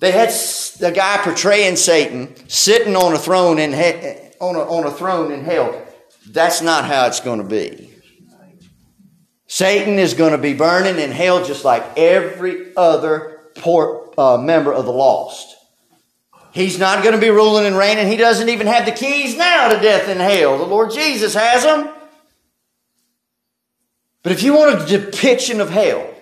They 0.00 0.10
had 0.10 0.30
the 0.80 0.90
guy 0.92 1.18
portraying 1.18 1.76
Satan 1.76 2.34
sitting 2.48 2.96
on 2.96 3.14
a 3.14 3.18
throne 3.18 3.58
in 3.60 3.72
he, 3.72 4.32
on 4.40 4.56
a, 4.56 4.60
on 4.60 4.86
a 4.86 4.90
throne 4.90 5.30
in 5.30 5.44
hell. 5.44 5.85
That's 6.30 6.62
not 6.62 6.84
how 6.84 7.06
it's 7.06 7.20
going 7.20 7.38
to 7.38 7.48
be. 7.48 7.90
Satan 9.46 9.98
is 9.98 10.14
going 10.14 10.32
to 10.32 10.38
be 10.38 10.54
burning 10.54 10.98
in 10.98 11.12
hell 11.12 11.44
just 11.44 11.64
like 11.64 11.96
every 11.96 12.76
other 12.76 13.40
poor, 13.54 14.12
uh, 14.18 14.36
member 14.36 14.72
of 14.72 14.84
the 14.84 14.92
lost. 14.92 15.56
He's 16.52 16.78
not 16.78 17.02
going 17.02 17.14
to 17.14 17.20
be 17.20 17.28
ruling 17.28 17.66
and 17.66 17.76
reigning. 17.76 18.08
He 18.08 18.16
doesn't 18.16 18.48
even 18.48 18.66
have 18.66 18.86
the 18.86 18.92
keys 18.92 19.36
now 19.36 19.68
to 19.68 19.80
death 19.80 20.08
and 20.08 20.20
hell. 20.20 20.58
The 20.58 20.64
Lord 20.64 20.90
Jesus 20.90 21.34
has 21.34 21.62
them. 21.62 21.92
But 24.22 24.32
if 24.32 24.42
you 24.42 24.54
want 24.54 24.82
a 24.82 24.86
depiction 24.86 25.60
of 25.60 25.70
hell, 25.70 26.12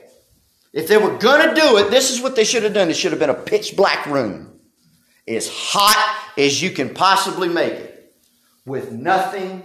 if 0.72 0.88
they 0.88 0.98
were 0.98 1.16
going 1.16 1.48
to 1.48 1.55
do 1.55 1.78
it, 1.78 1.90
this 1.90 2.11
is 2.11 2.20
what 2.20 2.36
they 2.36 2.44
should 2.44 2.64
have 2.64 2.74
done. 2.74 2.90
It 2.90 2.96
should 2.96 3.12
have 3.12 3.20
been 3.20 3.30
a 3.30 3.34
pitch 3.34 3.76
black 3.76 4.07
room, 4.07 4.61
as 5.26 5.48
hot 5.48 6.32
as 6.36 6.61
you 6.61 6.70
can 6.70 6.92
possibly 6.92 7.48
make 7.48 7.72
it, 7.72 8.14
with 8.66 8.90
nothing 8.92 9.62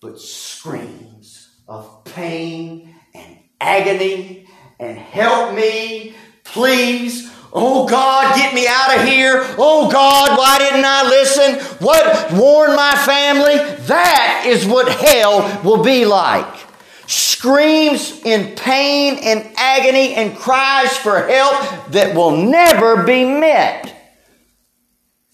but 0.00 0.20
screams 0.20 1.48
of 1.66 2.04
pain 2.04 2.94
and 3.14 3.38
agony 3.60 4.46
and 4.78 4.96
help 4.96 5.54
me, 5.54 6.14
please. 6.44 7.32
Oh 7.52 7.88
God, 7.88 8.36
get 8.36 8.54
me 8.54 8.66
out 8.68 8.96
of 8.98 9.04
here. 9.04 9.44
Oh 9.58 9.90
God, 9.90 10.38
why 10.38 10.58
didn't 10.58 10.84
I 10.84 11.02
listen? 11.08 11.54
What 11.84 12.32
warn 12.32 12.76
my 12.76 12.94
family? 13.04 13.56
That 13.86 14.44
is 14.46 14.66
what 14.66 14.88
hell 14.88 15.62
will 15.64 15.82
be 15.82 16.04
like. 16.04 16.66
Screams 17.08 18.20
in 18.24 18.54
pain 18.54 19.18
and 19.22 19.50
agony 19.56 20.14
and 20.14 20.36
cries 20.36 20.96
for 20.96 21.26
help 21.26 21.90
that 21.90 22.14
will 22.14 22.36
never 22.36 23.02
be 23.02 23.24
met. 23.24 23.94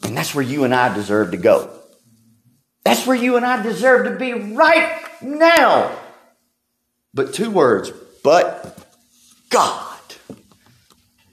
And 0.05 0.17
that's 0.17 0.35
where 0.35 0.45
you 0.45 0.65
and 0.65 0.75
I 0.75 0.95
deserve 0.95 1.33
to 1.33 1.37
go. 1.37 1.84
That's 2.85 3.07
where 3.07 3.17
you 3.17 3.37
and 3.37 3.47
I 3.47 3.63
deserve 3.63 4.05
to 4.05 4.17
be 4.17 4.33
right 4.33 5.03
now. 5.23 5.97
But 7.15 7.33
two 7.33 7.51
words, 7.51 7.93
but 8.23 8.87
God. 9.49 9.91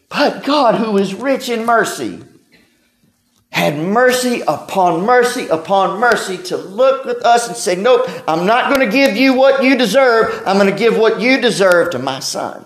But 0.10 0.43
God, 0.43 0.76
who 0.76 0.97
is 0.97 1.14
rich 1.14 1.49
in 1.49 1.66
mercy, 1.66 2.22
had 3.52 3.78
mercy 3.78 4.41
upon 4.47 5.06
mercy 5.06 5.47
upon 5.47 5.99
mercy 5.99 6.38
to 6.38 6.58
look 6.58 7.04
with 7.06 7.26
us 7.26 7.47
and 7.47 7.58
say, 7.58 7.76
Nope, 7.76 8.08
I'm 8.28 8.45
not 8.45 8.74
going 8.74 8.86
to 8.86 8.91
give 8.91 9.18
you 9.18 9.34
what 9.34 9.64
you 9.64 9.78
deserve. 9.78 10.43
I'm 10.45 10.58
going 10.58 10.72
to 10.72 10.78
give 10.78 10.97
what 10.97 11.20
you 11.20 11.41
deserve 11.41 11.91
to 11.91 11.99
my 11.99 12.20
son. 12.20 12.66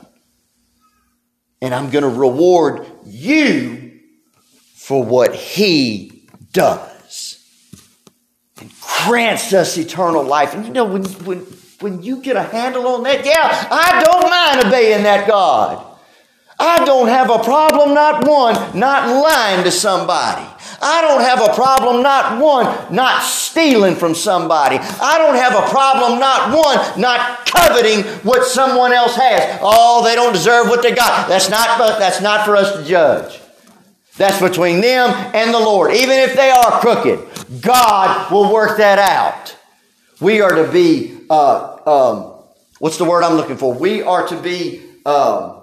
And 1.62 1.74
I'm 1.74 1.90
going 1.90 2.04
to 2.04 2.10
reward 2.10 2.86
you 3.06 4.00
for 4.76 5.04
what 5.04 5.34
he 5.34 6.28
does 6.52 6.95
grants 9.06 9.54
us 9.54 9.78
eternal 9.78 10.24
life. 10.24 10.54
And 10.54 10.66
you 10.66 10.72
know, 10.72 10.86
when, 10.86 11.04
when, 11.04 11.40
when 11.80 12.04
you 12.04 12.22
get 12.22 12.36
a 12.36 12.44
handle 12.44 12.88
on 12.88 13.04
that, 13.04 13.26
yeah, 13.26 13.68
I 13.72 14.04
don't 14.04 14.30
mind 14.30 14.66
obeying 14.68 15.04
that 15.04 15.28
God. 15.28 15.94
I 16.58 16.86
don't 16.86 17.10
have 17.10 17.30
a 17.30 17.44
problem, 17.44 17.94
not 17.94 18.26
one, 18.26 18.56
not 18.80 19.10
lying 19.10 19.66
to 19.66 19.72
somebody. 19.72 20.48
I 20.82 21.02
don't 21.02 21.22
have 21.22 21.42
a 21.42 21.54
problem, 21.54 22.02
not 22.02 22.42
one, 22.42 22.96
not 22.96 23.24
stealing 23.24 23.96
from 23.96 24.16
somebody. 24.16 24.78
I 24.78 25.18
don't 25.18 25.36
have 25.36 25.54
a 25.54 25.70
problem, 25.70 26.20
not 26.20 26.56
one, 26.56 27.02
not 27.02 27.46
coveting 27.46 28.04
what 28.24 28.46
someone 28.46 28.94
else 28.94 29.16
has. 29.18 29.60
Oh, 29.62 30.04
they 30.06 30.16
don't 30.16 30.32
deserve 30.32 30.68
what 30.68 30.82
they 30.82 30.94
got. 30.96 31.28
That's 31.28 31.50
not, 31.50 31.78
that's 32.00 32.22
not 32.22 32.46
for 32.46 32.56
us 32.56 32.78
to 32.78 32.84
judge. 32.86 33.42
That's 34.18 34.40
between 34.40 34.82
them 34.82 35.12
and 35.34 35.54
the 35.54 35.60
Lord. 35.60 35.94
Even 35.94 36.18
if 36.20 36.36
they 36.36 36.50
are 36.50 36.80
crooked, 36.80 37.62
God 37.62 38.32
will 38.32 38.54
work 38.54 38.78
that 38.78 38.98
out. 38.98 39.56
We 40.22 40.42
are 40.42 40.56
to 40.56 40.72
be, 40.72 41.18
uh, 41.30 41.78
um, 41.86 42.44
what's 42.80 42.98
the 42.98 43.04
word 43.04 43.24
I'm 43.24 43.36
looking 43.36 43.58
for? 43.58 43.74
We 43.74 44.02
are 44.02 44.26
to 44.28 44.42
be, 44.42 44.80
um, 45.06 45.62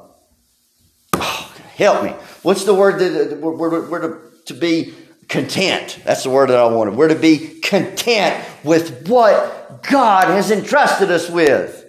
oh, 1.15 1.55
help 1.77 2.05
me. 2.05 2.11
What's 2.43 2.65
the 2.65 2.75
word 2.75 2.99
that 3.01 3.39
we're, 3.41 3.53
we're, 3.53 3.89
we're 3.89 4.01
to, 4.01 4.37
to 4.47 4.55
be 4.55 4.95
content? 5.29 5.99
That's 6.05 6.25
the 6.25 6.31
word 6.31 6.51
that 6.51 6.59
I 6.59 6.67
wanted. 6.67 6.95
We're 6.95 7.09
to 7.09 7.15
be 7.15 7.61
content 7.61 8.47
with 8.65 9.09
what 9.09 9.83
God 9.83 10.27
has 10.27 10.51
entrusted 10.51 11.11
us 11.11 11.31
with. 11.31 11.87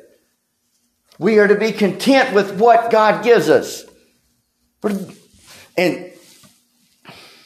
We 1.20 1.40
are 1.40 1.48
to 1.48 1.56
be 1.56 1.74
content 1.74 2.34
with 2.34 2.58
what 2.58 2.90
God 2.90 3.24
gives 3.24 3.50
us. 3.50 3.84
And 5.78 6.13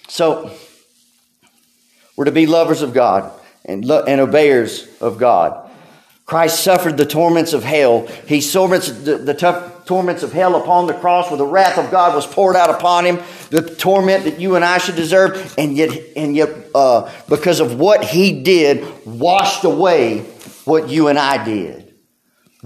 so, 0.08 0.52
we're 2.16 2.26
to 2.26 2.32
be 2.32 2.48
lovers 2.48 2.82
of 2.82 2.94
God 2.94 3.32
and, 3.66 3.86
lo- 3.86 4.04
and 4.08 4.20
obeyers 4.20 4.88
of 5.00 5.18
God. 5.18 5.70
Christ 6.26 6.62
suffered 6.62 6.98
the 6.98 7.06
torments 7.06 7.54
of 7.54 7.64
hell. 7.64 8.06
He 8.28 8.42
suffered 8.42 8.82
the, 8.82 9.18
the 9.18 9.34
tough 9.34 9.86
torments 9.86 10.24
of 10.24 10.34
hell 10.34 10.62
upon 10.62 10.88
the 10.88 10.94
cross 10.94 11.30
where 11.30 11.38
the 11.38 11.46
wrath 11.46 11.78
of 11.78 11.90
God 11.90 12.14
was 12.14 12.28
poured 12.28 12.58
out 12.58 12.70
upon 12.70 13.06
him, 13.06 13.20
the 13.50 13.62
torment 13.62 14.26
that 14.26 14.40
you 14.40 14.56
and 14.56 14.66
I 14.66 14.78
should 14.78 14.98
deserve, 14.98 15.56
and 15.58 15.78
yet, 15.78 15.98
and 16.18 16.36
yet 16.36 16.50
uh, 16.76 17.10
because 17.30 17.62
of 17.62 17.80
what 17.80 18.04
he 18.04 18.44
did, 18.44 19.06
washed 19.06 19.64
away 19.64 20.20
what 20.66 20.90
you 20.90 21.08
and 21.08 21.18
I 21.18 21.44
did. 21.44 21.87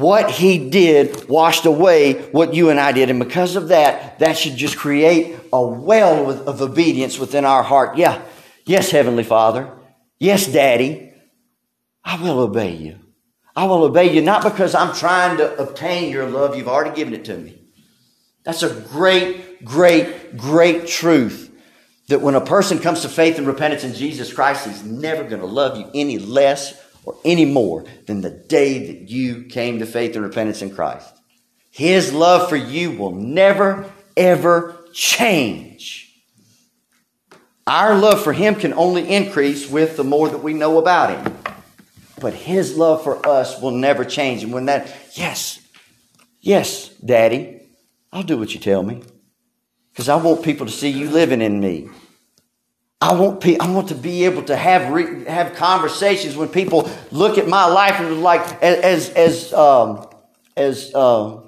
What 0.02 0.32
he 0.32 0.72
did 0.72 1.30
washed 1.30 1.68
away 1.68 2.14
what 2.32 2.56
you 2.56 2.72
and 2.72 2.80
I 2.80 2.92
did. 2.92 3.12
And 3.12 3.20
because 3.20 3.56
of 3.56 3.68
that, 3.68 4.18
that 4.18 4.36
should 4.36 4.56
just 4.56 4.76
create 4.76 5.36
a 5.54 5.62
well 5.62 6.50
of 6.50 6.60
obedience 6.60 7.20
within 7.20 7.46
our 7.46 7.62
heart. 7.62 7.98
Yeah. 7.98 8.20
Yes, 8.66 8.90
Heavenly 8.90 9.24
Father. 9.24 9.72
Yes, 10.18 10.48
Daddy. 10.48 11.14
I 12.04 12.20
will 12.20 12.40
obey 12.40 12.76
you. 12.76 12.98
I 13.56 13.66
will 13.66 13.84
obey 13.84 14.12
you 14.12 14.24
not 14.24 14.42
because 14.42 14.74
I'm 14.74 14.96
trying 14.96 15.38
to 15.38 15.56
obtain 15.62 16.12
your 16.12 16.28
love. 16.28 16.56
You've 16.56 16.68
already 16.68 16.96
given 16.96 17.14
it 17.14 17.26
to 17.26 17.38
me. 17.38 17.62
That's 18.44 18.64
a 18.64 18.74
great, 18.74 19.64
great, 19.64 20.36
great 20.36 20.88
truth. 20.88 21.56
That 22.08 22.22
when 22.22 22.34
a 22.34 22.42
person 22.42 22.80
comes 22.80 23.04
to 23.04 23.10
faith 23.10 23.38
and 23.38 23.46
repentance 23.46 23.84
in 23.84 23.94
Jesus 23.94 24.34
Christ, 24.34 24.66
he's 24.66 24.84
never 24.84 25.24
going 25.24 25.42
to 25.42 25.48
love 25.48 25.78
you 25.78 25.92
any 25.94 26.18
less 26.18 26.81
or 27.04 27.16
any 27.26 27.46
more 27.46 27.86
than 28.06 28.22
the 28.22 28.30
day 28.30 28.88
that 28.88 29.10
you 29.10 29.44
came 29.46 29.80
to 29.80 29.86
faith 29.86 30.16
and 30.16 30.24
repentance 30.24 30.62
in 30.62 30.74
Christ. 30.74 31.14
His 31.72 32.14
love 32.14 32.50
for 32.50 32.58
you 32.58 32.92
will 32.92 33.16
never, 33.16 33.92
ever 34.18 34.76
change. 34.94 36.02
Our 37.66 37.96
love 37.96 38.24
for 38.24 38.34
Him 38.34 38.56
can 38.56 38.74
only 38.74 39.08
increase 39.08 39.70
with 39.70 39.96
the 39.96 40.04
more 40.04 40.28
that 40.30 40.44
we 40.44 40.54
know 40.54 40.78
about 40.78 41.12
Him. 41.12 41.38
But 42.20 42.34
His 42.34 42.76
love 42.76 43.04
for 43.04 43.26
us 43.26 43.62
will 43.62 43.72
never 43.72 44.04
change. 44.04 44.44
And 44.44 44.52
when 44.52 44.66
that, 44.66 44.94
yes, 45.14 45.60
yes, 46.42 46.90
Daddy, 46.90 47.62
I'll 48.12 48.24
do 48.24 48.38
what 48.38 48.54
you 48.54 48.60
tell 48.60 48.84
me. 48.84 49.04
Because 49.92 50.10
I 50.10 50.16
want 50.16 50.44
people 50.44 50.66
to 50.66 50.72
see 50.72 50.90
you 50.90 51.10
living 51.10 51.42
in 51.42 51.60
me. 51.60 51.90
I 53.02 53.14
want, 53.14 53.42
pe- 53.42 53.58
I 53.58 53.72
want 53.72 53.88
to 53.90 53.96
be 53.96 54.26
able 54.26 54.44
to 54.44 54.56
have, 54.56 54.94
re- 54.94 55.26
have 55.26 55.56
conversations 55.56 56.38
when 56.38 56.50
people 56.50 56.88
look 57.12 57.40
at 57.40 57.48
my 57.48 57.66
life 57.66 58.00
and 58.00 58.22
like, 58.22 58.62
as, 58.62 59.10
as, 59.10 59.52
um, 59.54 60.08
as, 60.56 60.92
uh, 60.94 61.42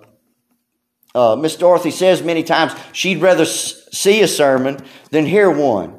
uh, 1.14 1.36
Miss 1.36 1.56
Dorothy 1.56 1.92
says 1.92 2.24
many 2.24 2.42
times, 2.42 2.74
she'd 2.92 3.22
rather 3.22 3.44
s- 3.44 3.88
see 3.92 4.24
a 4.24 4.28
sermon 4.28 4.80
than 5.12 5.28
hear 5.28 5.52
one. 5.52 5.94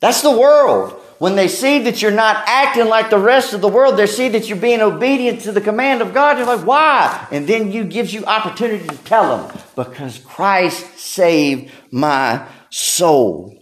That's 0.00 0.20
the 0.20 0.30
world. 0.38 0.92
When 1.18 1.34
they 1.34 1.48
see 1.48 1.80
that 1.80 2.00
you're 2.02 2.12
not 2.12 2.44
acting 2.46 2.86
like 2.86 3.08
the 3.10 3.18
rest 3.18 3.54
of 3.54 3.60
the 3.60 3.68
world, 3.68 3.96
they 3.96 4.06
see 4.06 4.28
that 4.28 4.48
you're 4.48 4.58
being 4.58 4.82
obedient 4.82 5.40
to 5.40 5.52
the 5.52 5.62
command 5.62 6.02
of 6.02 6.12
God. 6.14 6.34
They're 6.36 6.44
like, 6.46 6.66
why? 6.66 7.26
And 7.32 7.46
then 7.48 7.72
you 7.72 7.84
gives 7.84 8.12
you 8.12 8.24
opportunity 8.26 8.86
to 8.86 8.96
tell 8.98 9.48
them, 9.48 9.58
because 9.74 10.18
Christ 10.18 10.98
saved 10.98 11.72
my 11.90 12.46
soul. 12.70 13.57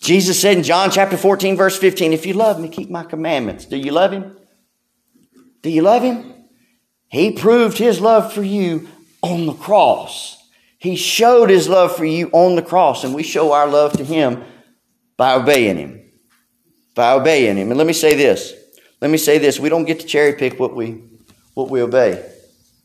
Jesus 0.00 0.40
said 0.40 0.56
in 0.56 0.62
John 0.62 0.90
chapter 0.90 1.16
14, 1.16 1.56
verse 1.56 1.78
15, 1.78 2.12
if 2.12 2.26
you 2.26 2.34
love 2.34 2.60
me, 2.60 2.68
keep 2.68 2.90
my 2.90 3.04
commandments. 3.04 3.64
Do 3.64 3.76
you 3.76 3.92
love 3.92 4.12
him? 4.12 4.36
Do 5.62 5.70
you 5.70 5.82
love 5.82 6.02
him? 6.02 6.34
He 7.08 7.32
proved 7.32 7.78
his 7.78 8.00
love 8.00 8.32
for 8.32 8.42
you 8.42 8.88
on 9.22 9.46
the 9.46 9.54
cross. 9.54 10.36
He 10.78 10.96
showed 10.96 11.50
his 11.50 11.68
love 11.68 11.96
for 11.96 12.04
you 12.04 12.28
on 12.32 12.56
the 12.56 12.62
cross, 12.62 13.04
and 13.04 13.14
we 13.14 13.22
show 13.22 13.52
our 13.52 13.66
love 13.66 13.94
to 13.94 14.04
him 14.04 14.44
by 15.16 15.34
obeying 15.34 15.76
him. 15.76 16.02
By 16.94 17.12
obeying 17.12 17.56
him. 17.56 17.70
And 17.70 17.78
let 17.78 17.86
me 17.86 17.92
say 17.92 18.14
this. 18.14 18.54
Let 19.00 19.10
me 19.10 19.18
say 19.18 19.38
this. 19.38 19.58
We 19.58 19.68
don't 19.68 19.84
get 19.84 20.00
to 20.00 20.06
cherry 20.06 20.34
pick 20.34 20.60
what 20.60 20.74
we 20.74 21.02
what 21.54 21.70
we 21.70 21.80
obey. 21.80 22.24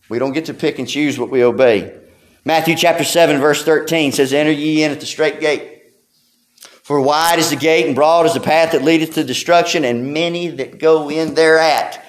We 0.09 0.17
don't 0.17 0.31
get 0.33 0.45
to 0.45 0.53
pick 0.53 0.79
and 0.79 0.87
choose 0.87 1.19
what 1.19 1.29
we 1.29 1.43
obey. 1.43 1.97
Matthew 2.43 2.75
chapter 2.75 3.03
7, 3.03 3.39
verse 3.39 3.63
13 3.63 4.13
says, 4.13 4.33
Enter 4.33 4.51
ye 4.51 4.83
in 4.83 4.91
at 4.91 4.99
the 4.99 5.05
straight 5.05 5.39
gate. 5.39 5.70
For 6.91 6.99
wide 6.99 7.39
is 7.39 7.49
the 7.49 7.55
gate 7.55 7.85
and 7.85 7.95
broad 7.95 8.25
is 8.25 8.33
the 8.33 8.41
path 8.41 8.73
that 8.73 8.83
leadeth 8.83 9.13
to 9.13 9.23
destruction, 9.23 9.85
and 9.85 10.13
many 10.13 10.49
that 10.49 10.77
go 10.77 11.09
in 11.09 11.35
thereat. 11.35 12.03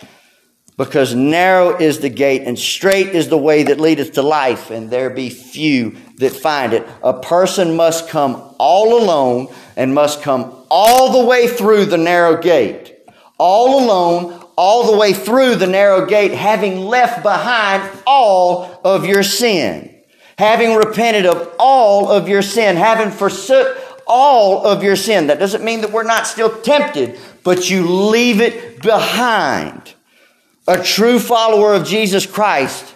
Because 0.77 1.15
narrow 1.15 1.79
is 1.79 2.01
the 2.01 2.09
gate 2.09 2.43
and 2.47 2.59
straight 2.59 3.11
is 3.11 3.29
the 3.29 3.39
way 3.39 3.63
that 3.63 3.79
leadeth 3.79 4.15
to 4.15 4.23
life, 4.23 4.73
and 4.73 4.91
there 4.91 5.09
be 5.09 5.31
few 5.31 5.97
that 6.17 6.33
find 6.33 6.73
it. 6.73 6.85
A 7.01 7.13
person 7.21 7.77
must 7.77 8.09
come 8.09 8.57
all 8.59 9.01
alone 9.01 9.55
and 9.77 9.95
must 9.95 10.21
come 10.21 10.53
all 10.69 11.13
the 11.13 11.29
way 11.29 11.47
through 11.47 11.85
the 11.85 11.97
narrow 11.97 12.43
gate. 12.43 12.93
All 13.39 13.85
alone, 13.85 14.45
all 14.57 14.91
the 14.91 14.99
way 14.99 15.13
through 15.13 15.55
the 15.55 15.69
narrow 15.69 16.07
gate, 16.07 16.33
having 16.33 16.87
left 16.87 17.23
behind 17.23 17.89
all 18.05 18.81
of 18.83 19.05
your 19.05 19.23
sin. 19.23 19.91
Having 20.39 20.75
repented 20.75 21.27
of 21.27 21.55
all 21.61 22.11
of 22.11 22.29
your 22.29 22.43
sin, 22.43 22.75
having 22.75 23.13
forsook 23.13 23.79
all 24.07 24.67
of 24.67 24.83
your 24.83 24.97
sin. 24.97 25.29
That 25.29 25.39
doesn't 25.39 25.65
mean 25.65 25.81
that 25.83 25.93
we're 25.93 26.03
not 26.03 26.27
still 26.27 26.61
tempted, 26.61 27.19
but 27.43 27.71
you 27.71 27.87
leave 27.87 28.41
it 28.41 28.83
behind. 28.83 29.95
A 30.67 30.83
true 30.83 31.19
follower 31.19 31.75
of 31.75 31.87
Jesus 31.87 32.27
Christ 32.27 32.95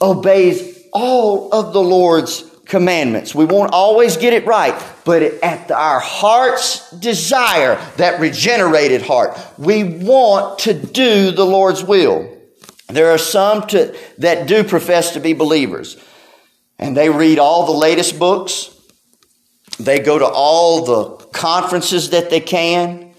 obeys 0.00 0.86
all 0.92 1.52
of 1.52 1.72
the 1.72 1.82
Lord's 1.82 2.44
commandments. 2.66 3.34
We 3.34 3.44
won't 3.44 3.72
always 3.72 4.16
get 4.16 4.32
it 4.32 4.46
right, 4.46 4.80
but 5.04 5.22
at 5.22 5.70
our 5.70 6.00
heart's 6.00 6.90
desire, 6.90 7.76
that 7.96 8.20
regenerated 8.20 9.02
heart, 9.02 9.38
we 9.58 9.84
want 9.84 10.60
to 10.60 10.74
do 10.74 11.30
the 11.30 11.44
Lord's 11.44 11.84
will. 11.84 12.30
There 12.88 13.10
are 13.10 13.18
some 13.18 13.66
to, 13.68 13.96
that 14.18 14.46
do 14.46 14.64
profess 14.64 15.12
to 15.12 15.20
be 15.20 15.32
believers, 15.32 15.96
and 16.78 16.96
they 16.96 17.10
read 17.10 17.38
all 17.38 17.66
the 17.66 17.72
latest 17.72 18.18
books. 18.18 18.73
They 19.78 19.98
go 19.98 20.18
to 20.18 20.26
all 20.26 20.84
the 20.84 21.24
conferences 21.26 22.10
that 22.10 22.30
they 22.30 22.40
can. 22.40 23.14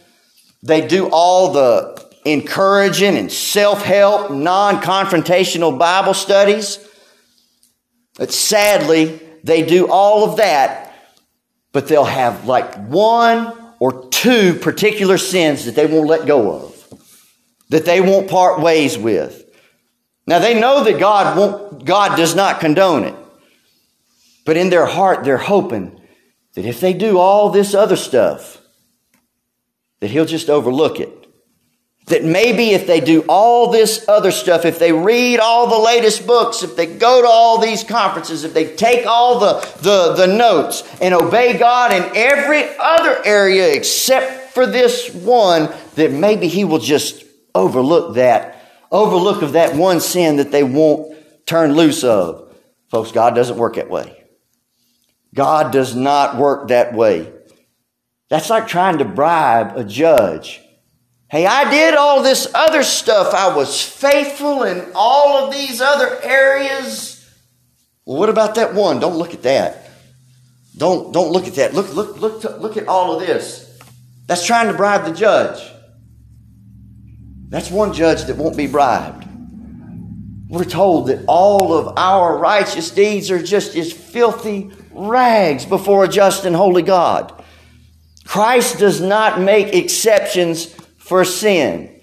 They 0.63 0.87
do 0.87 1.09
all 1.11 1.51
the 1.51 2.03
encouraging 2.25 3.17
and 3.17 3.31
self 3.31 3.83
help, 3.83 4.31
non 4.31 4.81
confrontational 4.81 5.77
Bible 5.77 6.13
studies. 6.13 6.79
But 8.17 8.31
sadly, 8.31 9.19
they 9.43 9.63
do 9.63 9.87
all 9.89 10.29
of 10.29 10.37
that, 10.37 10.93
but 11.71 11.87
they'll 11.87 12.05
have 12.05 12.45
like 12.45 12.75
one 12.87 13.53
or 13.79 14.09
two 14.09 14.55
particular 14.55 15.17
sins 15.17 15.65
that 15.65 15.75
they 15.75 15.85
won't 15.85 16.07
let 16.07 16.25
go 16.25 16.51
of, 16.53 16.99
that 17.69 17.85
they 17.85 17.99
won't 17.99 18.29
part 18.29 18.61
ways 18.61 18.97
with. 18.97 19.43
Now 20.25 20.39
they 20.39 20.59
know 20.59 20.83
that 20.85 20.99
God 20.99 21.37
won't, 21.37 21.85
God 21.85 22.15
does 22.15 22.33
not 22.33 22.59
condone 22.61 23.03
it. 23.03 23.15
But 24.45 24.57
in 24.57 24.69
their 24.69 24.85
heart, 24.85 25.23
they're 25.23 25.37
hoping 25.37 25.99
that 26.55 26.65
if 26.65 26.79
they 26.79 26.93
do 26.93 27.19
all 27.19 27.49
this 27.49 27.73
other 27.73 27.95
stuff, 27.95 28.61
that 29.99 30.09
He'll 30.09 30.25
just 30.25 30.49
overlook 30.49 30.99
it. 30.99 31.11
That 32.07 32.23
maybe 32.23 32.69
if 32.71 32.85
they 32.85 32.99
do 32.99 33.25
all 33.27 33.71
this 33.71 34.07
other 34.07 34.31
stuff, 34.31 34.63
if 34.63 34.77
they 34.77 34.93
read 34.93 35.39
all 35.39 35.67
the 35.67 35.83
latest 35.83 36.27
books, 36.27 36.61
if 36.61 36.75
they 36.75 36.85
go 36.85 37.21
to 37.21 37.27
all 37.27 37.59
these 37.59 37.83
conferences, 37.83 38.43
if 38.43 38.53
they 38.53 38.75
take 38.75 39.07
all 39.07 39.39
the, 39.39 39.53
the, 39.81 40.13
the 40.13 40.27
notes 40.27 40.83
and 41.01 41.13
obey 41.13 41.57
God 41.57 41.91
in 41.91 42.03
every 42.15 42.63
other 42.79 43.19
area 43.25 43.73
except 43.73 44.53
for 44.53 44.67
this 44.67 45.13
one, 45.13 45.73
that 45.95 46.11
maybe 46.11 46.47
He 46.47 46.63
will 46.63 46.79
just 46.79 47.25
overlook 47.55 48.15
that, 48.15 48.61
overlook 48.91 49.41
of 49.41 49.53
that 49.53 49.75
one 49.75 49.99
sin 49.99 50.37
that 50.37 50.51
they 50.51 50.63
won't 50.63 51.17
turn 51.47 51.73
loose 51.73 52.03
of. 52.03 52.55
Folks, 52.89 53.11
God 53.11 53.33
doesn't 53.33 53.57
work 53.57 53.75
that 53.75 53.89
way. 53.89 54.14
God 55.35 55.71
does 55.71 55.95
not 55.95 56.37
work 56.37 56.69
that 56.69 56.93
way. 56.93 57.31
That's 58.29 58.49
like 58.49 58.67
trying 58.67 58.97
to 58.97 59.05
bribe 59.05 59.77
a 59.77 59.83
judge 59.83 60.61
Hey, 61.27 61.45
I 61.45 61.69
did 61.69 61.95
all 61.95 62.21
this 62.21 62.47
other 62.53 62.83
stuff. 62.83 63.33
I 63.33 63.55
was 63.55 63.81
faithful 63.81 64.63
in 64.63 64.91
all 64.93 65.43
of 65.43 65.51
these 65.53 65.81
other 65.81 66.17
areas. 66.23 67.29
Well, 68.05 68.19
what 68.19 68.29
about 68.29 68.55
that 68.55 68.75
one? 68.75 68.99
Don't 68.99 69.17
look 69.17 69.33
at 69.33 69.41
that. 69.43 69.89
Don't, 70.77 71.11
don't 71.11 71.31
look 71.31 71.47
at 71.47 71.55
that. 71.55 71.73
Look, 71.73 71.93
look, 71.93 72.19
look, 72.21 72.43
look 72.43 72.77
at 72.77 72.87
all 72.87 73.19
of 73.19 73.25
this. 73.25 73.77
That's 74.27 74.45
trying 74.45 74.67
to 74.67 74.73
bribe 74.73 75.05
the 75.05 75.13
judge. 75.13 75.61
That's 77.49 77.71
one 77.71 77.93
judge 77.93 78.23
that 78.25 78.37
won't 78.37 78.57
be 78.57 78.67
bribed. 78.67 79.27
We're 80.47 80.63
told 80.63 81.07
that 81.07 81.25
all 81.27 81.73
of 81.73 81.97
our 81.97 82.37
righteous 82.37 82.91
deeds 82.91 83.31
are 83.31 83.41
just 83.41 83.75
as 83.75 83.91
filthy 83.91 84.71
rags 84.95 85.65
before 85.65 86.03
a 86.03 86.07
just 86.07 86.45
and 86.45 86.55
holy 86.55 86.81
God. 86.81 87.43
Christ 88.25 88.79
does 88.79 89.01
not 89.01 89.39
make 89.39 89.73
exceptions 89.73 90.65
for 90.97 91.23
sin 91.23 91.95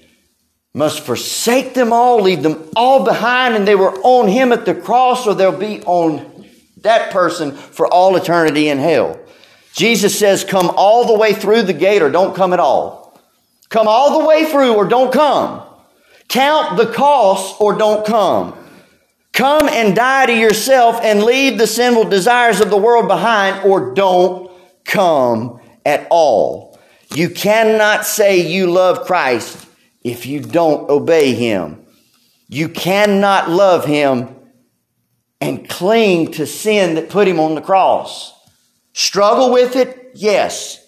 must 0.74 1.00
forsake 1.00 1.74
them 1.74 1.92
all, 1.92 2.22
leave 2.22 2.42
them 2.42 2.70
all 2.74 3.04
behind, 3.04 3.54
and 3.54 3.68
they 3.68 3.74
were 3.74 3.94
on 4.02 4.28
him 4.28 4.52
at 4.52 4.64
the 4.64 4.74
cross, 4.74 5.26
or 5.26 5.34
they'll 5.34 5.56
be 5.56 5.82
on 5.82 6.46
that 6.78 7.12
person 7.12 7.52
for 7.52 7.86
all 7.86 8.16
eternity 8.16 8.68
in 8.68 8.78
hell. 8.78 9.18
Jesus 9.74 10.18
says, 10.18 10.44
Come 10.44 10.70
all 10.76 11.06
the 11.06 11.18
way 11.18 11.34
through 11.34 11.62
the 11.62 11.74
gate, 11.74 12.02
or 12.02 12.10
don't 12.10 12.34
come 12.34 12.52
at 12.52 12.60
all. 12.60 13.20
Come 13.68 13.86
all 13.86 14.20
the 14.20 14.26
way 14.26 14.44
through, 14.46 14.74
or 14.74 14.86
don't 14.86 15.12
come. 15.12 15.62
Count 16.28 16.78
the 16.78 16.86
cost, 16.86 17.60
or 17.60 17.76
don't 17.76 18.06
come. 18.06 18.58
Come 19.32 19.68
and 19.68 19.96
die 19.96 20.26
to 20.26 20.36
yourself 20.36 21.00
and 21.02 21.22
leave 21.22 21.56
the 21.56 21.66
sinful 21.66 22.04
desires 22.04 22.60
of 22.60 22.70
the 22.70 22.76
world 22.76 23.08
behind, 23.08 23.64
or 23.64 23.94
don't 23.94 24.50
come 24.84 25.60
at 25.86 26.06
all. 26.10 26.78
You 27.14 27.30
cannot 27.30 28.06
say 28.06 28.40
you 28.40 28.70
love 28.70 29.06
Christ 29.06 29.66
if 30.02 30.26
you 30.26 30.40
don't 30.40 30.88
obey 30.90 31.34
Him. 31.34 31.84
You 32.48 32.68
cannot 32.68 33.48
love 33.48 33.86
Him 33.86 34.34
and 35.40 35.68
cling 35.68 36.32
to 36.32 36.46
sin 36.46 36.94
that 36.96 37.08
put 37.08 37.26
Him 37.26 37.40
on 37.40 37.54
the 37.54 37.62
cross. 37.62 38.34
Struggle 38.92 39.50
with 39.52 39.76
it? 39.76 40.12
Yes. 40.14 40.78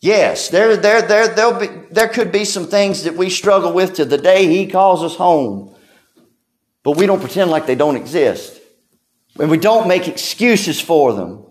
Yes, 0.00 0.48
there, 0.48 0.76
there, 0.76 1.00
there, 1.00 1.28
there'll 1.28 1.60
be, 1.60 1.68
there 1.90 2.08
could 2.08 2.32
be 2.32 2.44
some 2.44 2.66
things 2.66 3.04
that 3.04 3.14
we 3.14 3.30
struggle 3.30 3.72
with 3.72 3.94
to 3.94 4.04
the 4.04 4.18
day 4.18 4.46
He 4.46 4.66
calls 4.66 5.02
us 5.02 5.14
home. 5.14 5.71
But 6.84 6.96
we 6.96 7.06
don't 7.06 7.20
pretend 7.20 7.50
like 7.50 7.66
they 7.66 7.74
don't 7.74 7.96
exist. 7.96 8.60
And 9.38 9.50
we 9.50 9.58
don't 9.58 9.88
make 9.88 10.08
excuses 10.08 10.80
for 10.80 11.12
them. 11.12 11.46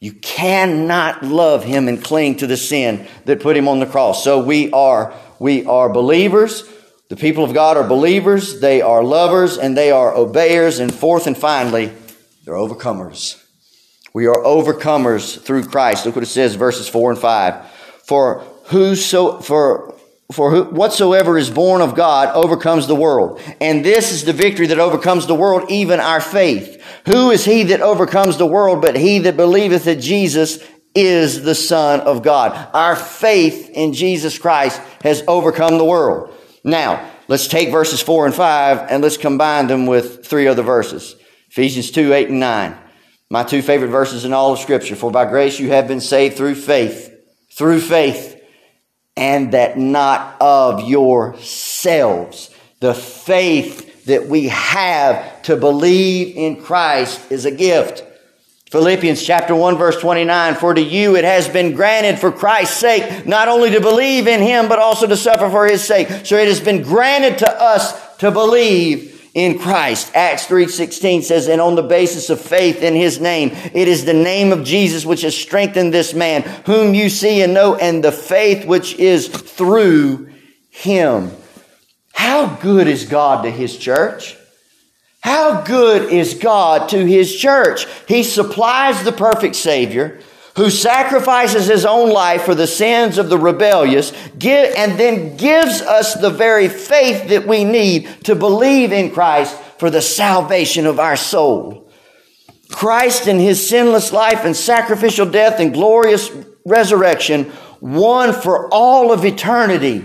You 0.00 0.12
cannot 0.12 1.24
love 1.24 1.64
him 1.64 1.88
and 1.88 2.02
cling 2.02 2.36
to 2.36 2.46
the 2.46 2.56
sin 2.56 3.08
that 3.24 3.40
put 3.40 3.56
him 3.56 3.66
on 3.66 3.80
the 3.80 3.86
cross. 3.86 4.22
So 4.22 4.44
we 4.44 4.70
are, 4.70 5.12
we 5.38 5.64
are 5.64 5.88
believers. 5.88 6.62
The 7.08 7.16
people 7.16 7.42
of 7.42 7.54
God 7.54 7.76
are 7.76 7.86
believers. 7.86 8.60
They 8.60 8.80
are 8.80 9.02
lovers 9.02 9.58
and 9.58 9.76
they 9.76 9.90
are 9.90 10.14
obeyers. 10.14 10.78
And 10.78 10.94
fourth 10.94 11.26
and 11.26 11.36
finally, 11.36 11.92
they're 12.44 12.54
overcomers. 12.54 13.42
We 14.14 14.26
are 14.26 14.36
overcomers 14.42 15.40
through 15.40 15.64
Christ. 15.64 16.06
Look 16.06 16.14
what 16.14 16.22
it 16.22 16.26
says, 16.26 16.54
verses 16.54 16.88
four 16.88 17.10
and 17.10 17.18
five. 17.18 17.68
For 18.04 18.40
whoso, 18.64 19.40
for 19.40 19.97
for 20.32 20.64
whatsoever 20.64 21.38
is 21.38 21.48
born 21.48 21.80
of 21.80 21.94
God 21.94 22.34
overcomes 22.34 22.86
the 22.86 22.94
world. 22.94 23.40
And 23.62 23.82
this 23.82 24.12
is 24.12 24.24
the 24.24 24.34
victory 24.34 24.66
that 24.66 24.78
overcomes 24.78 25.26
the 25.26 25.34
world, 25.34 25.70
even 25.70 26.00
our 26.00 26.20
faith. 26.20 26.82
Who 27.06 27.30
is 27.30 27.46
he 27.46 27.62
that 27.64 27.80
overcomes 27.80 28.36
the 28.36 28.46
world 28.46 28.82
but 28.82 28.96
he 28.96 29.20
that 29.20 29.38
believeth 29.38 29.84
that 29.84 30.00
Jesus 30.00 30.62
is 30.94 31.42
the 31.42 31.54
Son 31.54 32.00
of 32.00 32.22
God? 32.22 32.52
Our 32.74 32.94
faith 32.94 33.70
in 33.70 33.94
Jesus 33.94 34.38
Christ 34.38 34.82
has 35.02 35.24
overcome 35.26 35.78
the 35.78 35.84
world. 35.84 36.34
Now, 36.62 37.10
let's 37.28 37.48
take 37.48 37.70
verses 37.70 38.02
4 38.02 38.26
and 38.26 38.34
5 38.34 38.90
and 38.90 39.02
let's 39.02 39.16
combine 39.16 39.66
them 39.66 39.86
with 39.86 40.26
three 40.26 40.46
other 40.46 40.62
verses. 40.62 41.16
Ephesians 41.48 41.90
2, 41.90 42.12
8 42.12 42.28
and 42.28 42.40
9. 42.40 42.76
My 43.30 43.44
two 43.44 43.62
favorite 43.62 43.88
verses 43.88 44.26
in 44.26 44.34
all 44.34 44.52
of 44.52 44.58
Scripture. 44.58 44.96
For 44.96 45.10
by 45.10 45.24
grace 45.24 45.58
you 45.58 45.70
have 45.70 45.88
been 45.88 46.00
saved 46.02 46.36
through 46.36 46.56
faith, 46.56 47.14
through 47.52 47.80
faith, 47.80 48.37
and 49.18 49.52
that 49.52 49.76
not 49.76 50.36
of 50.40 50.88
yourselves. 50.88 52.54
The 52.78 52.94
faith 52.94 54.04
that 54.04 54.28
we 54.28 54.48
have 54.48 55.42
to 55.42 55.56
believe 55.56 56.36
in 56.36 56.62
Christ 56.62 57.30
is 57.30 57.44
a 57.44 57.50
gift. 57.50 58.04
Philippians 58.70 59.22
chapter 59.22 59.54
1 59.56 59.76
verse 59.76 60.00
29, 60.00 60.54
for 60.54 60.72
to 60.72 60.80
you 60.80 61.16
it 61.16 61.24
has 61.24 61.48
been 61.48 61.74
granted 61.74 62.20
for 62.20 62.30
Christ's 62.30 62.76
sake, 62.76 63.26
not 63.26 63.48
only 63.48 63.70
to 63.70 63.80
believe 63.80 64.28
in 64.28 64.40
him, 64.40 64.68
but 64.68 64.78
also 64.78 65.06
to 65.06 65.16
suffer 65.16 65.50
for 65.50 65.66
his 65.66 65.82
sake. 65.82 66.08
So 66.24 66.36
it 66.36 66.46
has 66.46 66.60
been 66.60 66.82
granted 66.82 67.38
to 67.38 67.50
us 67.50 68.16
to 68.18 68.30
believe 68.30 69.17
in 69.38 69.56
Christ. 69.56 70.10
Acts 70.14 70.46
3:16 70.46 71.22
says, 71.22 71.46
"And 71.46 71.60
on 71.60 71.76
the 71.76 71.82
basis 71.82 72.28
of 72.28 72.40
faith 72.40 72.82
in 72.82 72.96
his 72.96 73.20
name, 73.20 73.52
it 73.72 73.86
is 73.86 74.04
the 74.04 74.12
name 74.12 74.52
of 74.52 74.64
Jesus 74.64 75.06
which 75.06 75.22
has 75.22 75.36
strengthened 75.36 75.94
this 75.94 76.12
man, 76.12 76.42
whom 76.66 76.92
you 76.92 77.08
see 77.08 77.40
and 77.40 77.54
know, 77.54 77.76
and 77.76 78.02
the 78.02 78.10
faith 78.10 78.64
which 78.64 78.96
is 78.96 79.28
through 79.28 80.26
him." 80.70 81.30
How 82.12 82.46
good 82.60 82.88
is 82.88 83.04
God 83.04 83.44
to 83.44 83.50
his 83.50 83.76
church? 83.76 84.34
How 85.20 85.62
good 85.64 86.12
is 86.12 86.34
God 86.34 86.88
to 86.88 87.06
his 87.06 87.36
church? 87.36 87.86
He 88.08 88.24
supplies 88.24 89.04
the 89.04 89.12
perfect 89.12 89.54
Savior 89.54 90.18
who 90.58 90.70
sacrifices 90.70 91.68
his 91.68 91.86
own 91.86 92.10
life 92.10 92.42
for 92.42 92.52
the 92.52 92.66
sins 92.66 93.16
of 93.16 93.28
the 93.28 93.38
rebellious, 93.38 94.12
give, 94.36 94.74
and 94.76 94.98
then 94.98 95.36
gives 95.36 95.80
us 95.80 96.14
the 96.14 96.30
very 96.30 96.68
faith 96.68 97.28
that 97.28 97.46
we 97.46 97.62
need 97.62 98.08
to 98.24 98.34
believe 98.34 98.90
in 98.90 99.12
Christ 99.12 99.54
for 99.78 99.88
the 99.88 100.02
salvation 100.02 100.84
of 100.84 100.98
our 100.98 101.14
soul. 101.14 101.88
Christ 102.72 103.28
in 103.28 103.38
his 103.38 103.68
sinless 103.68 104.12
life 104.12 104.44
and 104.44 104.56
sacrificial 104.56 105.26
death 105.30 105.60
and 105.60 105.72
glorious 105.72 106.28
resurrection 106.66 107.52
won 107.80 108.32
for 108.32 108.68
all 108.74 109.12
of 109.12 109.24
eternity 109.24 110.04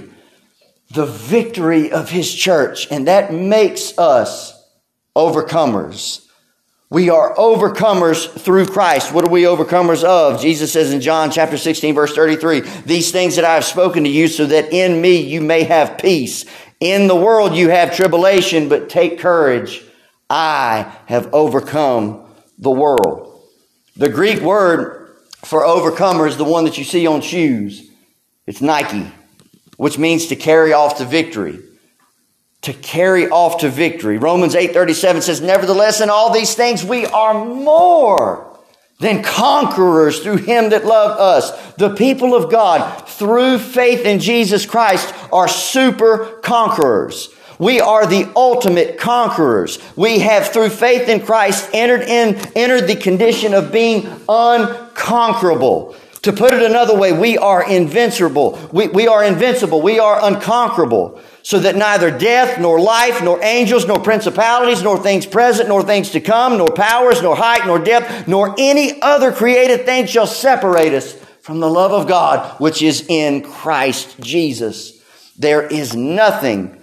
the 0.92 1.08
victory 1.08 1.92
of 1.92 2.12
his 2.12 2.32
church, 2.32 2.88
and 2.92 3.08
that 3.08 3.34
makes 3.34 3.98
us 3.98 4.54
overcomers. 5.16 6.23
We 6.94 7.10
are 7.10 7.34
overcomers 7.34 8.30
through 8.40 8.68
Christ. 8.68 9.12
What 9.12 9.26
are 9.26 9.32
we 9.32 9.46
overcomers 9.46 10.04
of? 10.04 10.40
Jesus 10.40 10.72
says 10.72 10.94
in 10.94 11.02
John 11.02 11.32
chapter 11.32 11.58
16 11.58 11.96
verse 11.96 12.14
33, 12.14 12.60
these 12.86 13.12
things 13.12 13.36
that 13.36 13.46
I 13.46 13.56
have 13.56 13.66
spoken 13.66 14.04
to 14.04 14.10
you 14.12 14.28
so 14.28 14.46
that 14.46 14.72
in 14.72 15.02
me 15.02 15.20
you 15.20 15.42
may 15.42 15.64
have 15.64 15.98
peace. 15.98 16.46
In 16.80 17.08
the 17.08 17.16
world 17.16 17.56
you 17.56 17.70
have 17.70 17.96
tribulation, 17.96 18.70
but 18.70 18.90
take 18.90 19.18
courage. 19.18 19.82
I 20.30 20.96
have 21.08 21.34
overcome 21.34 22.32
the 22.60 22.70
world. 22.70 23.42
The 23.98 24.10
Greek 24.10 24.42
word 24.42 25.18
for 25.44 25.66
overcomer 25.66 26.28
is 26.28 26.38
the 26.38 26.44
one 26.44 26.66
that 26.66 26.78
you 26.78 26.84
see 26.84 27.08
on 27.08 27.22
shoes. 27.22 27.90
It's 28.46 28.62
Nike, 28.62 29.12
which 29.78 29.98
means 29.98 30.28
to 30.28 30.36
carry 30.36 30.74
off 30.74 31.00
to 31.00 31.06
victory 31.06 31.58
to 32.64 32.74
carry 32.74 33.30
off 33.30 33.58
to 33.60 33.70
victory. 33.70 34.18
Romans 34.18 34.56
8:37 34.56 35.22
says, 35.22 35.42
"Nevertheless 35.42 36.02
in 36.02 36.10
all 36.10 36.32
these 36.32 36.56
things 36.56 36.84
we 36.84 37.06
are 37.06 37.34
more 37.34 38.46
than 39.00 39.22
conquerors 39.22 40.20
through 40.20 40.38
him 40.38 40.70
that 40.70 40.86
loved 40.86 41.20
us." 41.20 41.52
The 41.78 41.90
people 41.90 42.34
of 42.34 42.50
God 42.50 42.84
through 43.06 43.60
faith 43.60 44.06
in 44.06 44.20
Jesus 44.20 44.66
Christ 44.66 45.08
are 45.32 45.48
super 45.48 46.40
conquerors. 46.42 47.30
We 47.60 47.82
are 47.82 48.06
the 48.06 48.28
ultimate 48.36 48.98
conquerors. 48.98 49.78
We 49.96 50.20
have 50.20 50.48
through 50.48 50.70
faith 50.70 51.10
in 51.10 51.20
Christ 51.20 51.68
entered 51.74 52.04
in 52.04 52.38
entered 52.56 52.88
the 52.88 52.96
condition 52.96 53.54
of 53.54 53.74
being 53.74 54.08
unconquerable. 54.30 55.96
To 56.22 56.32
put 56.32 56.54
it 56.54 56.64
another 56.64 56.96
way, 56.96 57.12
we 57.12 57.38
are 57.38 57.62
invincible. 57.62 58.58
We, 58.72 58.88
we 58.88 59.10
are 59.10 59.22
invincible. 59.22 59.82
We 59.82 60.00
are 60.00 60.24
unconquerable 60.24 61.20
so 61.44 61.60
that 61.60 61.76
neither 61.76 62.10
death, 62.10 62.60
nor 62.60 62.80
life, 62.80 63.22
nor 63.22 63.44
angels, 63.44 63.86
nor 63.86 64.00
principalities, 64.00 64.82
nor 64.82 64.98
things 64.98 65.26
present, 65.26 65.68
nor 65.68 65.84
things 65.84 66.10
to 66.12 66.22
come, 66.22 66.58
nor 66.58 66.72
powers, 66.72 67.22
nor 67.22 67.36
height, 67.36 67.68
nor 67.68 67.78
depth, 67.78 68.28
nor 68.28 68.56
any 68.58 69.02
other 69.02 69.32
created 69.32 69.86
thing 69.86 70.06
shall 70.06 70.26
separate 70.26 70.94
us 70.94 71.14
from 71.42 71.60
the 71.60 71.70
love 71.70 71.92
of 71.92 72.08
God 72.08 72.60
which 72.62 72.82
is 72.82 73.06
in 73.10 73.44
Christ 73.44 74.18
Jesus. 74.22 75.02
There 75.38 75.68
is 75.68 75.94
nothing 75.96 76.80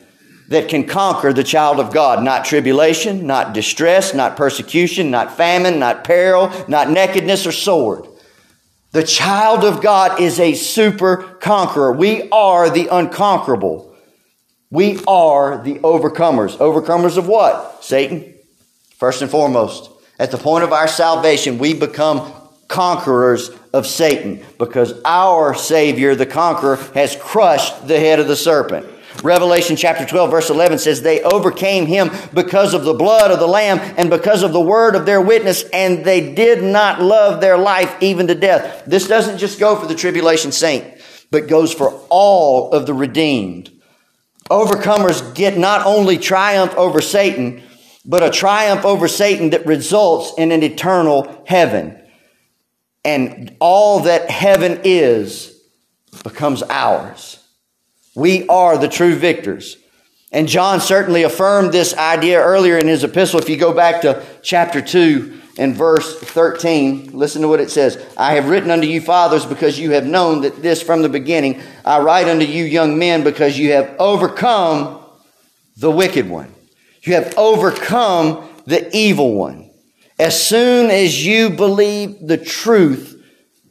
that 0.48 0.68
can 0.68 0.84
conquer 0.84 1.32
the 1.32 1.44
child 1.44 1.80
of 1.80 1.94
God. 1.94 2.22
Not 2.22 2.44
tribulation, 2.44 3.26
not 3.26 3.54
distress, 3.54 4.12
not 4.12 4.36
persecution, 4.36 5.10
not 5.10 5.36
famine, 5.36 5.78
not 5.78 6.04
peril, 6.04 6.52
not 6.68 6.90
nakedness 6.90 7.46
or 7.46 7.52
sword. 7.52 8.06
The 8.92 9.04
child 9.04 9.64
of 9.64 9.80
God 9.80 10.20
is 10.20 10.38
a 10.40 10.52
super 10.54 11.16
conqueror. 11.40 11.92
We 11.92 12.28
are 12.30 12.68
the 12.68 12.88
unconquerable. 12.88 13.89
We 14.70 15.00
are 15.08 15.62
the 15.62 15.80
overcomers. 15.80 16.56
Overcomers 16.58 17.16
of 17.18 17.26
what? 17.26 17.82
Satan. 17.82 18.34
First 18.96 19.20
and 19.20 19.30
foremost. 19.30 19.90
At 20.18 20.30
the 20.30 20.38
point 20.38 20.62
of 20.62 20.72
our 20.72 20.86
salvation, 20.86 21.58
we 21.58 21.74
become 21.74 22.32
conquerors 22.68 23.50
of 23.72 23.84
Satan 23.86 24.44
because 24.58 24.94
our 25.04 25.54
Savior, 25.54 26.14
the 26.14 26.26
conqueror, 26.26 26.76
has 26.94 27.16
crushed 27.16 27.88
the 27.88 27.98
head 27.98 28.20
of 28.20 28.28
the 28.28 28.36
serpent. 28.36 28.86
Revelation 29.24 29.74
chapter 29.74 30.06
12 30.06 30.30
verse 30.30 30.50
11 30.50 30.78
says, 30.78 31.02
They 31.02 31.20
overcame 31.22 31.86
him 31.86 32.10
because 32.32 32.72
of 32.72 32.84
the 32.84 32.94
blood 32.94 33.32
of 33.32 33.40
the 33.40 33.48
Lamb 33.48 33.80
and 33.96 34.08
because 34.08 34.44
of 34.44 34.52
the 34.52 34.60
word 34.60 34.94
of 34.94 35.04
their 35.04 35.20
witness, 35.20 35.64
and 35.72 36.04
they 36.04 36.32
did 36.32 36.62
not 36.62 37.02
love 37.02 37.40
their 37.40 37.58
life 37.58 37.94
even 38.00 38.28
to 38.28 38.36
death. 38.36 38.84
This 38.86 39.08
doesn't 39.08 39.38
just 39.38 39.58
go 39.58 39.74
for 39.74 39.86
the 39.86 39.96
tribulation 39.96 40.52
saint, 40.52 40.84
but 41.32 41.48
goes 41.48 41.74
for 41.74 41.90
all 42.08 42.70
of 42.72 42.86
the 42.86 42.94
redeemed. 42.94 43.79
Overcomers 44.50 45.34
get 45.34 45.56
not 45.56 45.86
only 45.86 46.18
triumph 46.18 46.74
over 46.76 47.00
Satan, 47.00 47.62
but 48.04 48.22
a 48.22 48.30
triumph 48.30 48.84
over 48.84 49.06
Satan 49.06 49.50
that 49.50 49.64
results 49.64 50.32
in 50.36 50.50
an 50.50 50.62
eternal 50.62 51.44
heaven. 51.46 51.96
And 53.04 53.56
all 53.60 54.00
that 54.00 54.28
heaven 54.30 54.80
is 54.84 55.56
becomes 56.24 56.62
ours. 56.64 57.38
We 58.14 58.46
are 58.48 58.76
the 58.76 58.88
true 58.88 59.14
victors. 59.14 59.76
And 60.32 60.48
John 60.48 60.80
certainly 60.80 61.22
affirmed 61.22 61.72
this 61.72 61.94
idea 61.94 62.40
earlier 62.40 62.78
in 62.78 62.86
his 62.86 63.04
epistle. 63.04 63.40
If 63.40 63.48
you 63.48 63.56
go 63.56 63.72
back 63.72 64.02
to 64.02 64.24
chapter 64.42 64.80
2, 64.80 65.39
in 65.60 65.74
verse 65.74 66.18
13, 66.18 67.10
listen 67.12 67.42
to 67.42 67.48
what 67.48 67.60
it 67.60 67.70
says. 67.70 68.02
I 68.16 68.36
have 68.36 68.48
written 68.48 68.70
unto 68.70 68.86
you, 68.86 68.98
fathers, 68.98 69.44
because 69.44 69.78
you 69.78 69.90
have 69.90 70.06
known 70.06 70.40
that 70.40 70.62
this 70.62 70.82
from 70.82 71.02
the 71.02 71.10
beginning. 71.10 71.60
I 71.84 72.00
write 72.00 72.28
unto 72.28 72.46
you, 72.46 72.64
young 72.64 72.98
men, 72.98 73.22
because 73.22 73.58
you 73.58 73.72
have 73.72 73.94
overcome 73.98 75.04
the 75.76 75.90
wicked 75.90 76.30
one. 76.30 76.54
You 77.02 77.12
have 77.12 77.34
overcome 77.36 78.48
the 78.64 78.88
evil 78.96 79.34
one. 79.34 79.70
As 80.18 80.42
soon 80.42 80.90
as 80.90 81.26
you 81.26 81.50
believe 81.50 82.26
the 82.26 82.38
truth, 82.38 83.22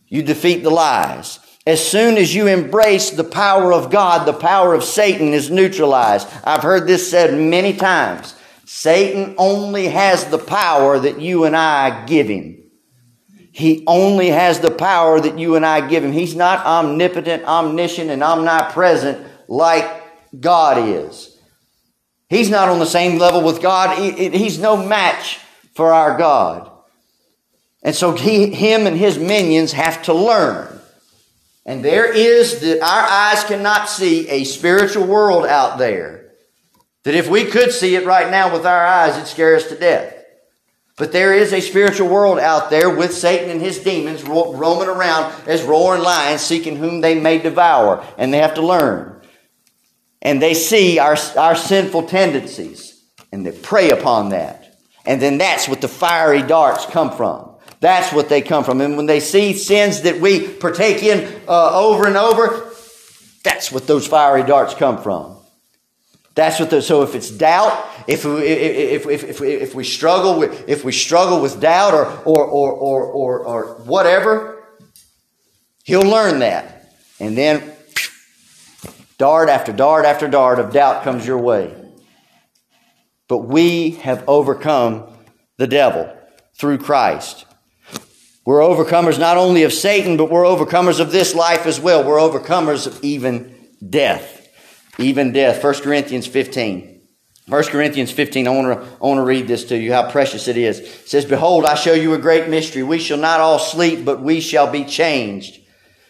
you 0.08 0.22
defeat 0.22 0.62
the 0.62 0.70
lies. 0.70 1.40
As 1.66 1.84
soon 1.84 2.18
as 2.18 2.36
you 2.36 2.46
embrace 2.46 3.10
the 3.10 3.24
power 3.24 3.74
of 3.74 3.90
God, 3.90 4.28
the 4.28 4.34
power 4.34 4.76
of 4.76 4.84
Satan 4.84 5.34
is 5.34 5.50
neutralized. 5.50 6.28
I've 6.44 6.62
heard 6.62 6.86
this 6.86 7.10
said 7.10 7.34
many 7.34 7.74
times. 7.74 8.36
Satan 8.72 9.34
only 9.40 9.88
has 9.88 10.26
the 10.26 10.38
power 10.38 11.00
that 11.00 11.20
you 11.20 11.46
and 11.46 11.58
I 11.58 12.06
give 12.06 12.28
him. 12.28 12.70
He 13.52 13.84
only 13.88 14.28
has 14.28 14.60
the 14.60 14.70
power 14.70 15.20
that 15.20 15.40
you 15.40 15.56
and 15.56 15.66
I 15.66 15.90
give 15.90 16.06
him. 16.06 16.12
He's 16.12 16.36
not 16.36 16.64
omnipotent, 16.64 17.46
omniscient, 17.46 18.12
and 18.12 18.24
omnipresent 18.24 19.28
like 19.48 20.04
God 20.40 20.88
is. 20.88 21.36
He's 22.30 22.52
not 22.52 22.70
on 22.70 22.78
the 22.78 22.86
same 22.86 23.18
level 23.18 23.42
with 23.42 23.60
God. 23.60 23.98
He's 23.98 24.60
no 24.60 24.78
match 24.78 25.40
for 25.74 25.92
our 25.92 26.16
God. 26.16 26.70
And 27.82 27.96
so 27.96 28.12
he, 28.12 28.52
him 28.54 28.86
and 28.86 28.96
his 28.96 29.18
minions 29.18 29.72
have 29.72 30.04
to 30.04 30.14
learn. 30.14 30.80
And 31.66 31.84
there 31.84 32.14
is 32.14 32.60
that 32.60 32.84
our 32.84 33.02
eyes 33.02 33.44
cannot 33.46 33.90
see 33.90 34.30
a 34.30 34.44
spiritual 34.44 35.08
world 35.08 35.48
out 35.48 35.80
there 35.80 36.19
that 37.04 37.16
if 37.16 37.30
we 37.30 37.45
could 37.45 37.72
see 37.72 37.95
it 37.95 38.06
right 38.06 38.30
now 38.30 38.52
with 38.52 38.66
our 38.66 38.86
eyes, 38.86 39.16
it'd 39.16 39.28
scare 39.28 39.56
us 39.56 39.68
to 39.70 39.76
death. 39.76 40.16
But 40.97 41.14
there 41.14 41.34
is 41.34 41.54
a 41.54 41.62
spiritual 41.62 42.10
world 42.10 42.39
out 42.39 42.70
there 42.70 42.89
with 42.89 43.14
Satan 43.14 43.50
and 43.50 43.62
his 43.62 43.80
demons 43.80 44.22
ro- 44.24 44.54
roaming 44.54 44.89
around 44.89 45.34
as 45.47 45.64
roaring 45.64 46.04
lions 46.04 46.41
seeking 46.41 46.76
whom 46.76 47.00
they 47.00 47.18
may 47.18 47.38
devour. 47.38 48.06
And 48.18 48.34
they 48.34 48.39
have 48.39 48.56
to 48.56 48.62
learn. 48.62 49.22
And 50.22 50.41
they 50.41 50.54
see 50.54 51.00
our, 51.00 51.16
our 51.38 51.56
sinful 51.56 52.08
tendencies 52.08 53.02
and 53.32 53.45
they 53.45 53.54
prey 53.54 53.91
upon 53.91 54.30
that. 54.30 54.78
And 55.06 55.22
then 55.22 55.38
that's 55.38 55.70
what 55.70 55.80
the 55.80 55.88
fiery 55.88 56.41
darts 56.41 56.86
come 56.86 57.16
from. 57.16 57.56
That's 57.80 58.12
what 58.12 58.28
they 58.28 58.41
come 58.41 58.66
from. 58.66 58.82
And 58.82 58.97
when 58.97 59.06
they 59.06 59.22
see 59.22 59.54
sins 59.54 60.02
that 60.02 60.20
we 60.20 60.50
partake 60.50 61.02
in 61.02 61.41
uh, 61.47 61.80
over 61.80 62.08
and 62.08 62.18
over, 62.18 62.74
that's 63.41 63.72
what 63.72 63.88
those 63.88 64.06
fiery 64.06 64.43
darts 64.43 64.74
come 64.74 65.02
from. 65.02 65.39
That's 66.36 66.60
what 66.60 66.70
the, 66.70 66.82
so 66.82 67.02
if 67.04 67.16
it's 67.16 67.30
doubt, 67.30 67.86
if 68.08 68.24
we, 68.24 68.42
if, 68.44 69.06
if, 69.06 69.24
if, 69.24 69.42
if 69.42 69.76
we 69.76 69.84
struggle 69.84 70.40
with, 70.40 70.70
if 70.70 70.86
we 70.86 70.92
struggle 70.92 71.42
with 71.42 71.60
doubt 71.60 71.94
or, 71.94 72.06
or, 72.24 72.46
or, 72.46 72.72
or, 72.72 73.04
or, 73.04 73.46
or 73.46 73.66
whatever, 73.84 74.64
he'll 75.84 76.02
learn 76.02 76.40
that. 76.40 76.94
And 77.20 77.38
then 77.38 77.74
dart 79.18 79.50
after 79.50 79.74
dart 79.74 80.06
after 80.06 80.28
dart 80.28 80.60
of 80.60 80.72
doubt 80.72 81.04
comes 81.04 81.28
your 81.28 81.40
way. 81.40 81.76
But 83.28 83.40
we 83.40 83.92
have 83.92 84.24
overcome 84.28 85.12
the 85.58 85.68
devil 85.68 86.16
through 86.56 86.78
Christ. 86.80 87.46
We're 88.46 88.62
overcomers 88.62 89.20
not 89.20 89.38
only 89.38 89.64
of 89.64 89.74
Satan, 89.74 90.18
but 90.18 90.32
we're 90.32 90.44
overcomers 90.44 91.00
of 91.00 91.12
this 91.12 91.36
life 91.36 91.66
as 91.66 91.80
well. 91.80 92.04
We're 92.04 92.18
overcomers 92.18 92.88
of 92.88 93.04
even 93.04 93.56
death. 93.88 94.39
Even 95.00 95.32
death. 95.32 95.64
1 95.64 95.74
Corinthians 95.82 96.28
15. 96.28 97.00
1 97.47 97.64
Corinthians 97.64 98.12
15, 98.12 98.47
I 98.47 98.52
want, 98.52 98.80
to, 98.80 98.86
I 98.86 99.08
want 99.08 99.18
to 99.18 99.24
read 99.24 99.47
this 99.47 99.64
to 99.66 99.78
you, 99.78 99.91
how 99.91 100.12
precious 100.12 100.47
it 100.47 100.56
is. 100.56 100.80
It 100.80 101.10
says, 101.10 101.26
Behold, 101.26 101.66
I 101.66 101.74
show 101.74 101.93
you 101.93 102.14
a 102.14 102.20
great 102.20 102.47
mystery. 102.47 102.84
We 102.84 103.00
shall 103.00 103.18
not 103.18 103.39
all 103.39 103.58
sleep, 103.58 104.06
but 104.06 104.22
we 104.22 104.39
shall 104.39 104.72
be 104.72 104.86
changed. 104.86 105.60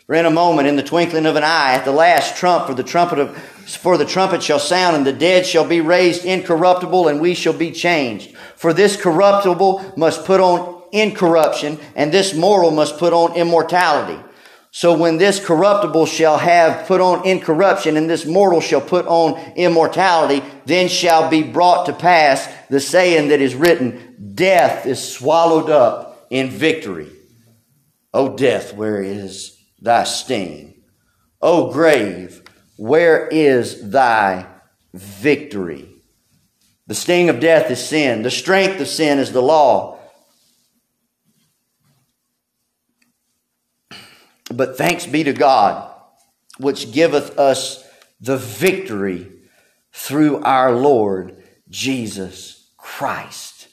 For 0.05 0.15
in 0.15 0.25
a 0.25 0.31
moment, 0.31 0.67
in 0.67 0.75
the 0.75 0.83
twinkling 0.83 1.25
of 1.25 1.37
an 1.37 1.45
eye, 1.45 1.75
at 1.75 1.85
the 1.85 1.93
last 1.93 2.35
trump, 2.35 2.67
for 2.67 2.73
the 2.73 2.83
trumpet 2.83 3.19
of, 3.19 3.37
for 3.37 3.97
the 3.97 4.05
trumpet 4.05 4.43
shall 4.43 4.59
sound, 4.59 4.97
and 4.97 5.05
the 5.05 5.13
dead 5.13 5.45
shall 5.45 5.65
be 5.65 5.79
raised 5.79 6.25
incorruptible, 6.25 7.07
and 7.07 7.21
we 7.21 7.35
shall 7.35 7.53
be 7.53 7.71
changed. 7.71 8.35
For 8.57 8.73
this 8.73 8.97
corruptible 8.97 9.93
must 9.95 10.25
put 10.25 10.41
on 10.41 10.83
incorruption, 10.91 11.79
and 11.95 12.11
this 12.11 12.33
mortal 12.33 12.71
must 12.71 12.97
put 12.97 13.13
on 13.13 13.35
immortality. 13.37 14.21
So 14.71 14.95
when 14.95 15.17
this 15.17 15.43
corruptible 15.43 16.05
shall 16.05 16.37
have 16.37 16.87
put 16.87 17.01
on 17.01 17.25
incorruption, 17.25 17.97
and 17.97 18.09
this 18.09 18.25
mortal 18.25 18.61
shall 18.61 18.81
put 18.81 19.07
on 19.07 19.39
immortality, 19.55 20.45
then 20.65 20.87
shall 20.87 21.29
be 21.29 21.41
brought 21.41 21.87
to 21.87 21.93
pass 21.93 22.47
the 22.69 22.79
saying 22.79 23.29
that 23.29 23.41
is 23.41 23.55
written, 23.55 24.33
Death 24.35 24.85
is 24.85 25.13
swallowed 25.13 25.69
up 25.69 26.27
in 26.29 26.49
victory. 26.49 27.09
O 28.13 28.35
death, 28.35 28.73
where 28.73 29.01
is 29.01 29.57
thy 29.81 30.03
sting? 30.03 30.83
O 31.41 31.71
grave, 31.71 32.43
where 32.77 33.27
is 33.27 33.89
thy 33.89 34.45
victory? 34.93 35.89
The 36.87 36.95
sting 36.95 37.29
of 37.29 37.39
death 37.39 37.69
is 37.69 37.83
sin. 37.83 38.23
The 38.23 38.31
strength 38.31 38.81
of 38.81 38.87
sin 38.87 39.19
is 39.19 39.31
the 39.31 39.41
law. 39.41 39.98
But 44.51 44.77
thanks 44.77 45.05
be 45.05 45.23
to 45.23 45.33
God, 45.33 45.91
which 46.57 46.91
giveth 46.91 47.37
us 47.37 47.83
the 48.19 48.37
victory 48.37 49.31
through 49.91 50.43
our 50.43 50.71
Lord 50.71 51.43
Jesus 51.69 52.71
Christ. 52.77 53.67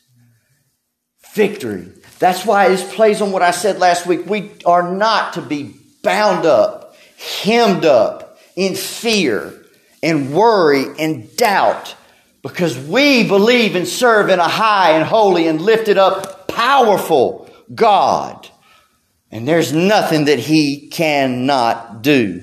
Victory. 1.34 1.88
That's 2.18 2.46
why 2.46 2.68
this 2.68 2.94
plays 2.94 3.20
on 3.20 3.32
what 3.32 3.42
I 3.42 3.50
said 3.50 3.78
last 3.78 4.06
week. 4.06 4.26
We 4.26 4.52
are 4.64 4.94
not 4.94 5.34
to 5.34 5.42
be 5.42 5.74
bound 6.02 6.46
up, 6.46 6.96
hemmed 7.42 7.84
up 7.84 8.38
in 8.54 8.74
fear 8.74 9.52
and 10.02 10.32
worry 10.32 10.84
and 10.98 11.34
doubt 11.36 11.94
because 12.42 12.78
we 12.78 13.26
believe 13.26 13.74
and 13.74 13.88
serve 13.88 14.30
in 14.30 14.38
a 14.38 14.48
high 14.48 14.92
and 14.92 15.04
holy 15.04 15.48
and 15.48 15.60
lifted 15.60 15.98
up, 15.98 16.48
powerful 16.48 17.50
God. 17.74 18.48
And 19.30 19.46
there's 19.46 19.72
nothing 19.72 20.26
that 20.26 20.38
he 20.38 20.88
cannot 20.88 22.02
do. 22.02 22.42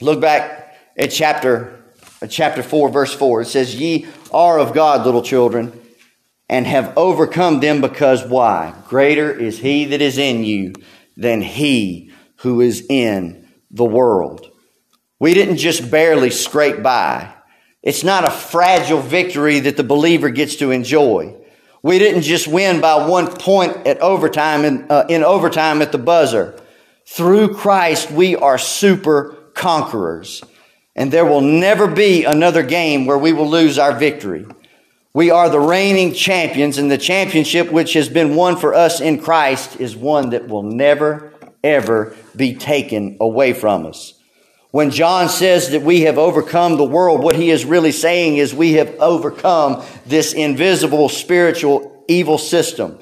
Look 0.00 0.20
back 0.20 0.76
at 0.96 1.10
chapter, 1.10 1.82
at 2.22 2.30
chapter 2.30 2.62
4, 2.62 2.88
verse 2.88 3.12
4. 3.14 3.42
It 3.42 3.46
says, 3.46 3.74
Ye 3.74 4.06
are 4.32 4.58
of 4.58 4.74
God, 4.74 5.04
little 5.04 5.22
children, 5.22 5.78
and 6.48 6.66
have 6.66 6.96
overcome 6.96 7.60
them 7.60 7.80
because 7.80 8.24
why? 8.24 8.74
Greater 8.86 9.30
is 9.32 9.58
he 9.58 9.86
that 9.86 10.00
is 10.00 10.18
in 10.18 10.44
you 10.44 10.74
than 11.16 11.42
he 11.42 12.12
who 12.36 12.60
is 12.60 12.86
in 12.88 13.48
the 13.70 13.84
world. 13.84 14.50
We 15.18 15.34
didn't 15.34 15.56
just 15.56 15.90
barely 15.90 16.30
scrape 16.30 16.82
by. 16.82 17.34
It's 17.82 18.04
not 18.04 18.24
a 18.24 18.30
fragile 18.30 19.00
victory 19.00 19.60
that 19.60 19.76
the 19.76 19.84
believer 19.84 20.30
gets 20.30 20.56
to 20.56 20.70
enjoy. 20.70 21.34
We 21.82 21.98
didn't 21.98 22.22
just 22.22 22.48
win 22.48 22.80
by 22.80 23.06
one 23.06 23.28
point 23.28 23.86
at 23.86 24.00
overtime 24.00 24.64
in, 24.64 24.86
uh, 24.90 25.06
in 25.08 25.22
overtime 25.22 25.80
at 25.80 25.92
the 25.92 25.98
buzzer. 25.98 26.58
Through 27.06 27.54
Christ, 27.54 28.10
we 28.10 28.36
are 28.36 28.58
super 28.58 29.36
conquerors. 29.54 30.42
And 30.96 31.12
there 31.12 31.24
will 31.24 31.40
never 31.40 31.86
be 31.86 32.24
another 32.24 32.62
game 32.62 33.06
where 33.06 33.18
we 33.18 33.32
will 33.32 33.48
lose 33.48 33.78
our 33.78 33.96
victory. 33.96 34.46
We 35.14 35.30
are 35.30 35.48
the 35.48 35.60
reigning 35.60 36.12
champions, 36.12 36.76
and 36.78 36.90
the 36.90 36.98
championship 36.98 37.70
which 37.70 37.94
has 37.94 38.08
been 38.08 38.34
won 38.34 38.56
for 38.56 38.74
us 38.74 39.00
in 39.00 39.20
Christ 39.20 39.80
is 39.80 39.96
one 39.96 40.30
that 40.30 40.48
will 40.48 40.64
never, 40.64 41.32
ever 41.62 42.14
be 42.36 42.54
taken 42.54 43.16
away 43.20 43.52
from 43.52 43.86
us. 43.86 44.17
When 44.70 44.90
John 44.90 45.30
says 45.30 45.70
that 45.70 45.82
we 45.82 46.02
have 46.02 46.18
overcome 46.18 46.76
the 46.76 46.84
world, 46.84 47.22
what 47.22 47.36
he 47.36 47.50
is 47.50 47.64
really 47.64 47.92
saying 47.92 48.36
is 48.36 48.54
we 48.54 48.74
have 48.74 48.94
overcome 49.00 49.82
this 50.04 50.34
invisible 50.34 51.08
spiritual 51.08 52.04
evil 52.06 52.36
system. 52.36 52.98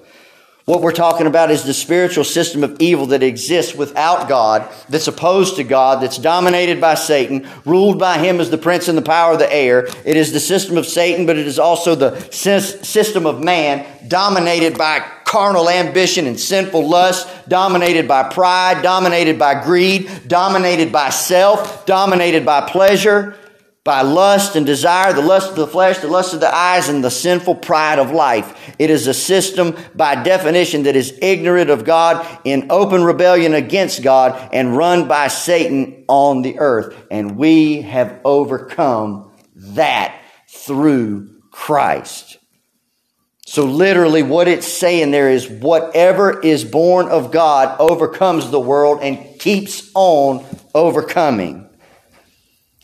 What 0.65 0.81
we're 0.81 0.93
talking 0.93 1.27
about 1.27 1.51
is 1.51 1.65
the 1.65 1.75
spiritual 1.75 2.25
system 2.25 2.63
of 2.65 2.77
evil 2.81 3.07
that 3.07 3.23
exists 3.23 3.75
without 3.75 4.29
God, 4.29 4.69
that's 4.89 5.07
opposed 5.07 5.57
to 5.57 5.65
God, 5.65 6.03
that's 6.03 6.19
dominated 6.19 6.81
by 6.81 6.95
Satan, 6.95 7.49
ruled 7.65 7.99
by 7.99 8.19
him 8.19 8.41
as 8.41 8.51
the 8.51 8.59
prince 8.59 8.89
and 8.89 8.99
the 8.99 9.03
power 9.03 9.33
of 9.33 9.39
the 9.39 9.53
air. 9.53 9.87
It 10.05 10.17
is 10.17 10.33
the 10.33 10.41
system 10.41 10.77
of 10.77 10.87
Satan, 10.87 11.27
but 11.27 11.37
it 11.37 11.47
is 11.47 11.59
also 11.59 11.95
the 11.95 12.21
system 12.31 13.27
of 13.27 13.43
man, 13.43 13.87
dominated 14.09 14.77
by 14.79 15.09
carnal 15.27 15.69
ambition 15.69 16.27
and 16.27 16.39
sinful 16.39 16.89
lust, 16.89 17.29
dominated 17.49 18.07
by 18.07 18.23
pride, 18.23 18.81
dominated 18.83 19.39
by 19.39 19.61
greed, 19.63 20.09
dominated 20.29 20.93
by 20.93 21.11
self, 21.11 21.85
dominated 21.85 22.47
by 22.47 22.61
pleasure, 22.61 23.37
by 23.83 24.03
lust 24.03 24.55
and 24.55 24.65
desire, 24.65 25.13
the 25.13 25.21
lust 25.21 25.51
of 25.51 25.57
the 25.57 25.67
flesh, 25.67 25.99
the 25.99 26.07
lust 26.07 26.33
of 26.33 26.39
the 26.41 26.55
eyes, 26.55 26.89
and 26.89 27.03
the 27.03 27.11
sinful 27.11 27.57
pride 27.57 27.99
of 27.99 28.13
life. 28.13 28.75
It 28.79 28.89
is 28.89 29.09
a 29.09 29.15
system 29.15 29.77
by 29.97 30.23
definition 30.23 30.85
that 30.85 30.95
is 30.95 31.19
ignorant 31.21 31.71
of 31.71 31.85
God, 31.85 32.27
in 32.45 32.69
open 32.71 33.03
rebellion 33.03 33.53
against 33.53 34.05
God, 34.05 34.51
and 34.53 34.77
run 34.77 35.09
by 35.09 35.27
Satan 35.27 36.05
on 36.09 36.43
the 36.43 36.61
earth. 36.61 36.97
And 37.11 37.37
we 37.37 37.83
have 37.83 38.21
overcome 38.25 39.33
that 39.57 40.21
through 40.49 41.41
Christ. 41.51 42.39
So 43.57 43.65
literally 43.65 44.23
what 44.23 44.49
it's 44.49 44.71
saying 44.71 45.13
there 45.13 45.31
is 45.31 45.49
whatever 45.49 46.43
is 46.43 46.63
born 46.63 47.09
of 47.09 47.33
God 47.33 47.81
overcomes 47.81 48.51
the 48.51 48.61
world 48.61 48.99
and 49.01 49.41
keeps 49.41 49.91
on 49.95 50.45
overcoming. 50.75 51.67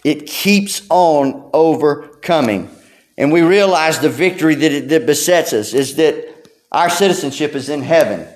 It 0.02 0.26
keeps 0.26 0.80
on 0.88 1.50
overcoming. 1.52 2.70
And 3.18 3.30
we 3.30 3.42
realize 3.42 3.98
the 3.98 4.08
victory 4.08 4.54
that, 4.54 4.72
it, 4.72 4.88
that 4.88 5.04
besets 5.04 5.52
us 5.52 5.74
is 5.74 5.96
that 5.96 6.48
our 6.72 6.88
citizenship 6.88 7.54
is 7.54 7.68
in 7.68 7.82
heaven. 7.82 8.26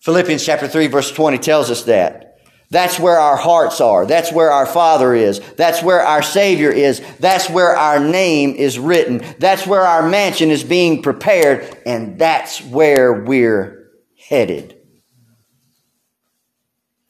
Philippians 0.00 0.44
chapter 0.44 0.66
3 0.66 0.88
verse 0.88 1.12
20 1.12 1.38
tells 1.38 1.70
us 1.70 1.84
that. 1.84 2.27
That's 2.70 2.98
where 2.98 3.18
our 3.18 3.36
hearts 3.36 3.80
are. 3.80 4.04
That's 4.04 4.30
where 4.30 4.50
our 4.50 4.66
Father 4.66 5.14
is. 5.14 5.40
That's 5.56 5.82
where 5.82 6.02
our 6.02 6.22
Savior 6.22 6.70
is. 6.70 7.00
That's 7.18 7.48
where 7.48 7.74
our 7.74 7.98
name 7.98 8.54
is 8.54 8.78
written. 8.78 9.22
That's 9.38 9.66
where 9.66 9.82
our 9.82 10.06
mansion 10.06 10.50
is 10.50 10.64
being 10.64 11.02
prepared. 11.02 11.82
And 11.86 12.18
that's 12.18 12.62
where 12.62 13.24
we're 13.24 13.90
headed. 14.18 14.76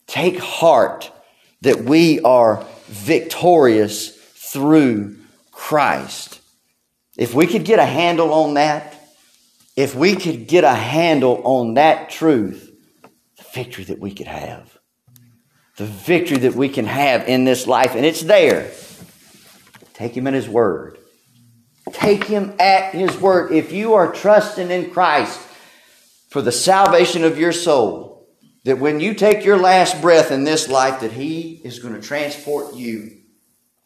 Take 0.07 0.39
heart 0.39 1.11
that 1.61 1.83
we 1.83 2.21
are 2.21 2.65
victorious 2.87 4.15
through 4.15 5.17
Christ. 5.51 6.39
If 7.17 7.33
we 7.33 7.47
could 7.47 7.65
get 7.65 7.79
a 7.79 7.85
handle 7.85 8.33
on 8.33 8.53
that, 8.53 8.95
if 9.75 9.93
we 9.93 10.15
could 10.15 10.47
get 10.47 10.63
a 10.63 10.73
handle 10.73 11.41
on 11.43 11.73
that 11.73 12.09
truth, 12.09 12.71
the 13.37 13.43
victory 13.53 13.83
that 13.83 13.99
we 13.99 14.13
could 14.13 14.27
have 14.27 14.78
the 15.79 15.85
victory 15.85 16.39
that 16.39 16.55
we 16.55 16.67
can 16.67 16.85
have 16.85 17.29
in 17.29 17.45
this 17.45 17.65
life, 17.65 17.95
and 17.95 18.05
it's 18.05 18.21
there. 18.21 18.69
Take 19.93 20.13
Him 20.13 20.27
at 20.27 20.33
His 20.33 20.49
word. 20.49 20.97
Take 21.93 22.25
Him 22.25 22.53
at 22.59 22.93
His 22.93 23.17
word. 23.17 23.53
If 23.53 23.71
you 23.71 23.93
are 23.93 24.11
trusting 24.11 24.71
in 24.71 24.91
Christ 24.91 25.39
for 26.27 26.41
the 26.41 26.51
salvation 26.51 27.23
of 27.23 27.39
your 27.39 27.53
soul, 27.53 28.27
that 28.65 28.79
when 28.79 28.99
you 28.99 29.13
take 29.13 29.45
your 29.45 29.57
last 29.57 30.01
breath 30.01 30.31
in 30.31 30.43
this 30.43 30.67
life, 30.67 30.99
that 30.99 31.13
He 31.13 31.61
is 31.63 31.79
going 31.79 31.93
to 31.93 32.01
transport 32.01 32.75
you 32.75 33.11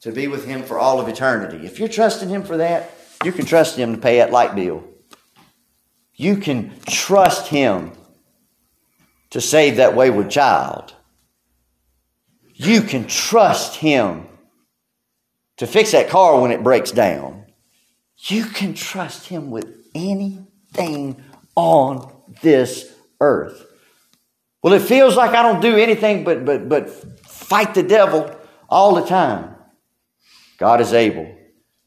to 0.01 0.11
be 0.11 0.27
with 0.27 0.45
Him 0.45 0.63
for 0.63 0.79
all 0.79 0.99
of 0.99 1.07
eternity. 1.07 1.63
If 1.63 1.77
you're 1.77 1.87
trusting 1.87 2.27
Him 2.27 2.41
for 2.41 2.57
that, 2.57 2.89
you 3.23 3.31
can 3.31 3.45
trust 3.45 3.77
Him 3.77 3.93
to 3.93 4.01
pay 4.01 4.17
that 4.17 4.31
light 4.31 4.55
bill. 4.55 4.83
You 6.15 6.37
can 6.37 6.73
trust 6.87 7.49
Him 7.49 7.91
to 9.29 9.39
save 9.39 9.75
that 9.75 9.95
wayward 9.95 10.31
child 10.31 10.95
you 12.53 12.81
can 12.81 13.07
trust 13.07 13.75
Him 13.75 14.27
to 15.57 15.67
fix 15.67 15.91
that 15.91 16.09
car 16.09 16.39
when 16.39 16.51
it 16.51 16.63
breaks 16.63 16.91
down. 16.91 17.45
You 18.17 18.45
can 18.45 18.73
trust 18.73 19.27
Him 19.27 19.51
with 19.51 19.67
anything 19.93 21.23
on 21.55 22.13
this 22.41 22.91
earth. 23.19 23.65
Well, 24.61 24.73
it 24.73 24.81
feels 24.81 25.15
like 25.15 25.31
I 25.31 25.41
don't 25.41 25.61
do 25.61 25.77
anything 25.77 26.23
but, 26.23 26.45
but, 26.45 26.69
but 26.69 26.89
fight 27.27 27.73
the 27.73 27.83
devil 27.83 28.33
all 28.69 28.95
the 28.95 29.05
time. 29.05 29.55
God 30.57 30.79
is 30.79 30.93
able 30.93 31.35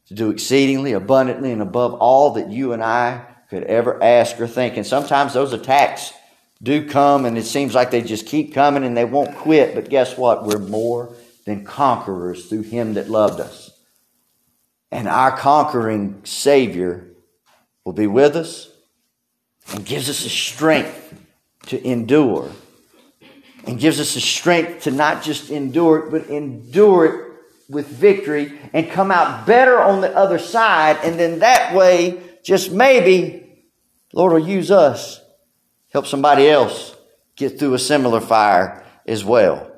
to 0.07 0.13
do 0.13 0.29
exceedingly 0.29 0.93
abundantly 0.93 1.51
and 1.51 1.61
above 1.61 1.95
all 1.95 2.31
that 2.33 2.49
you 2.49 2.73
and 2.73 2.83
I 2.83 3.25
could 3.49 3.63
ever 3.63 4.01
ask 4.01 4.39
or 4.39 4.47
think. 4.47 4.77
And 4.77 4.85
sometimes 4.85 5.33
those 5.33 5.53
attacks 5.53 6.13
do 6.61 6.87
come 6.87 7.25
and 7.25 7.37
it 7.37 7.45
seems 7.45 7.75
like 7.75 7.91
they 7.91 8.01
just 8.01 8.25
keep 8.25 8.53
coming 8.53 8.83
and 8.83 8.97
they 8.97 9.05
won't 9.05 9.35
quit. 9.35 9.75
But 9.75 9.89
guess 9.89 10.17
what? 10.17 10.45
We're 10.45 10.59
more 10.59 11.13
than 11.45 11.63
conquerors 11.63 12.47
through 12.47 12.63
Him 12.63 12.95
that 12.95 13.09
loved 13.09 13.39
us. 13.39 13.71
And 14.91 15.07
our 15.07 15.35
conquering 15.37 16.21
Savior 16.23 17.07
will 17.83 17.93
be 17.93 18.07
with 18.07 18.35
us 18.35 18.69
and 19.73 19.85
gives 19.85 20.09
us 20.09 20.23
the 20.23 20.29
strength 20.29 21.13
to 21.67 21.85
endure. 21.85 22.51
And 23.65 23.79
gives 23.79 23.99
us 23.99 24.13
the 24.13 24.21
strength 24.21 24.83
to 24.83 24.91
not 24.91 25.23
just 25.23 25.49
endure 25.49 25.99
it, 25.99 26.11
but 26.11 26.27
endure 26.29 27.05
it 27.05 27.27
with 27.69 27.87
victory 27.87 28.57
and 28.71 28.89
come 28.89 29.11
out 29.11 29.45
better 29.45 29.77
on 29.77 29.99
the 29.99 30.15
other 30.15 30.39
side. 30.39 30.97
And 31.03 31.19
then 31.19 31.39
that 31.39 31.75
way, 31.75 32.21
just 32.43 32.71
maybe, 32.71 33.65
Lord 34.13 34.31
will 34.31 34.47
use 34.47 34.71
us, 34.71 35.19
help 35.97 36.05
somebody 36.05 36.47
else 36.47 36.95
get 37.35 37.57
through 37.57 37.73
a 37.73 37.79
similar 37.79 38.21
fire 38.21 38.85
as 39.07 39.25
well. 39.25 39.71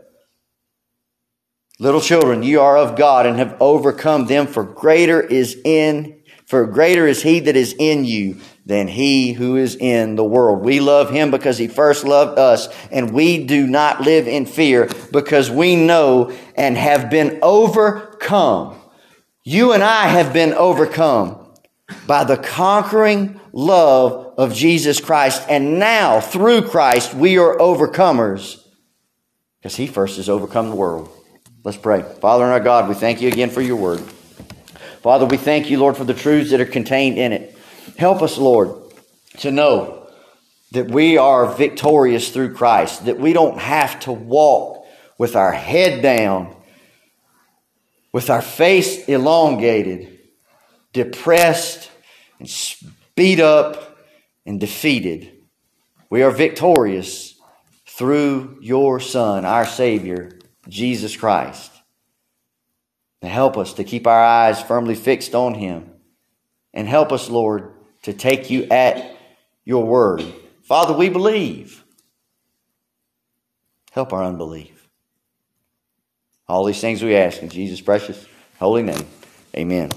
Little 1.79 2.01
children, 2.01 2.43
you 2.43 2.59
are 2.59 2.77
of 2.77 2.97
God 2.97 3.25
and 3.25 3.37
have 3.37 3.55
overcome 3.61 4.25
them, 4.25 4.45
for 4.45 4.65
greater 4.65 5.21
is 5.21 5.57
in, 5.63 6.21
for 6.45 6.67
greater 6.67 7.07
is 7.07 7.23
he 7.23 7.39
that 7.39 7.55
is 7.55 7.73
in 7.79 8.03
you 8.03 8.35
than 8.65 8.89
he 8.89 9.31
who 9.31 9.55
is 9.55 9.77
in 9.77 10.17
the 10.17 10.23
world. 10.25 10.65
We 10.65 10.81
love 10.81 11.09
him 11.09 11.31
because 11.31 11.57
he 11.57 11.69
first 11.69 12.03
loved 12.03 12.37
us, 12.37 12.67
and 12.91 13.11
we 13.11 13.45
do 13.45 13.65
not 13.65 14.01
live 14.01 14.27
in 14.27 14.45
fear 14.45 14.89
because 15.13 15.49
we 15.49 15.77
know 15.77 16.33
and 16.57 16.75
have 16.75 17.09
been 17.09 17.39
overcome. 17.41 18.77
You 19.45 19.71
and 19.71 19.81
I 19.81 20.07
have 20.07 20.33
been 20.33 20.53
overcome 20.53 21.47
by 22.05 22.25
the 22.25 22.35
conquering 22.35 23.39
love 23.53 24.28
of 24.39 24.53
Jesus 24.53 25.01
Christ, 25.01 25.45
and 25.49 25.79
now 25.79 26.21
through 26.21 26.61
Christ 26.61 27.13
we 27.13 27.37
are 27.37 27.57
overcomers 27.57 28.63
because 29.59 29.75
he 29.75 29.85
first 29.85 30.15
has 30.15 30.29
overcome 30.29 30.69
the 30.69 30.77
world. 30.77 31.09
Let's 31.65 31.77
pray. 31.77 32.03
Father 32.21 32.45
and 32.45 32.53
our 32.53 32.61
God, 32.61 32.87
we 32.87 32.95
thank 32.95 33.21
you 33.21 33.27
again 33.27 33.49
for 33.49 33.61
your 33.61 33.75
word. 33.75 33.99
Father, 35.01 35.25
we 35.25 35.35
thank 35.35 35.69
you, 35.69 35.77
Lord, 35.77 35.97
for 35.97 36.05
the 36.05 36.13
truths 36.13 36.51
that 36.51 36.61
are 36.61 36.65
contained 36.65 37.17
in 37.17 37.33
it. 37.33 37.57
Help 37.97 38.21
us, 38.21 38.37
Lord, 38.37 38.81
to 39.39 39.51
know 39.51 40.09
that 40.71 40.89
we 40.89 41.17
are 41.17 41.53
victorious 41.53 42.29
through 42.29 42.53
Christ, 42.53 43.07
that 43.07 43.19
we 43.19 43.33
don't 43.33 43.59
have 43.59 43.99
to 44.01 44.13
walk 44.13 44.85
with 45.17 45.35
our 45.35 45.51
head 45.51 46.01
down, 46.01 46.55
with 48.13 48.29
our 48.29 48.41
face 48.41 49.05
elongated, 49.09 50.17
depressed, 50.93 51.91
and 52.39 52.49
beat 53.15 53.41
up 53.41 53.88
and 54.49 54.59
defeated. 54.59 55.31
We 56.09 56.23
are 56.23 56.31
victorious 56.31 57.39
through 57.85 58.57
your 58.61 58.99
Son, 58.99 59.45
our 59.45 59.67
Savior, 59.67 60.39
Jesus 60.67 61.15
Christ. 61.15 61.71
To 63.21 63.27
help 63.27 63.57
us 63.57 63.73
to 63.73 63.83
keep 63.83 64.07
our 64.07 64.23
eyes 64.23 64.59
firmly 64.59 64.95
fixed 64.95 65.35
on 65.35 65.53
Him. 65.53 65.91
And 66.73 66.87
help 66.87 67.11
us, 67.11 67.29
Lord, 67.29 67.73
to 68.01 68.11
take 68.11 68.49
you 68.49 68.63
at 68.71 69.15
your 69.65 69.85
word. 69.85 70.25
Father, 70.63 70.95
we 70.95 71.09
believe. 71.09 71.83
Help 73.91 74.13
our 74.13 74.23
unbelief. 74.23 74.89
All 76.47 76.65
these 76.65 76.81
things 76.81 77.03
we 77.03 77.15
ask 77.15 77.43
in 77.43 77.49
Jesus' 77.49 77.81
precious, 77.81 78.25
holy 78.57 78.81
name. 78.81 79.05
Amen. 79.55 79.87